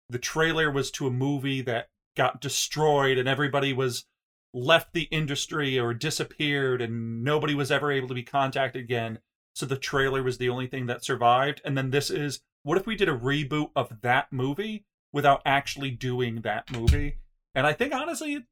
[0.09, 4.05] the trailer was to a movie that got destroyed and everybody was
[4.53, 9.19] left the industry or disappeared and nobody was ever able to be contacted again.
[9.57, 11.61] So the trailer was the only thing that survived.
[11.65, 15.89] And then this is what if we did a reboot of that movie without actually
[15.89, 17.17] doing that movie?
[17.55, 18.45] And I think honestly,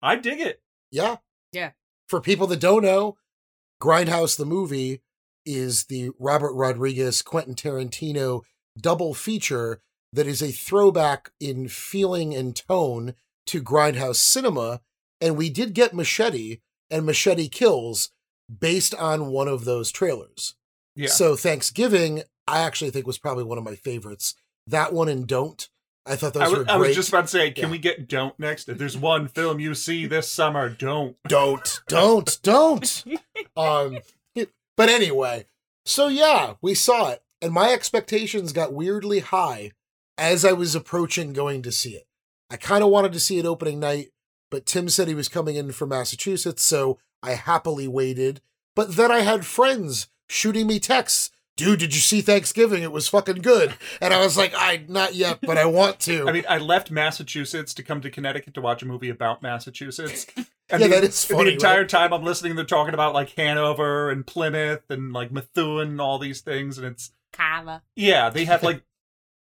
[0.00, 0.62] I dig it.
[0.92, 1.16] yeah.
[1.52, 1.72] Yeah.
[2.06, 3.16] For people that don't know,
[3.82, 5.02] Grindhouse the movie
[5.44, 8.42] is the Robert Rodriguez Quentin Tarantino
[8.80, 9.80] double feature
[10.12, 13.14] that is a throwback in feeling and tone
[13.46, 14.82] to Grindhouse cinema.
[15.20, 16.58] And we did get Machete
[16.92, 18.10] and Machete Kills
[18.60, 20.54] based on one of those trailers.
[20.94, 21.08] Yeah.
[21.08, 24.34] So Thanksgiving, I actually think was probably one of my favorites.
[24.66, 25.68] That one and Don't.
[26.06, 27.70] I thought those I was, were I was just about to say, can Yeah.
[27.70, 28.68] we get Don't next?
[28.68, 31.16] If there's one film you see this summer, Don't.
[31.28, 33.04] don't don't don't
[33.56, 33.98] um
[34.76, 35.44] but anyway
[35.84, 39.72] so yeah we saw it and my expectations got weirdly high
[40.16, 42.06] as i was approaching going to see it
[42.50, 44.08] i kind of wanted to see it opening night
[44.50, 48.40] but tim said he was coming in from massachusetts so i happily waited
[48.74, 53.08] but then i had friends shooting me texts dude did you see thanksgiving it was
[53.08, 56.44] fucking good and i was like i not yet but i want to I mean,
[56.48, 60.26] I left Massachusetts to come to Connecticut to watch a movie about Massachusetts.
[60.70, 61.88] And Yeah, the, that is funny, The entire right?
[61.88, 66.18] time I'm listening, they're talking about like Hanover and Plymouth and like Methuen and all
[66.18, 66.76] these things.
[66.76, 67.82] And it's, Kava.
[67.96, 68.82] yeah, they have like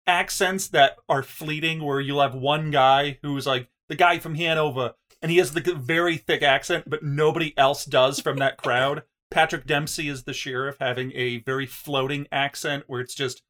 [0.07, 4.95] accents that are fleeting where you'll have one guy who's like the guy from Hanover
[5.23, 9.03] and he has the very thick accent, but nobody else does from that crowd.
[9.31, 13.43] Patrick Dempsey is the sheriff having a very floating accent where it's just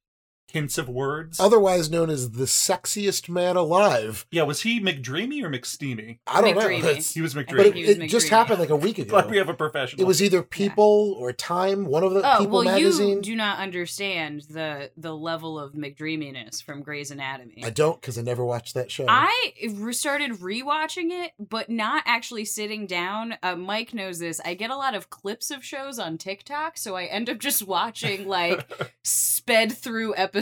[0.53, 1.41] hints of words.
[1.41, 6.19] otherwise known as the sexiest man alive Yeah, was he McDreamy or McSteamy?
[6.27, 6.61] I don't know.
[6.63, 6.79] McDreamy.
[6.85, 7.57] It's- He was McDreamy.
[7.57, 9.11] But it, he was it just happened like a week ago.
[9.11, 10.01] Glad we have a professional.
[10.01, 13.17] It was either People or Time, one of the Oh People well, magazine.
[13.17, 17.63] you do not understand the the level of McDreaminess from Grey's Anatomy.
[17.65, 19.07] I don't because I never watched that show.
[19.09, 23.35] I re- started rewatching it, but not actually sitting down.
[23.43, 24.41] Uh, Mike knows this.
[24.45, 27.67] I get a lot of clips of shows on TikTok, so I end up just
[27.67, 30.36] watching like sped through episodes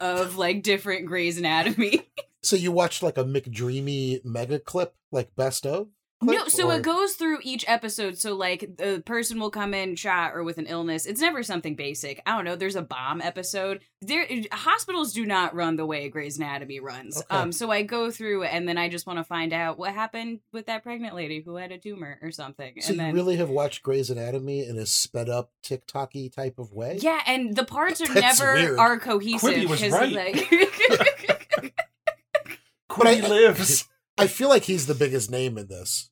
[0.00, 2.08] of like different Grey's Anatomy.
[2.42, 5.88] so you watched like a McDreamy mega clip, like best of.
[6.22, 8.16] No, so or- it goes through each episode.
[8.18, 11.04] So like the person will come in shot or with an illness.
[11.06, 12.20] It's never something basic.
[12.26, 12.56] I don't know.
[12.56, 13.80] There's a bomb episode.
[14.00, 17.18] There hospitals do not run the way Grey's Anatomy runs.
[17.18, 17.26] Okay.
[17.30, 20.40] Um, so I go through and then I just want to find out what happened
[20.52, 22.74] with that pregnant lady who had a tumor or something.
[22.80, 26.58] So and you then really have watched Grey's Anatomy in a sped up TikTok-y type
[26.58, 26.98] of way?
[27.00, 28.78] yeah, and the parts are That's never weird.
[28.78, 29.50] are cohesive.
[29.50, 30.12] Quibi was 'cause, right.
[30.12, 31.72] like-
[32.98, 33.88] But I, lives.
[34.18, 36.10] I feel like he's the biggest name in this.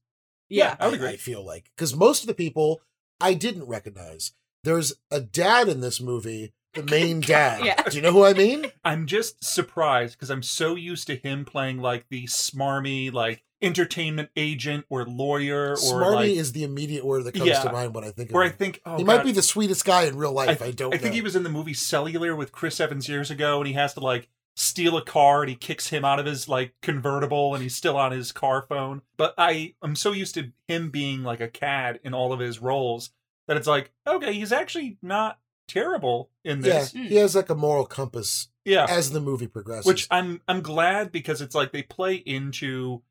[0.50, 2.82] Yeah, I, I feel like because most of the people
[3.20, 4.32] I didn't recognize.
[4.62, 7.64] There's a dad in this movie, the main dad.
[7.64, 7.82] Yeah.
[7.82, 8.66] Do you know who I mean?
[8.84, 14.30] I'm just surprised because I'm so used to him playing like the smarmy, like entertainment
[14.36, 17.62] agent or lawyer or Smarmy like is the immediate word that comes Yeah.
[17.62, 18.54] to mind when I think of Where I him.
[18.54, 20.62] think oh, he might be the sweetest guy in real life.
[20.62, 20.94] I, don't.
[20.94, 23.74] I think he was in the movie Cellular with Chris Evans years ago, and he
[23.74, 27.54] has to like steal a car, and he kicks him out of his like convertible,
[27.54, 29.02] and he's still on his car phone.
[29.16, 32.60] But I I'm so used to him being like a cad in all of his
[32.60, 33.10] roles
[33.48, 36.94] that it's like, okay, he's actually not terrible in this.
[36.94, 38.48] Yeah, he has like a moral compass.
[38.64, 38.86] Yeah.
[38.88, 39.86] as the movie progresses.
[39.86, 43.02] Which I'm I'm glad because it's like they play into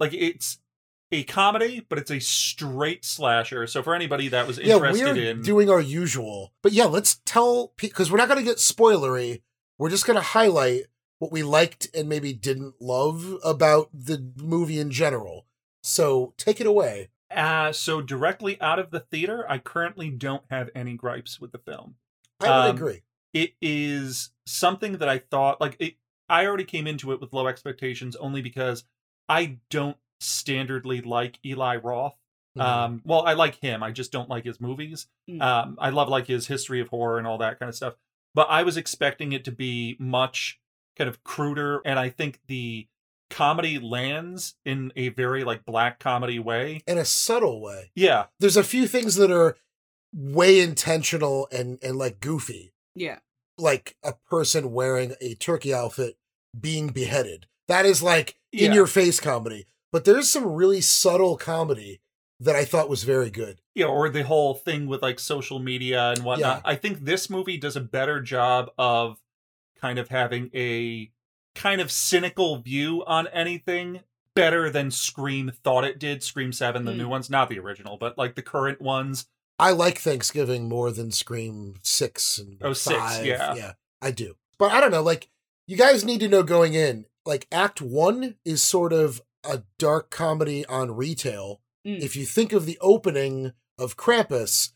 [0.00, 0.58] like it's
[1.12, 3.66] a comedy, but it's a straight slasher.
[3.66, 6.52] So for anybody that was yeah, interested we're in doing our usual.
[6.62, 9.42] But yeah, let's tell because we're not going to get spoilery.
[9.78, 10.84] We're just going to highlight
[11.18, 15.46] what we liked and maybe didn't love about the movie in general.
[15.82, 17.10] So take it away.
[17.34, 21.58] Uh, so directly out of the theater, I currently don't have any gripes with the
[21.58, 21.96] film.
[22.40, 23.02] I would Um, agree.
[23.32, 25.96] It is something that I thought like it.
[26.28, 28.84] I already came into it with low expectations only because
[29.28, 32.16] I don't standardly like Eli Roth.
[32.56, 32.62] Mhm.
[32.62, 33.82] Um, well, I like him.
[33.82, 35.08] I just don't like his movies.
[35.28, 35.42] Mm.
[35.42, 37.94] Um, I love like his history of horror and all that kind of stuff.
[38.36, 40.60] But I was expecting it to be much
[40.96, 42.86] kind of cruder, and I think the
[43.30, 46.82] comedy lands in a very like black comedy way.
[46.86, 47.90] In a subtle way.
[47.96, 49.56] Yeah, There's a few things that are
[50.14, 52.72] way intentional and and like goofy.
[52.94, 53.18] yeah.
[53.58, 56.18] Like a person wearing a turkey outfit
[56.58, 57.46] being beheaded.
[57.68, 58.74] That is like in Yeah.
[58.74, 59.64] your face comedy.
[59.90, 62.00] But there's some really subtle comedy
[62.40, 63.60] that I thought was very good.
[63.74, 66.62] yeah, or the whole thing with like social media and whatnot.
[66.64, 69.18] I think this movie does a better job of
[69.80, 71.10] kind of having a
[71.54, 74.00] kind of cynical view on anything
[74.34, 76.22] better than Scream thought it did.
[76.22, 76.96] Scream 7, the Mm.
[76.98, 79.26] new ones, not the original, but like the current ones.
[79.58, 83.24] I like Thanksgiving more than Scream six and Oh, six, five.
[83.24, 83.54] yeah.
[83.54, 83.72] yeah,
[84.02, 84.36] I do.
[84.58, 85.02] But I don't know.
[85.02, 85.28] Like
[85.66, 87.06] you guys need to know going in.
[87.24, 91.62] Like Act One is sort of a dark comedy on retail.
[91.86, 92.00] Mm.
[92.00, 94.70] If you think of the opening of Krampus,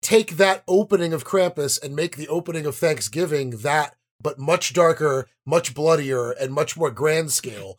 [0.00, 5.26] take that opening of Krampus and make the opening of Thanksgiving that, but much darker,
[5.44, 7.78] much bloodier, and much more grand scale.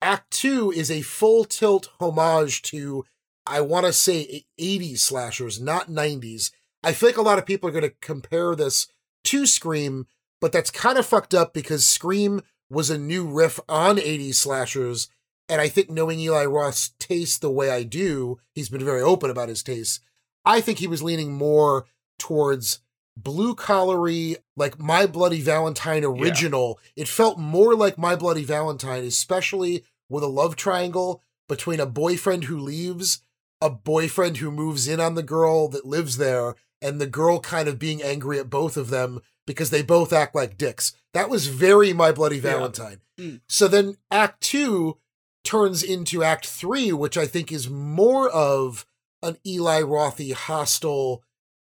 [0.00, 3.04] Act Two is a full tilt homage to
[3.46, 6.50] I want to say 80s slashers, not 90s.
[6.82, 8.86] I feel like a lot of people are going to compare this
[9.24, 10.06] to Scream,
[10.40, 12.40] but that's kind of fucked up because Scream
[12.70, 15.08] was a new riff on 80s slashers.
[15.48, 19.30] And I think knowing Eli Roth's taste the way I do, he's been very open
[19.30, 20.00] about his taste.
[20.44, 21.86] I think he was leaning more
[22.18, 22.80] towards
[23.16, 26.78] blue collary, like My Bloody Valentine original.
[26.96, 32.44] It felt more like My Bloody Valentine, especially with a love triangle between a boyfriend
[32.44, 33.22] who leaves,
[33.60, 37.68] a boyfriend who moves in on the girl that lives there, and the girl kind
[37.68, 40.92] of being angry at both of them because they both act like dicks.
[41.12, 43.00] That was very My Bloody Valentine.
[43.18, 43.40] Mm.
[43.46, 44.98] So then Act Two
[45.44, 48.86] turns into Act Three, which I think is more of
[49.22, 51.22] an Eli Rothy Hostel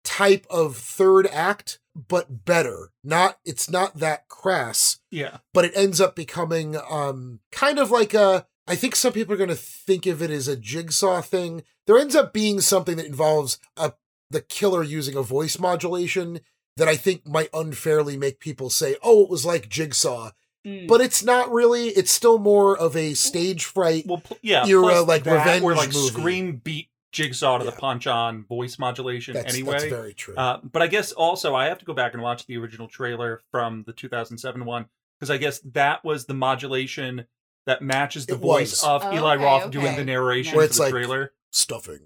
[0.04, 2.90] type of third act, but better.
[3.04, 5.38] Not it's not that crass, Yeah.
[5.52, 9.38] but it ends up becoming um kind of like a I think some people are
[9.38, 11.62] going to think of it as a jigsaw thing.
[11.86, 13.92] There ends up being something that involves a
[14.30, 16.40] the killer using a voice modulation
[16.76, 20.32] that I think might unfairly make people say, "Oh, it was like Jigsaw."
[20.66, 20.88] Mm.
[20.88, 21.88] But it's not really.
[21.88, 25.76] It's still more of a stage fright well yeah, era, plus like that, revenge where
[25.76, 26.08] like movie.
[26.08, 29.72] Scream beat Jigsaw to the punch on voice modulation That's- anyway.
[29.72, 30.34] that's very true.
[30.36, 33.40] Uh, but I guess also I have to go back and watch the original trailer
[33.52, 34.86] from the 2007 one
[35.18, 37.26] because I guess that was the modulation
[37.66, 38.84] that matches the It voice was.
[38.84, 41.32] of Oh, Eli okay, Roth doing the narration Where for it's the like trailer.
[41.50, 42.00] stuffing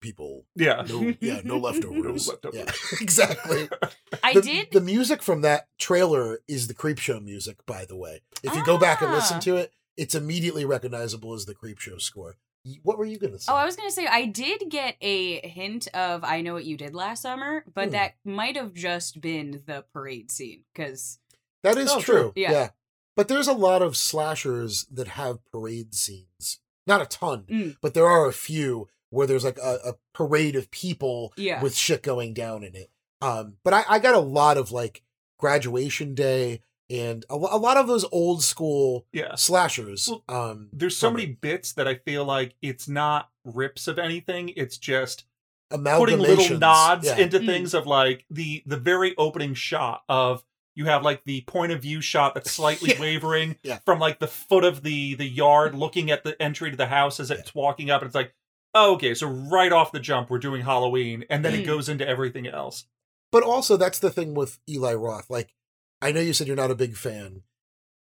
[0.00, 0.44] people.
[0.54, 0.84] Yeah.
[0.88, 2.26] No, yeah, no leftovers.
[2.26, 2.54] No leftovers.
[2.92, 3.68] Yeah, exactly.
[4.22, 8.22] I the, did- The music from that trailer is the Creepshow music, by the way.
[8.42, 9.40] If you go back and listen Ah.
[9.40, 12.36] to it, it's immediately recognizable as the Creepshow score.
[12.82, 13.52] What were you going to say?
[13.52, 16.76] Oh, I was gonna say I did get a hint of I know what you
[16.76, 17.90] did last summer, but Hmm.
[17.92, 21.18] that might have just been the parade scene because
[21.62, 22.14] That is Oh, true.
[22.20, 22.32] true.
[22.36, 22.50] Yeah.
[22.52, 22.68] Yeah.
[23.14, 26.60] But there's a lot of slashers that have parade scenes.
[26.88, 27.76] not a ton, Mm.
[27.80, 31.62] but there are a few where there's like a, a parade of people Yeah.
[31.62, 32.90] with shit going down in it.
[33.22, 35.02] Um, but I, I got a lot of like
[35.38, 39.34] graduation day and a, a lot of those old school Yeah.
[39.34, 40.10] slashers.
[40.28, 44.50] um, There's so from many bits that I feel like it's not rips of anything.
[44.56, 45.24] It's just
[45.70, 47.16] putting little nods Yeah.
[47.18, 47.46] into Mm.
[47.46, 50.44] things of like the the very opening shot of
[50.76, 53.00] you have like the point of view shot that's slightly Yeah.
[53.00, 53.78] wavering Yeah.
[53.84, 57.18] from like the foot of the the yard looking at the entry to the house
[57.18, 58.32] as it's walking up and it's like
[58.76, 61.66] oh, okay so right off the jump we're doing halloween and then it Mm.
[61.66, 62.84] goes into everything else
[63.32, 65.28] But also, that's the thing with Eli Roth.
[65.28, 65.52] Like,
[66.00, 67.42] I know you said you're not a big fan.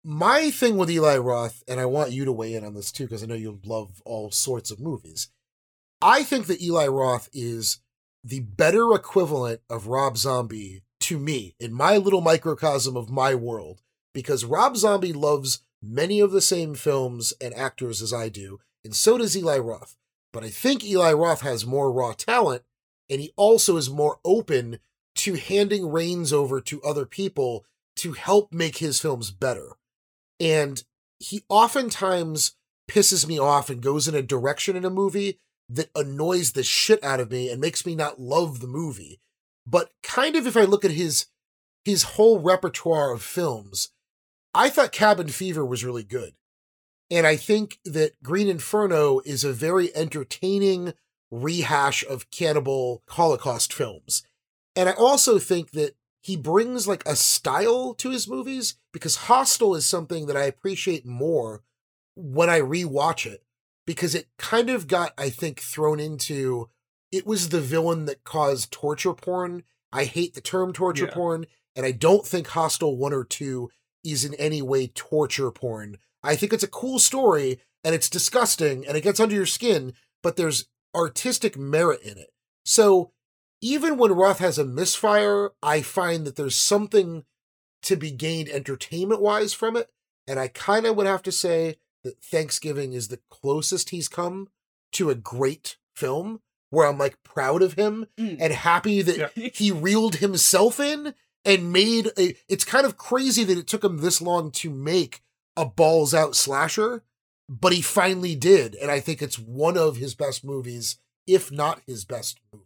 [0.03, 3.05] My thing with Eli Roth, and I want you to weigh in on this too,
[3.05, 5.29] because I know you love all sorts of movies.
[6.01, 7.79] I think that Eli Roth is
[8.23, 13.81] the better equivalent of Rob Zombie to me in my little microcosm of my world,
[14.13, 18.93] because Rob Zombie loves many of the same films and actors as I do, and
[18.93, 19.95] so does Eli Roth.
[20.36, 22.64] But I think Eli Roth has more raw talent,
[23.10, 24.80] and he also is more open
[25.16, 29.78] to handing reins over to other people to help make his films better.
[30.38, 30.84] And
[31.20, 35.40] he oftentimes pisses me off and goes in a direction in a movie
[35.70, 39.22] that annoys the shit out of me and makes me not love the movie.
[39.66, 41.28] But kind of if I look at his
[41.86, 43.94] his whole repertoire of films,
[44.53, 46.34] I thought Cabin Fever was really good.
[47.11, 50.94] And I think that Green Inferno is a very entertaining
[51.32, 54.23] rehash of cannibal Holocaust films.
[54.76, 59.76] And I also think that he brings like a style to his movies because Hostel
[59.76, 61.61] is something that I appreciate more
[62.15, 63.44] when I rewatch it
[63.86, 66.69] because it kind of got, I think, thrown into
[67.11, 69.64] it was the villain that caused torture porn.
[69.94, 71.14] I hate the term torture Yeah.
[71.14, 71.45] porn,
[71.76, 73.69] and I don't think Hostel 1 or 2
[74.03, 75.98] is in any way torture porn.
[76.26, 79.93] I think it's a cool story and it's disgusting and it gets under your skin,
[80.23, 80.65] but there's
[80.95, 82.31] artistic merit in it.
[82.64, 83.11] So
[83.61, 87.23] even when Roth has a misfire, I find that there's something
[87.84, 89.89] to be gained entertainment wise from it.
[90.27, 94.49] And I kind of would have to say that Thanksgiving is the closest he's come
[94.93, 96.41] to a great film
[96.72, 98.38] where I'm like proud of him Mm.
[98.39, 102.35] and happy that he reeled himself in and made a.
[102.49, 105.22] It's kind of crazy that it took him this long to make
[105.57, 107.03] a balls out slasher,
[107.49, 108.76] but he finally did.
[108.76, 112.65] And I think it's one of his best movies, if not his best movie.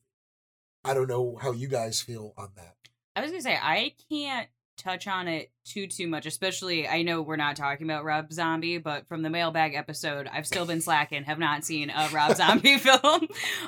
[0.83, 2.75] I don't know how you guys feel on that.
[3.15, 4.47] I was gonna say I can't
[4.77, 8.77] touch on it too too much, especially I know we're not talking about Rob Zombie,
[8.77, 12.77] but from the mailbag episode, I've still been slacking, have not seen a Rob Zombie
[12.79, 13.27] film.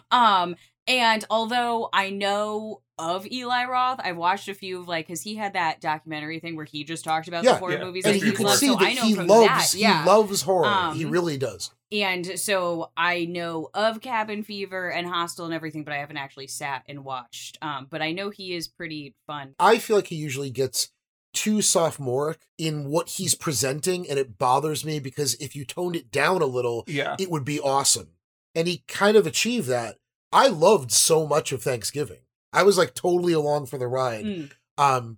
[0.09, 0.55] Um
[0.87, 5.35] and although I know of Eli Roth, I've watched a few of like because he
[5.35, 8.31] had that documentary thing where he just talked about the horror movies and that you
[8.31, 8.59] he can loves.
[8.59, 10.03] see So that I know he loves that, yeah.
[10.03, 10.93] he loves horror.
[10.93, 11.71] he Um, really does.
[11.91, 16.47] And so I know of Cabin Fever and Hostel and everything, but I haven't actually
[16.47, 17.57] sat and watched.
[17.61, 19.55] Um, but I know he is pretty fun.
[19.59, 20.89] I feel like he usually gets
[21.33, 26.11] too sophomoric in what he's presenting, and it bothers me because if you toned it
[26.11, 27.15] down a little, Yeah.
[27.19, 28.09] it would be awesome.
[28.53, 29.97] And he kind of achieved that.
[30.31, 32.19] I loved so much of Thanksgiving.
[32.53, 34.25] I was like totally along for the ride.
[34.25, 34.51] Mm.
[34.77, 35.17] Um,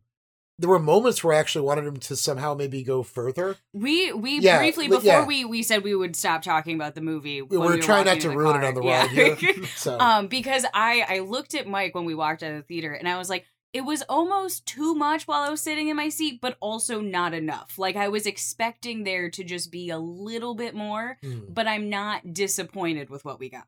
[0.59, 3.57] there were moments where I actually wanted him to somehow maybe go further.
[3.73, 5.25] We we Yeah, briefly before yeah.
[5.25, 7.41] we we said we would stop talking about the movie.
[7.41, 9.01] We were we trying not to in ruin it on the Yeah.
[9.01, 9.55] ride here.
[9.75, 12.93] So um, because I I looked at Mike when we walked out of the theater,
[12.93, 16.09] and I was like, it was almost too much while I was sitting in my
[16.09, 17.79] seat, but also not enough.
[17.79, 21.51] Like I was expecting there to just be a little bit more, Mm.
[21.53, 23.65] but I'm not disappointed with what we got.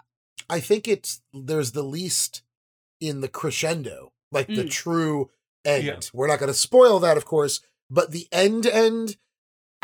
[0.49, 2.41] I think it's there's the least
[2.99, 4.71] in the crescendo, like the Mm.
[4.71, 5.29] true
[5.63, 5.83] end.
[5.85, 5.99] Yeah.
[6.13, 9.17] We're not going to spoil that, of course, but the end end.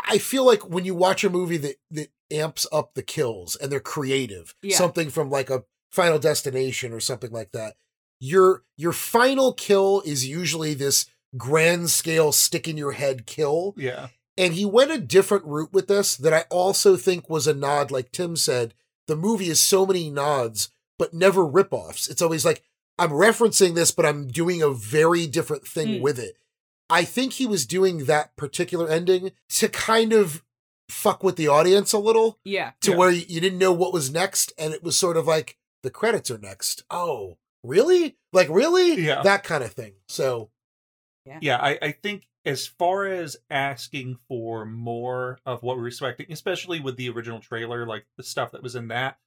[0.04, 3.70] I feel like when you watch a movie that that amps up the kills and
[3.70, 4.76] they're creative, Yeah.
[4.76, 7.76] something from like a Final Destination or something like that.
[8.18, 11.06] Your your final kill is usually this
[11.36, 13.74] grand scale stick in your head kill.
[13.76, 14.08] Yeah.
[14.38, 17.90] And he went a different route with this that I also think was a nod,
[17.90, 18.74] like Tim said.
[19.08, 22.08] The movie is so many nods, but never ripoffs.
[22.10, 22.62] It's always like,
[22.98, 26.00] I'm referencing this, but I'm doing a very different thing Mm.
[26.02, 26.36] with it.
[26.90, 30.44] I think he was doing that particular ending to kind of
[30.88, 32.72] fuck with the audience a little, Yeah.
[32.82, 32.96] to Yeah.
[32.98, 34.52] where you you didn't know what was next.
[34.58, 36.84] And it was sort of like, the credits are next.
[36.90, 38.18] Oh, really?
[38.32, 39.00] Like, really?
[39.00, 39.22] Yeah.
[39.22, 39.94] That kind of thing.
[40.06, 40.50] So,
[41.24, 41.38] Yeah.
[41.40, 46.80] yeah I, I think as far as asking for more of what we're expecting especially
[46.80, 49.18] with the original trailer like the stuff that was in that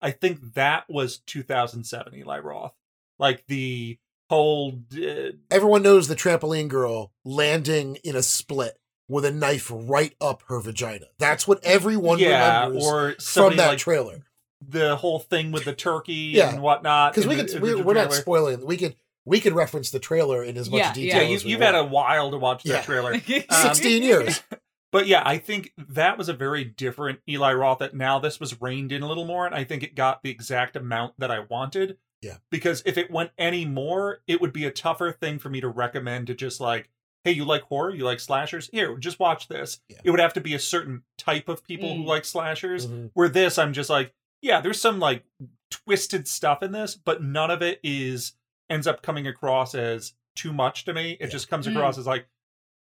[0.00, 2.74] i think that was 2007 eli roth
[3.18, 3.98] like the
[4.30, 8.78] whole uh, everyone knows the trampoline girl landing in a split.
[9.06, 11.04] with a knife right up her vagina.
[11.18, 14.24] That's what everyone yeah, remembers or from that like trailer.
[14.66, 16.54] The whole thing with the turkey Yeah.
[16.54, 17.12] and whatnot.
[17.12, 18.64] Because we could, we're, we're not spoiling.
[18.64, 18.96] We could
[19.26, 21.22] we could reference the trailer in as much yeah, detail.
[21.22, 21.74] Yeah, you, as we you've want.
[21.74, 22.82] had a while to watch that Yeah.
[22.82, 23.12] trailer.
[23.48, 24.42] Um, 16 years.
[24.92, 27.80] But yeah, I think that was a very different Eli Roth.
[27.80, 30.30] That now this was reined in a little more, and I think it got the
[30.30, 31.96] exact amount that I wanted.
[32.22, 32.36] Yeah.
[32.48, 35.68] Because if it went any more, it would be a tougher thing for me to
[35.68, 36.90] recommend to just like,
[37.24, 38.68] hey, you like horror, you like slashers?
[38.72, 39.80] Here, just watch this.
[40.04, 42.06] It would have to be a certain type of people who Mm.
[42.06, 42.86] like slashers.
[42.86, 43.06] Mm-hmm.
[43.14, 45.24] Where this, I'm just like, yeah, there's some like
[45.72, 48.34] twisted stuff in this, but none of it is
[48.70, 51.16] ends up coming across as too much to me.
[51.20, 51.72] It just comes Mm.
[51.76, 52.26] across as like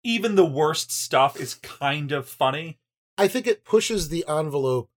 [0.04, 2.78] even the worst stuff is kind of funny.
[3.18, 4.90] I think it pushes the envelope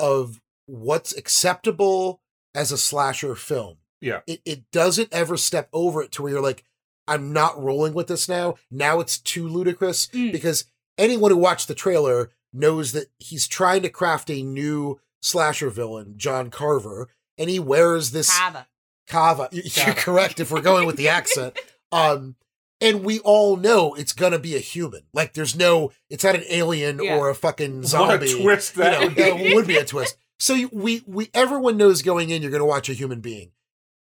[0.00, 2.20] of what's acceptable
[2.54, 3.78] as a slasher film.
[4.00, 4.20] Yeah.
[4.26, 6.64] It it doesn't ever step over it to where you're like,
[7.06, 8.54] I'm not rolling with this now.
[8.70, 10.64] Now it's too ludicrous because
[10.98, 16.14] anyone who watched the trailer knows that he's trying to craft a new slasher villain,
[16.16, 18.68] John Carver, and he wears this Kava.
[19.08, 19.48] Kava.
[19.52, 21.58] You- You're correct if we're going with the accent.
[21.92, 22.34] Um,
[22.80, 25.02] and we all know it's gonna be a human.
[25.12, 27.18] Like there's no, it's not an alien Yeah.
[27.18, 28.42] or a fucking What a zombie.
[28.42, 29.42] twist that You would know, be.
[29.44, 30.16] that would be a twist.
[30.40, 33.52] So we we everyone knows going in, you're gonna watch a human being.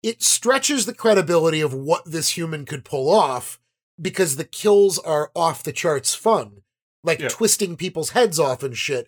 [0.03, 3.59] It stretches the credibility of what this human could pull off
[3.99, 6.61] because the kills are off the charts fun,
[7.03, 7.29] like Yeah.
[7.29, 9.07] twisting people's heads off and shit.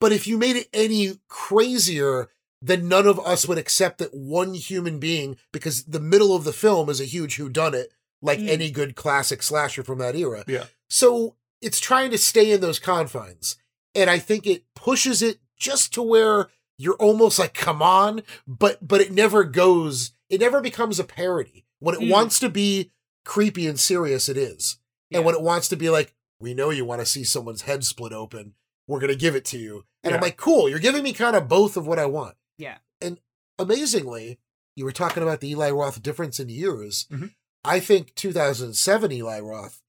[0.00, 2.30] But if you made it any crazier,
[2.64, 6.52] then none of us would accept that one human being, because the middle of the
[6.52, 8.48] film is a huge who done it like Mm.
[8.48, 10.44] any good classic slasher from that era.
[10.46, 10.66] Yeah.
[10.88, 13.56] So it's trying to stay in those confines.
[13.94, 16.48] And I think it pushes it just to where
[16.78, 21.66] you're almost like, come on, but but it never goes, it never becomes a parody.
[21.80, 22.10] When it Mm.
[22.10, 22.90] wants to be
[23.24, 24.78] creepy and serious, it is.
[25.10, 27.84] And when it wants to be like, we know you want to see someone's head
[27.84, 28.54] split open,
[28.86, 29.84] we're gonna give it to you.
[30.02, 32.36] And I'm like, cool, you're giving me kind of both of what I want.
[32.58, 32.78] Yeah.
[33.00, 33.18] And
[33.58, 34.38] amazingly,
[34.76, 37.06] you were talking about the Eli Roth difference in years.
[37.10, 37.34] Mhm.
[37.64, 39.82] I think 2007 Eli Roth,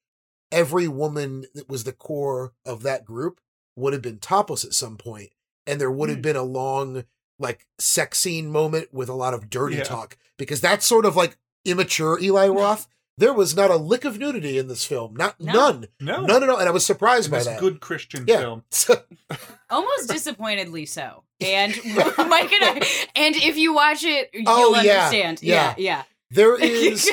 [0.51, 3.39] every woman that was the core of that group
[3.75, 5.31] would have been topless at some point,
[5.65, 6.23] and there would have Mm.
[6.23, 7.05] been a long
[7.39, 9.83] like sex scene moment with a lot of dirty Yeah.
[9.83, 12.87] talk because that's sort of like immature Eli Roth.
[13.17, 15.53] There was not a lick of nudity in this film, not No.
[15.53, 16.21] none, No.
[16.21, 17.59] none at all, and I was surprised In by this that.
[17.59, 18.39] good Christian Yeah.
[18.39, 18.63] film.
[19.69, 21.23] Almost disappointedly so.
[21.41, 24.93] And Mike and I, and if you watch it, you'll Oh, yeah.
[25.05, 25.43] understand.
[25.43, 25.73] Yeah.
[25.77, 26.03] Yeah, yeah.
[26.31, 27.11] There is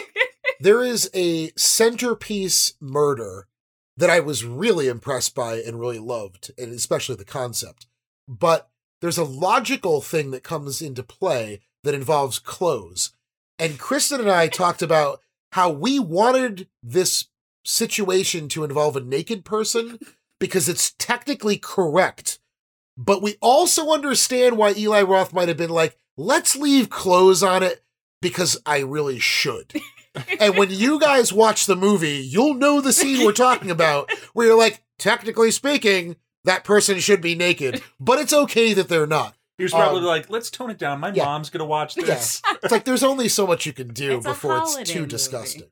[0.60, 3.48] there is a centerpiece murder
[3.96, 7.86] that I was really impressed by and really loved, and especially the concept.
[8.28, 8.70] But
[9.00, 13.12] there's a logical thing that comes into play that involves clothes.
[13.58, 15.20] And Kristen and I talked about
[15.52, 17.26] how we wanted this
[17.64, 19.98] situation to involve a naked person
[20.38, 22.38] because it's technically correct.
[22.96, 27.62] But we also understand why Eli Roth might have been like, let's leave clothes on
[27.62, 27.82] it
[28.20, 29.72] because I really should.
[30.40, 34.48] and when you guys watch the movie, you'll know the scene we're talking about where
[34.48, 39.34] you're like, technically speaking, that person should be naked, but it's okay that they're not.
[39.60, 41.00] He was probably Um, like, let's tone it down.
[41.00, 41.24] My yeah.
[41.26, 42.06] mom's gonna watch yeah.
[42.06, 42.40] this.
[42.62, 45.10] It's like there's only so much you can do It's before it's too movie.
[45.10, 45.70] disgusting.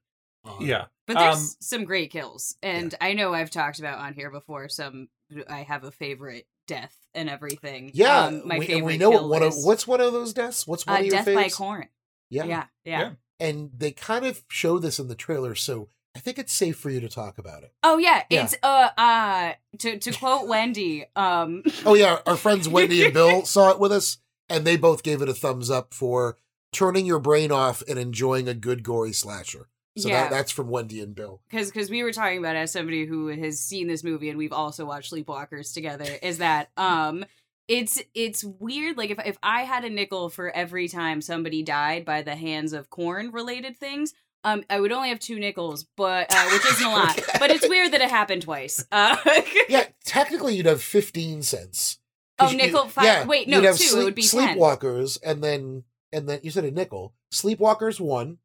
[0.60, 0.86] yeah.
[1.06, 4.68] But there's Um, some great kills, and I know I've talked about on here before.
[4.68, 5.08] Some
[5.48, 7.90] I have a favorite death and everything.
[7.94, 10.12] Yeah, um, my we, favorite and we know kill what one of what's one of
[10.12, 10.66] those deaths.
[10.66, 11.56] What's one uh, of your death by faves?
[11.56, 11.88] corn.
[12.30, 12.44] Yeah.
[12.44, 13.10] yeah, yeah.
[13.40, 15.88] And they kind of show this in the trailer, so
[16.18, 17.72] I think it's safe for you to talk about it.
[17.84, 18.42] Oh yeah, Yeah.
[18.42, 23.44] it's uh uh to to quote Wendy, um Oh yeah, our friends Wendy and Bill
[23.44, 24.18] saw it with us,
[24.48, 26.36] and they both gave it a thumbs up for
[26.72, 29.68] turning your brain off and enjoying a good gory slasher.
[29.96, 30.22] So Yeah.
[30.24, 31.40] that, that's from Wendy and Bill.
[31.48, 34.52] because because we were talking about as somebody who has seen this movie and we've
[34.52, 37.24] also watched Sleepwalkers together is that um
[37.68, 42.04] it's it's weird like if if I had a nickel for every time somebody died
[42.04, 46.26] by the hands of corn related things um I would only have two nickels but
[46.32, 49.16] uh, which isn't a lot but it's weird that it happened twice uh
[49.68, 51.98] Yeah, technically you'd have fifteen cents.
[52.40, 54.56] Oh, you- nickel, five- wait, no, two, it would be 10.
[54.56, 55.82] Sleepwalkers, and then
[56.12, 57.12] and then you said a nickel.
[57.34, 58.38] Sleepwalkers one,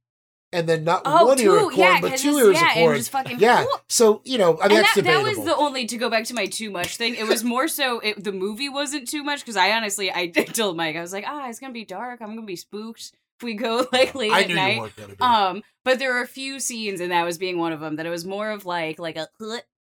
[0.52, 2.74] and then not Oh, one ear of two, corn, yeah, but two ears yeah, of
[2.74, 2.98] corn.
[2.98, 3.66] just fucking- yeah.
[3.90, 6.48] So you know, I mean, that, that was the only to go back to my
[6.48, 7.14] too much thing.
[7.16, 10.76] It was more so it, the movie wasn't too much because I honestly I told
[10.76, 13.12] Mike I was like ah it's gonna be dark I'm gonna be spooked
[13.42, 14.80] we go like late I at knew night.
[14.80, 15.16] weren't gonna.
[15.20, 18.06] Um, but there were a few scenes and that was being one of them that
[18.06, 19.28] it was more of like like a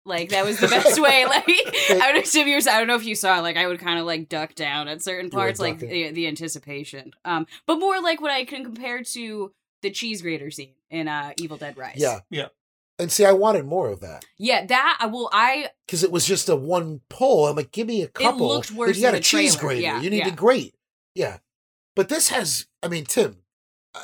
[0.06, 1.26] like that was the best way.
[1.30, 3.80] Like I don't know if you I don't know if you saw like I would
[3.80, 7.12] kind of like duck down at certain parts like the, the anticipation.
[7.26, 9.52] Um, but more like what I can compare to
[9.82, 11.96] the cheese grater scene in uh Evil Dead Rise.
[11.98, 12.20] Yeah.
[12.30, 12.48] Yeah.
[12.98, 15.30] And see, I wanted more of that Yeah, that I will.
[15.34, 17.48] I because it was just a one pull.
[17.48, 18.48] I'm like, give me a couple.
[18.48, 19.68] looked worse If you got in a the cheese trailer.
[19.76, 19.82] grater.
[19.82, 20.30] Yeah, you need yeah.
[20.30, 20.76] to grate.
[21.14, 21.38] Yeah,
[21.96, 22.68] but this has.
[22.84, 23.38] I mean, Tim,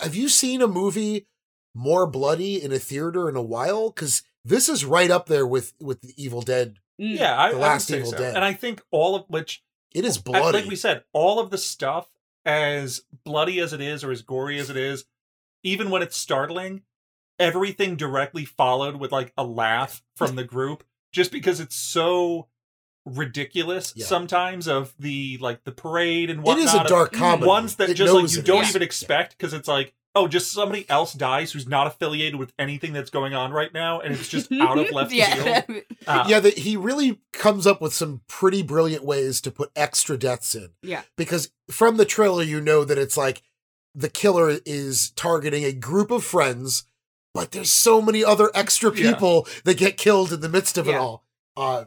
[0.01, 1.27] have you seen a movie
[1.73, 3.89] more bloody in a theater in a while?
[3.89, 6.77] Because this is right up there with with the Evil Dead.
[6.99, 7.17] Mm.
[7.17, 8.17] Yeah, I, the I last say Evil so.
[8.17, 8.35] Dead.
[8.35, 9.63] and I think all of which
[9.93, 10.59] it is bloody.
[10.59, 12.09] Like we said, all of the stuff,
[12.45, 15.05] as bloody as it is or as gory as it is,
[15.63, 16.83] even when it's startling,
[17.39, 22.47] everything directly followed with like a laugh from the group, just because it's so
[23.05, 24.05] ridiculous Yeah.
[24.05, 26.65] sometimes of the like the parade and It whatnot.
[26.65, 27.47] is a of dark comedy.
[27.47, 28.69] Ones that It just like you it don't is.
[28.69, 29.93] even expect because it's like.
[30.13, 34.01] Oh, just somebody else dies who's not affiliated with anything that's going on right now,
[34.01, 35.61] and it's just out of left Yeah.
[35.61, 35.83] field.
[36.05, 40.17] Uh, yeah, that he really comes up with some pretty brilliant ways to put extra
[40.17, 40.71] deaths in.
[40.81, 41.03] Yeah.
[41.15, 43.41] Because from the trailer, you know that it's like
[43.95, 46.83] the killer is targeting a group of friends,
[47.33, 49.13] but there's so many other extra Yeah.
[49.13, 51.23] people that get killed in the midst of it all.
[51.55, 51.85] Uh,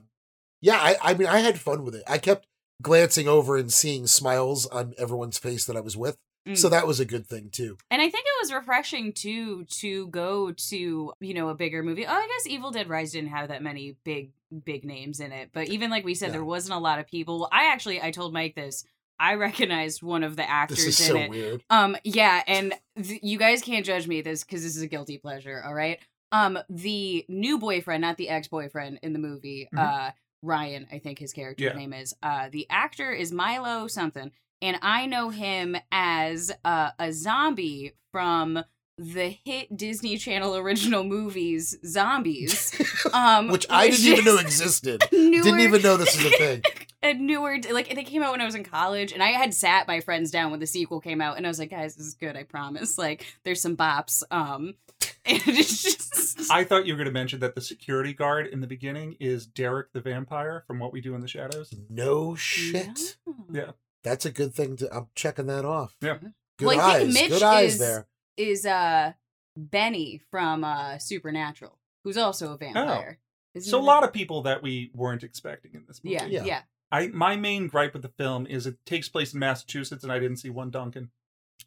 [0.65, 2.03] yeah, I, I mean, I had fun with it.
[2.09, 2.47] I kept
[2.83, 6.17] glancing over and seeing smiles on everyone's face that I was with.
[6.55, 6.73] So Mm.
[6.73, 7.79] that was a good thing too.
[7.91, 12.05] And I think it was refreshing too to go to, you know, a bigger movie.
[12.07, 14.33] Oh, I guess Evil Dead Rise didn't have that many big
[14.65, 15.51] big names in it.
[15.55, 16.33] But even like we said, Yeah.
[16.33, 17.41] there wasn't a lot of people.
[17.41, 18.85] Well, I actually I told Mike this.
[19.19, 21.31] I recognized one of the actors This is in so it.
[21.31, 21.65] weird.
[21.71, 25.17] Um yeah, and th- you guys can't judge me this cuz this is a guilty
[25.17, 25.99] pleasure, all right?
[26.31, 29.79] Um the new boyfriend, not the ex-boyfriend in the movie, Mhm.
[29.79, 30.13] uh
[30.45, 31.73] Ryan, I think his character's Yeah.
[31.79, 32.15] name is.
[32.23, 34.31] Uh the actor is Milo something
[34.63, 38.65] and I know him as uh, a zombie from
[38.97, 42.73] the hit Disney Channel original movies Zombies,
[43.13, 45.03] um, Which I which didn't even know existed.
[45.13, 46.63] newer- Didn't even know this was a thing.
[47.03, 49.89] a newer like they came out when I was in college and I had sat
[49.89, 52.15] my friends down when the sequel came out and I was like guys this is
[52.15, 54.75] good I promise like there's some bops um
[55.47, 58.61] and it's just I thought you were going to mention that the security guard in
[58.61, 61.75] the beginning is Derek the vampire from What We Do in the Shadows.
[61.89, 63.17] No shit.
[63.53, 63.71] Yeah.
[64.03, 64.95] That's a good thing to.
[64.95, 65.97] I'm checking that off.
[66.03, 66.19] Yeah.
[66.59, 67.03] Good well, I eyes.
[67.03, 68.07] think Mitch good eyes is there.
[68.37, 69.13] is uh
[69.57, 73.19] Benny from uh Supernatural who's also a vampire
[73.55, 73.85] Isn't So a it?
[73.87, 76.17] lot of people that we weren't expecting in this movie.
[76.29, 80.03] yeah yeah, I my main gripe with the film is it takes place in Massachusetts
[80.05, 81.11] and I didn't see one Dunkin'.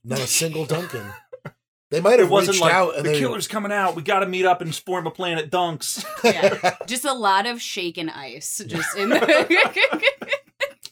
[0.03, 1.11] Not a single Dunkin'.
[1.89, 3.19] They might have it wasn't reached like out and the they.
[3.19, 3.95] killer's coming out.
[3.95, 6.03] We got to meet up and form a plan at Dunks.
[6.23, 6.75] yeah.
[6.85, 9.21] just a lot of shaken ice just in the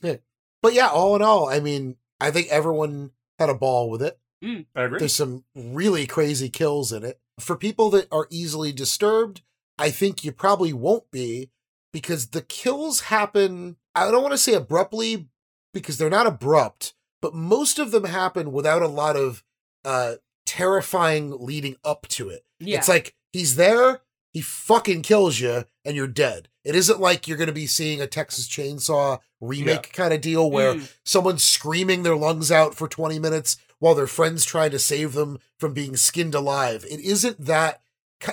[0.62, 4.18] But yeah, all in all, I mean, I think everyone had a ball with it.
[4.44, 4.66] Mm.
[4.76, 5.00] I agree.
[5.00, 7.20] There's some really crazy kills in it.
[7.40, 9.42] For people that are easily disturbed,
[9.78, 11.52] I think you probably won't be
[11.92, 15.28] because the kills happen, I don't want to say abruptly
[15.74, 19.44] because they're not abrupt, but most of them happen without a lot of
[19.84, 20.16] uh
[20.60, 22.46] terrifying leading up to it.
[22.60, 22.78] Yeah.
[22.78, 24.02] It's like he's there,
[24.32, 26.50] he fucking kills you, and you're dead.
[26.64, 30.50] It isn't like you're going to be seeing a Texas Chainsaw remake kind of deal
[30.50, 30.92] where Mm.
[31.04, 35.38] someone's screaming their lungs out for 20 minutes while their friends try to save them
[35.60, 36.86] from being skinned alive.
[36.90, 37.82] It isn't that.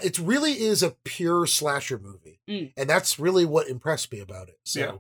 [0.03, 2.41] It really is a pure slasher movie.
[2.49, 2.73] Mm.
[2.77, 4.59] And that's really what impressed me about it.
[4.65, 4.93] So Yeah.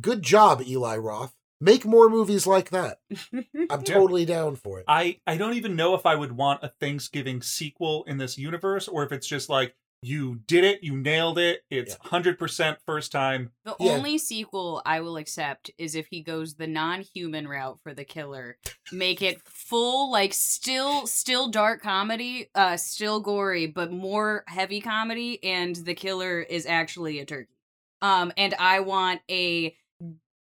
[0.00, 1.34] good job, Eli Roth.
[1.60, 2.98] Make more movies like that.
[3.32, 3.76] I'm Yeah.
[3.78, 4.84] totally down for it.
[4.88, 8.88] I I don't even know if I would want a Thanksgiving sequel in this universe
[8.88, 13.52] or if it's just like you did it, you nailed it, it's 100% first time.
[13.64, 13.92] The Yeah.
[13.92, 18.58] only sequel I will accept is if he goes the non-human route for the killer.
[18.92, 25.42] Make it full like still still dark comedy, uh still gory, but more heavy comedy
[25.42, 27.56] and the killer is actually a turkey.
[28.02, 29.74] Um and I want a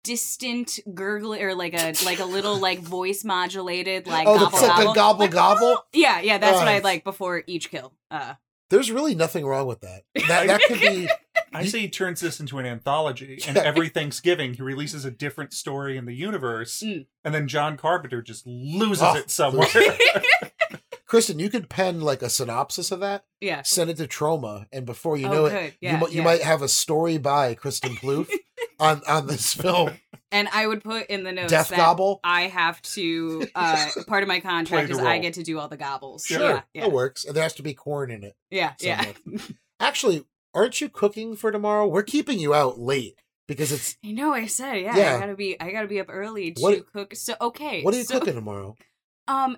[0.03, 4.61] distant gurgling or like a like a little like voice modulated like oh, gobble that's
[4.61, 4.91] like gobble.
[4.91, 5.83] a gobble gobble.
[5.93, 7.93] Yeah, yeah, that's what Uh, I'd like before each kill.
[8.09, 8.35] Uh
[8.69, 10.03] There's really nothing wrong with that.
[10.27, 11.09] That that could be.
[11.51, 15.51] I say he turns this into an anthology, and every Thanksgiving he releases a different
[15.51, 17.07] story in the universe, Mm.
[17.23, 19.67] and then John Carpenter just loses Oh, it somewhere.
[21.07, 23.25] Kristen, you could pen like a synopsis of that.
[23.41, 23.63] Yeah.
[23.63, 25.55] Send it to Troma, and before you Oh, know good.
[25.55, 26.23] it, Yeah, you, mi- you yeah.
[26.23, 28.29] might have a story by Kristen Plouffe
[28.79, 29.91] on on this film.
[30.31, 32.19] And I would put in the notes Death that gobble?
[32.23, 33.47] I have to.
[33.55, 35.21] Uh, part of my Play contract the is I role.
[35.21, 36.25] get to do all the gobbles.
[36.25, 37.25] Sure, Yeah, yeah, that works.
[37.25, 38.35] And there has to be corn in it.
[38.51, 39.05] yeah, yeah.
[39.25, 39.41] somewhere.
[39.79, 41.87] Actually, aren't you cooking for tomorrow?
[41.87, 43.15] We're keeping you out late
[43.47, 43.97] because it's.
[44.05, 44.31] I know.
[44.33, 45.15] I said, yeah, Yeah.
[45.15, 45.59] I gotta be.
[45.59, 47.15] I gotta be up early to What- cook.
[47.15, 47.81] So okay.
[47.81, 48.75] What are you so, cooking tomorrow?
[49.27, 49.57] Um,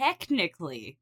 [0.00, 0.98] technically,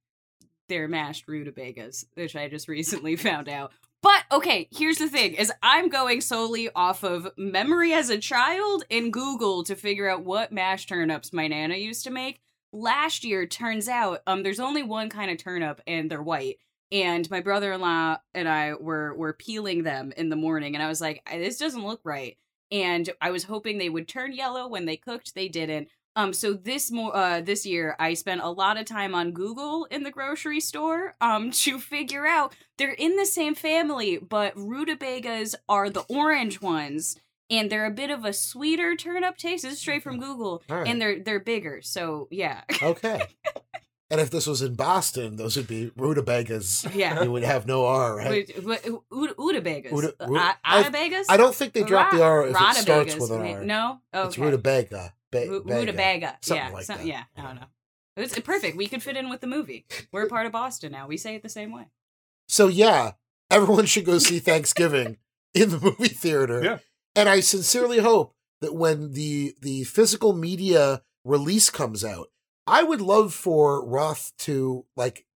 [0.69, 3.73] they're mashed rutabagas, which I just recently found out.
[4.05, 8.85] But okay, here's the thing: is I'm going solely off of memory as a child
[8.91, 12.41] and Google to figure out what mashed turnips my nana used to make.
[12.73, 16.59] Last year, turns out, um, there's only one kind of turnip, and they're white.
[16.93, 21.01] and my brother-in-law and I were were peeling them in the morning and I was
[21.03, 22.37] like this doesn't look right
[22.71, 26.53] and I was hoping they would turn yellow when they cooked they didn't um so
[26.55, 30.11] this more uh this year I spent a lot of time on Google in the
[30.11, 36.05] grocery store um to figure out they're in the same family but rutabagas are the
[36.09, 37.17] orange ones
[37.51, 39.65] and they're a bit of a sweeter turnip taste.
[39.65, 40.89] This is straight from Google, All right.
[40.89, 41.83] and they're they're bigger.
[41.83, 43.21] So yeah, Okay.
[44.11, 46.87] and if this was in Boston, those would be rutabagas.
[46.95, 47.23] Yeah.
[47.23, 48.31] You would have no R, right?
[48.31, 52.57] Wait, what- Uda- Utabagas, Uda- Uh, I- I don't think they drop the R if
[52.59, 53.65] it starts with an R.
[53.65, 54.27] No, okay.
[54.29, 55.13] It's rutabaga.
[55.35, 55.81] Ba- Ru- baga.
[55.81, 57.07] Rutabaga, Something yeah, like some- that.
[57.07, 57.25] yeah.
[57.37, 57.67] I don't know.
[58.17, 58.77] It's perfect.
[58.77, 59.87] We could fit in with the movie.
[60.13, 61.07] We're a part of Boston now.
[61.09, 61.87] We say it the same way.
[62.49, 63.13] So yeah,
[63.51, 65.19] everyone should go see Thanksgiving
[65.55, 66.63] in the movie theater.
[66.63, 66.79] Yeah.
[67.17, 72.29] And I sincerely hope that when the the physical media release comes out,
[72.67, 75.27] I would love for Roth to like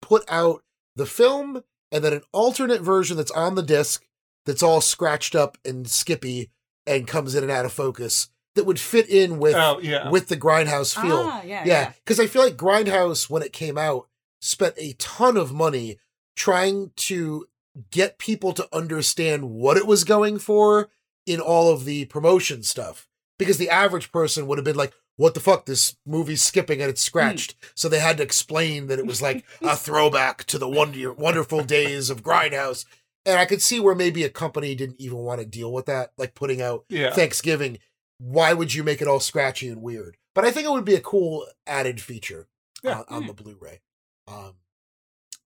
[0.00, 0.62] put out
[0.96, 4.04] the film and then an alternate version that's on the disc
[4.46, 6.50] that's all scratched up and skippy
[6.86, 8.28] and comes in and out of focus
[8.58, 10.10] that would fit in with Oh, yeah.
[10.10, 11.22] with the Grindhouse feel.
[11.24, 11.66] Ah, yeah, yeah.
[11.66, 11.92] yeah.
[12.04, 14.08] Because I feel like Grindhouse, when it came out,
[14.42, 15.98] spent a ton of money
[16.36, 17.46] trying to
[17.90, 20.88] get people to understand what it was going for
[21.26, 23.08] in all of the promotion stuff.
[23.38, 25.66] Because the average person would have been like, what the fuck?
[25.66, 27.54] This movie's skipping and it's scratched.
[27.74, 31.62] So they had to explain that it was like a throwback to the wonder- wonderful
[31.64, 32.84] days of Grindhouse.
[33.26, 36.12] And I could see where maybe a company didn't even want to deal with that,
[36.16, 37.12] like putting out Yeah.
[37.12, 37.78] Thanksgiving.
[38.18, 40.16] Why would you make it all scratchy and weird?
[40.34, 42.48] But I think it would be a cool added feature
[42.82, 43.00] Yeah.
[43.08, 43.80] on, on the Blu-ray.
[44.26, 44.54] Um,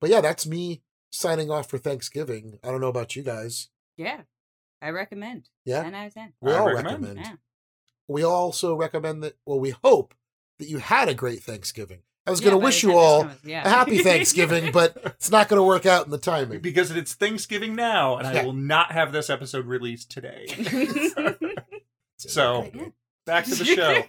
[0.00, 2.58] but yeah, that's me signing off for Thanksgiving.
[2.64, 3.68] I don't know about you guys.
[3.96, 4.22] Yeah,
[4.80, 5.48] I recommend.
[5.64, 5.82] Yeah?
[5.82, 6.32] ten out of ten.
[6.40, 7.18] We all recommend.
[7.18, 7.32] Yeah.
[8.08, 9.34] We also recommend that.
[9.46, 10.14] Well, we hope
[10.58, 12.00] that you had a great Thanksgiving.
[12.26, 13.66] I was Yeah, going to wish you all comes- yeah.
[13.66, 16.60] a happy Thanksgiving, but it's not going to work out in the timing.
[16.60, 20.46] Because it's Thanksgiving now, and I will not have this episode released today.
[22.30, 22.70] so,
[23.26, 24.02] back to the show.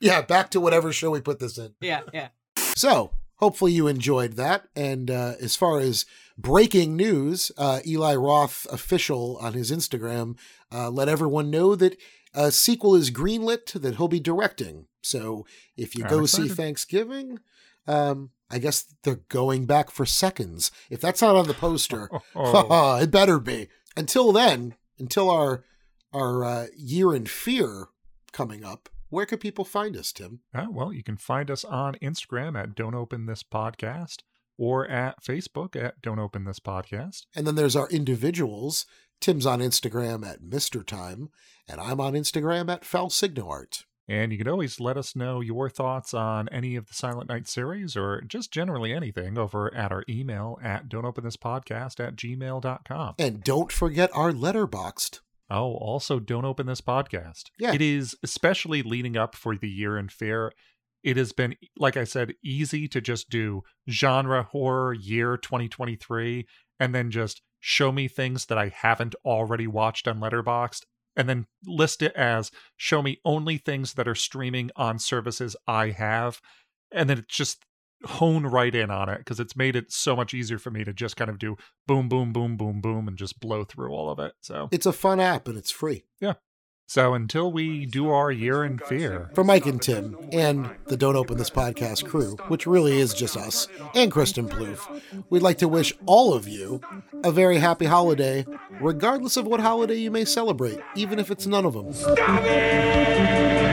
[0.00, 1.74] Yeah, back to whatever show we put this in.
[1.80, 2.28] yeah, yeah.
[2.76, 4.68] So, hopefully you enjoyed that.
[4.74, 6.06] And uh, as far as
[6.38, 10.36] breaking news, uh, Eli Roth official on his Instagram
[10.72, 11.96] uh, let everyone know that
[12.32, 14.86] a sequel is greenlit that he'll be directing.
[15.02, 15.46] So,
[15.76, 16.48] if you I'm go see.
[16.48, 17.38] Thanksgiving,
[17.86, 20.70] um, I guess they're going back for seconds.
[20.90, 22.96] If that's not on the poster, Oh.
[23.02, 23.68] it better be.
[23.96, 25.64] Until then, until our
[26.12, 27.88] our uh, year in fear
[28.32, 30.40] coming up, where could people find us, Tim?
[30.54, 34.18] Uh, well, you can find us on Instagram at Don't Open This Podcast
[34.56, 37.26] or at Facebook at Don't Open This Podcast.
[37.34, 38.86] And then there's our individuals.
[39.20, 40.84] Tim's on Instagram at Mr.
[40.86, 41.30] Time,
[41.68, 43.84] and I'm on Instagram at FalSignoArt.
[44.08, 47.46] And you can always let us know your thoughts on any of the Silent Night
[47.46, 52.16] series or just generally anything over at our email at Don't Open This Podcast at
[52.16, 53.14] gmail.com.
[53.18, 55.20] And don't forget our Letterboxd.
[55.50, 57.50] Oh, also don't open this podcast.
[57.58, 57.72] Yeah.
[57.72, 60.52] It is especially leading up for the year in fair.
[61.02, 66.46] It has been, like I said, easy to just do genre horror year 2023
[66.78, 70.82] and then just show me things that I haven't already watched on Letterboxd
[71.16, 75.90] and then list it as show me only things that are streaming on services I
[75.90, 76.40] have.
[76.92, 77.64] And then it just
[78.04, 80.92] hone right in on it because it's made it so much easier for me to
[80.92, 81.56] just kind of do
[81.86, 84.32] boom, boom, boom, boom, boom, and just blow through all of it.
[84.40, 86.04] So It's a fun app and it's free.
[86.20, 86.34] yeah.
[86.88, 91.14] So until we do our year in fear, For Mike and Tim and the Don't
[91.14, 95.00] Open This Podcast crew, which really is just us, and Kristen Plouffe,
[95.30, 96.80] we'd like to wish all of you
[97.22, 98.44] a very happy holiday,
[98.80, 101.92] regardless of what holiday you may celebrate, even if it's none of them.
[101.92, 103.69] Stop it!